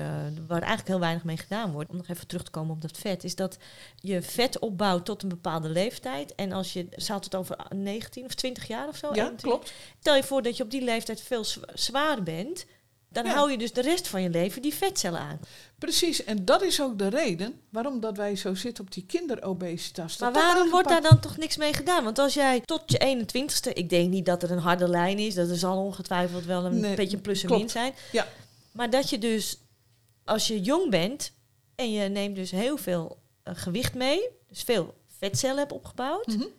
waar 0.48 0.60
eigenlijk 0.60 0.88
heel 0.88 1.00
weinig 1.00 1.24
mee 1.24 1.38
gedaan 1.38 1.72
wordt. 1.72 1.90
Om 1.90 1.98
nog 1.98 2.08
even 2.08 2.28
terug 2.28 2.44
te 2.44 2.52
komen 2.52 2.76
op 2.76 2.82
dat 2.82 2.98
vet, 2.98 3.24
is 3.24 3.36
dat 3.36 3.58
je 3.96 4.22
vet 4.22 4.60
opbouwt 4.60 5.06
tot 5.06 5.24
een 5.24 5.30
bepaalde 5.30 5.70
leeftijd. 5.70 6.36
En 6.36 6.52
als 6.52 6.74
je, 6.74 6.88
ze 6.96 7.12
had 7.12 7.24
het 7.24 7.36
over 7.36 7.58
19 7.76 8.26
of 8.26 8.34
20 8.34 8.68
jaar 8.68 8.88
of 8.88 8.96
zo. 8.96 9.10
Ja, 9.14 9.34
klopt. 9.42 9.74
Stel 10.00 10.16
je 10.16 10.24
voor 10.24 10.42
dat 10.42 10.58
je 10.58 10.64
op 10.64 10.72
die 10.72 10.84
leeftijd 10.84 11.22
veel 11.22 11.46
zwaar 11.74 12.24
bent. 12.24 12.66
Dan 13.12 13.26
hou 13.26 13.52
je 13.52 13.58
dus 13.58 13.74
de 13.74 13.82
rest 13.82 14.08
van 14.08 14.22
je 14.22 14.30
leven 14.30 14.62
die 14.62 14.74
vetcellen 14.74 15.20
aan. 15.20 15.40
Precies, 15.78 16.24
en 16.24 16.46
dat 16.46 16.62
is 16.62 16.82
ook 16.82 16.98
de 16.98 17.08
reden 17.08 17.62
waarom 17.70 18.00
dat 18.00 18.18
wij 18.18 18.36
zo 18.36 18.56
zitten 18.56 18.84
op 18.84 18.92
die 18.92 19.06
kinderobesitas. 19.06 20.18
Maar 20.18 20.34
waarom 20.34 20.70
wordt 20.70 20.90
daar 20.90 21.02
dan 21.02 21.20
toch 21.20 21.38
niks 21.38 21.58
mee 21.58 21.74
gedaan? 21.74 22.04
Want 22.04 22.20
als 22.20 22.34
jij 22.34 22.62
tot 22.66 22.84
je 22.86 23.26
21ste, 23.26 23.74
ik 23.74 23.90
denk 23.90 24.10
niet 24.10 24.26
dat 24.26 24.44
er 24.44 24.52
een 24.52 24.60
harde 24.60 24.88
lijn 24.88 25.20
is, 25.20 25.34
dat 25.34 25.50
er 25.50 25.58
zal 25.58 25.84
ongetwijfeld 25.84 26.46
wel 26.46 26.66
een 26.66 26.96
beetje 26.96 27.18
plus 27.18 27.44
en 27.44 27.50
min 27.50 27.70
zijn. 27.70 27.94
Ja. 28.12 28.28
Maar 28.72 28.90
dat 28.90 29.10
je 29.10 29.18
dus, 29.18 29.58
als 30.24 30.48
je 30.48 30.62
jong 30.62 30.90
bent 30.90 31.34
en 31.76 31.92
je 31.92 32.10
neemt 32.10 32.36
dus 32.36 32.52
heel 32.52 32.78
veel 32.78 33.22
uh, 33.44 33.54
gewicht 33.56 33.94
mee, 33.94 34.22
dus 34.48 34.64
veel 34.64 34.98
vetcellen 35.18 35.58
hebt 35.58 35.72
opgebouwd, 35.72 36.28
mm 36.28 36.58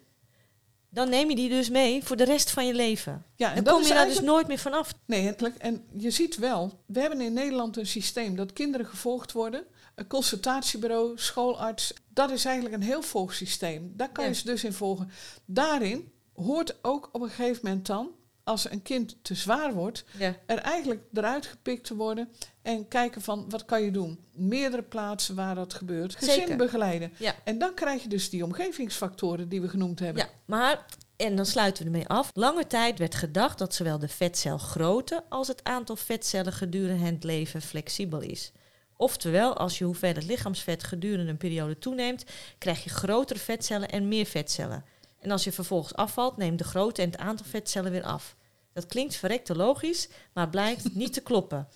dan 0.91 1.09
neem 1.09 1.29
je 1.29 1.37
die 1.37 1.49
dus 1.49 1.69
mee 1.69 2.05
voor 2.05 2.17
de 2.17 2.25
rest 2.25 2.51
van 2.51 2.67
je 2.67 2.75
leven. 2.75 3.25
Ja, 3.37 3.55
en 3.55 3.65
dan 3.65 3.75
kom 3.75 3.83
je 3.83 3.89
daar 3.95 4.07
dus 4.07 4.21
nooit 4.21 4.47
meer 4.47 4.59
vanaf. 4.59 4.93
Nee, 5.05 5.27
het, 5.27 5.57
en 5.59 5.85
je 5.97 6.11
ziet 6.11 6.37
wel, 6.37 6.81
we 6.87 7.01
hebben 7.01 7.21
in 7.21 7.33
Nederland 7.33 7.77
een 7.77 7.87
systeem 7.87 8.37
dat 8.37 8.53
kinderen 8.53 8.87
gevolgd 8.87 9.33
worden. 9.33 9.65
Een 9.95 10.07
consultatiebureau, 10.07 11.19
schoolarts. 11.19 11.95
Dat 12.09 12.31
is 12.31 12.45
eigenlijk 12.45 12.75
een 12.75 12.83
heel 12.83 13.03
volgsysteem. 13.03 13.93
Daar 13.97 14.13
kan 14.13 14.27
je 14.27 14.35
ze 14.35 14.45
dus 14.45 14.65
in 14.65 14.73
volgen. 14.73 15.11
Daarin 15.45 16.13
hoort 16.35 16.75
ook 16.83 17.09
op 17.13 17.21
een 17.21 17.29
gegeven 17.29 17.61
moment 17.63 17.87
dan 17.87 18.11
als 18.51 18.71
een 18.71 18.83
kind 18.83 19.17
te 19.23 19.35
zwaar 19.35 19.73
wordt, 19.73 20.05
er 20.47 20.59
eigenlijk 20.59 21.03
eruit 21.13 21.47
gepikt 21.47 21.85
te 21.85 21.97
worden 21.97 22.29
en 22.63 22.89
kijken 22.89 23.23
van 23.23 23.51
wat 23.51 23.65
kan 23.65 23.83
je 23.83 23.91
doen. 23.91 24.19
Meerdere 24.33 24.83
plaatsen 24.83 25.35
waar 25.35 25.55
dat 25.55 25.75
gebeurt. 25.75 26.17
Gezin 26.17 26.57
begeleiden. 26.57 27.13
Ja. 27.17 27.35
En 27.45 27.59
dan 27.59 27.75
krijg 27.75 28.03
je 28.03 28.09
dus 28.09 28.31
die 28.31 28.45
omgevingsfactoren 28.45 29.49
die 29.49 29.61
we 29.61 29.69
genoemd 29.69 29.99
hebben. 29.99 30.23
Ja, 30.23 30.29
maar, 30.45 30.87
en 31.17 31.37
dan 31.37 31.47
sluiten 31.47 31.85
we 31.85 31.91
ermee 31.91 32.09
af. 32.09 32.31
Lange 32.35 32.67
tijd 32.67 32.99
werd 32.99 33.15
gedacht 33.15 33.59
dat 33.59 33.75
zowel 33.75 33.99
de 33.99 34.09
vetcelgrootte 34.09 35.25
als 35.29 35.49
het 35.49 35.65
aantal 35.65 35.97
vetcellen 35.97 36.53
gedurende 36.53 37.05
het 37.05 37.25
leven 37.25 37.63
flexibel 37.63 38.21
is. 38.21 38.53
Oftewel, 38.97 39.57
als 39.57 39.79
je 39.79 39.85
hoeveelheid 39.85 40.27
lichaamsvet 40.27 40.85
gedurende 40.85 41.31
een 41.31 41.37
periode 41.37 41.79
toeneemt, 41.79 42.25
krijg 42.59 42.85
je 42.85 42.91
grotere 42.91 43.39
vetcellen 43.39 43.91
en 43.91 44.09
meer 44.09 44.27
vetcellen. 44.27 44.85
En 45.21 45.31
als 45.31 45.45
je 45.45 45.53
vervolgens 45.53 45.95
afvalt, 45.95 46.37
neemt 46.37 46.59
de 46.59 46.65
grootte 46.65 47.03
en 47.03 47.11
het 47.11 47.21
aantal 47.21 47.47
vetcellen 47.47 47.93
weer 47.93 48.05
af. 48.05 48.37
Dat 48.73 48.87
klinkt 48.87 49.15
verrekte 49.15 49.57
logisch, 49.57 50.09
maar 50.33 50.49
blijkt 50.49 50.95
niet 51.03 51.13
te 51.13 51.21
kloppen. 51.21 51.69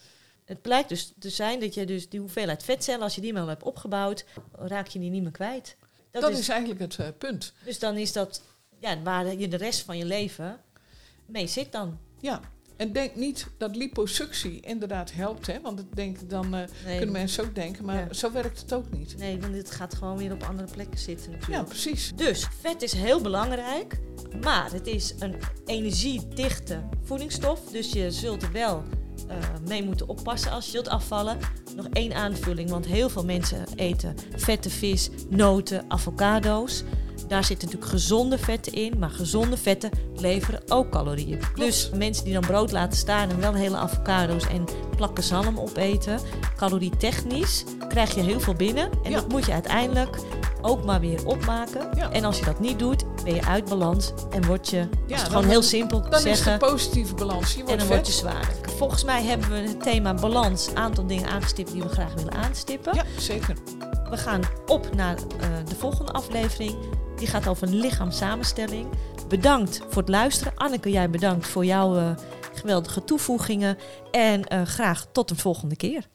Het 0.45 0.63
blijkt 0.63 0.89
dus 0.89 1.13
te 1.19 1.31
zijn 1.31 1.61
dat 1.61 1.75
je 1.75 1.87
dus 1.87 2.09
die 2.09 2.21
hoeveelheid 2.21 2.63
vetcellen, 2.63 3.03
als 3.03 3.15
je 3.15 3.21
die 3.21 3.33
maar 3.33 3.47
hebt 3.47 3.63
opgebouwd, 3.63 4.25
raak 4.53 4.87
je 4.87 4.99
die 4.99 5.11
niet 5.11 5.23
meer 5.23 5.31
kwijt. 5.31 5.77
Dat, 6.11 6.39
is, 6.39 6.49
eigenlijk 6.49 6.81
het 6.81 6.99
uh, 6.99 7.09
punt. 7.19 7.53
Dus 7.65 7.79
dan 7.79 7.97
is 7.97 8.13
dat 8.13 8.43
ja, 8.79 9.03
waar 9.03 9.35
je 9.35 9.49
de 9.49 9.57
rest 9.57 9.81
van 9.81 9.99
je 9.99 10.05
leven 10.05 10.61
mee 11.27 11.47
zit 11.47 11.73
dan. 11.73 11.99
Ja, 12.21 12.41
en 12.77 12.93
denk 12.93 13.15
niet 13.15 13.47
dat 13.57 13.77
liposuctie 13.77 14.61
inderdaad 14.61 15.13
helpt, 15.13 15.47
hè? 15.47 15.61
want 15.61 15.81
ik 15.81 15.97
denk, 15.97 16.31
dan 16.31 16.55
uh, 16.55 16.61
kunnen 16.87 17.13
mensen 17.13 17.45
ook 17.45 17.55
denken, 17.55 17.85
maar 17.85 18.09
zo 18.11 18.33
werkt 18.33 18.61
het 18.61 18.73
ook 18.73 18.91
niet. 18.91 19.17
Nee, 19.19 19.41
want 19.41 19.55
het 19.55 19.71
gaat 19.71 19.95
gewoon 19.95 20.17
weer 20.17 20.33
op 20.33 20.43
andere 20.43 20.69
plekken 20.71 20.99
zitten 20.99 21.31
natuurlijk. 21.31 21.63
Ja, 21.63 21.69
precies. 21.69 22.13
Dus 22.15 22.47
vet 22.61 22.83
is 22.83 22.93
heel 22.93 23.21
belangrijk, 23.21 24.01
maar 24.43 24.73
het 24.73 24.87
is 24.87 25.15
een 25.19 25.35
energiedichte 25.65 26.83
voedingsstof, 27.03 27.61
dus 27.71 27.93
je 27.93 28.11
zult 28.11 28.43
er 28.43 28.53
wel 28.53 28.83
uh, 29.29 29.37
mee 29.69 29.85
moeten 29.85 30.09
oppassen 30.09 30.51
als 30.51 30.67
je 30.67 30.73
wilt 30.73 30.89
afvallen. 30.89 31.39
Nog 31.77 31.89
één 31.93 32.15
aanvulling, 32.15 32.71
want 32.71 32.87
heel 32.87 33.09
veel 33.09 33.25
mensen 33.25 33.67
eten 33.77 34.15
vette 34.37 34.71
vis, 34.71 35.11
noten, 35.29 35.85
avocado's. 35.89 36.83
Daar 37.29 37.45
zitten 37.45 37.69
natuurlijk 37.69 37.93
gezonde 37.93 38.39
vetten 38.39 38.73
in, 38.73 38.99
maar 38.99 39.11
gezonde 39.11 39.57
vetten 39.57 39.91
leveren 40.17 40.63
ook 40.69 40.91
calorieën. 40.91 41.41
Dus 41.55 41.91
mensen 41.95 42.25
die 42.25 42.33
dan 42.33 42.47
brood 42.47 42.73
laten 42.73 42.99
staan 42.99 43.31
en 43.31 43.41
wel 43.41 43.55
hele 43.55 43.77
avocado's 43.77 44.47
en 44.47 44.65
plakken 44.97 45.25
zalm 45.25 45.59
opeten, 45.59 46.21
calorietechnisch 46.57 47.65
krijg 47.89 48.15
je 48.15 48.21
heel 48.21 48.41
veel 48.41 48.55
binnen. 48.55 48.91
En 49.05 49.13
dat 49.13 49.29
moet 49.29 49.47
je 49.47 49.53
uiteindelijk 49.53 50.19
ook 50.65 50.85
maar 50.85 51.01
weer 51.01 51.27
opmaken. 51.27 52.13
En 52.13 52.25
als 52.25 52.39
je 52.39 52.45
dat 52.45 52.61
niet 52.61 52.79
doet, 52.79 53.05
ben 53.25 53.35
je 53.35 53.45
uit 53.45 53.69
balans 53.69 54.13
en 54.31 54.47
word 54.47 54.71
je, 54.71 54.89
ja, 55.07 55.17
het 55.17 55.29
gewoon 55.29 55.45
heel 55.45 55.63
simpel 55.63 56.03
dan 56.11 56.21
zeggen. 56.21 56.53
is 56.53 56.59
de 56.59 56.67
positieve 56.67 57.15
balans. 57.15 57.55
Je 57.55 57.57
wordt 57.57 57.71
en 57.71 57.79
dan 57.79 57.87
vet. 57.87 57.97
word 57.97 58.07
je 58.07 58.13
zwaar. 58.13 58.53
Volgens 58.77 59.05
mij 59.05 59.23
hebben 59.23 59.51
we 59.51 59.57
het 59.57 59.83
thema 59.83 60.15
balans, 60.15 60.75
aantal 60.75 61.07
dingen 61.07 61.29
aangestipt 61.29 61.73
die 61.73 61.83
we 61.83 61.89
graag 61.89 62.15
willen 62.15 62.33
aanstippen. 62.33 62.95
Ja, 62.95 63.05
zeker. 63.19 63.57
We 64.11 64.17
gaan 64.17 64.41
op 64.67 64.95
naar 64.95 65.17
uh, 65.17 65.47
de 65.69 65.75
volgende 65.75 66.13
aflevering. 66.13 66.77
Die 67.17 67.27
gaat 67.27 67.49
over 67.49 67.69
lichaamssamenstelling. 67.69 68.87
Bedankt 69.29 69.81
voor 69.89 70.03
het 70.03 70.11
luisteren. 70.11 70.53
Anneke, 70.55 70.91
jij 70.91 71.11
bedankt 71.11 71.47
voor 71.47 71.65
jouw 71.65 71.97
uh, 71.97 72.11
geweldige 72.55 73.05
toevoegingen. 73.05 73.79
En 74.11 74.41
uh, 74.53 74.63
graag 74.63 75.07
tot 75.13 75.31
een 75.31 75.37
volgende 75.37 75.77
keer. 75.77 76.09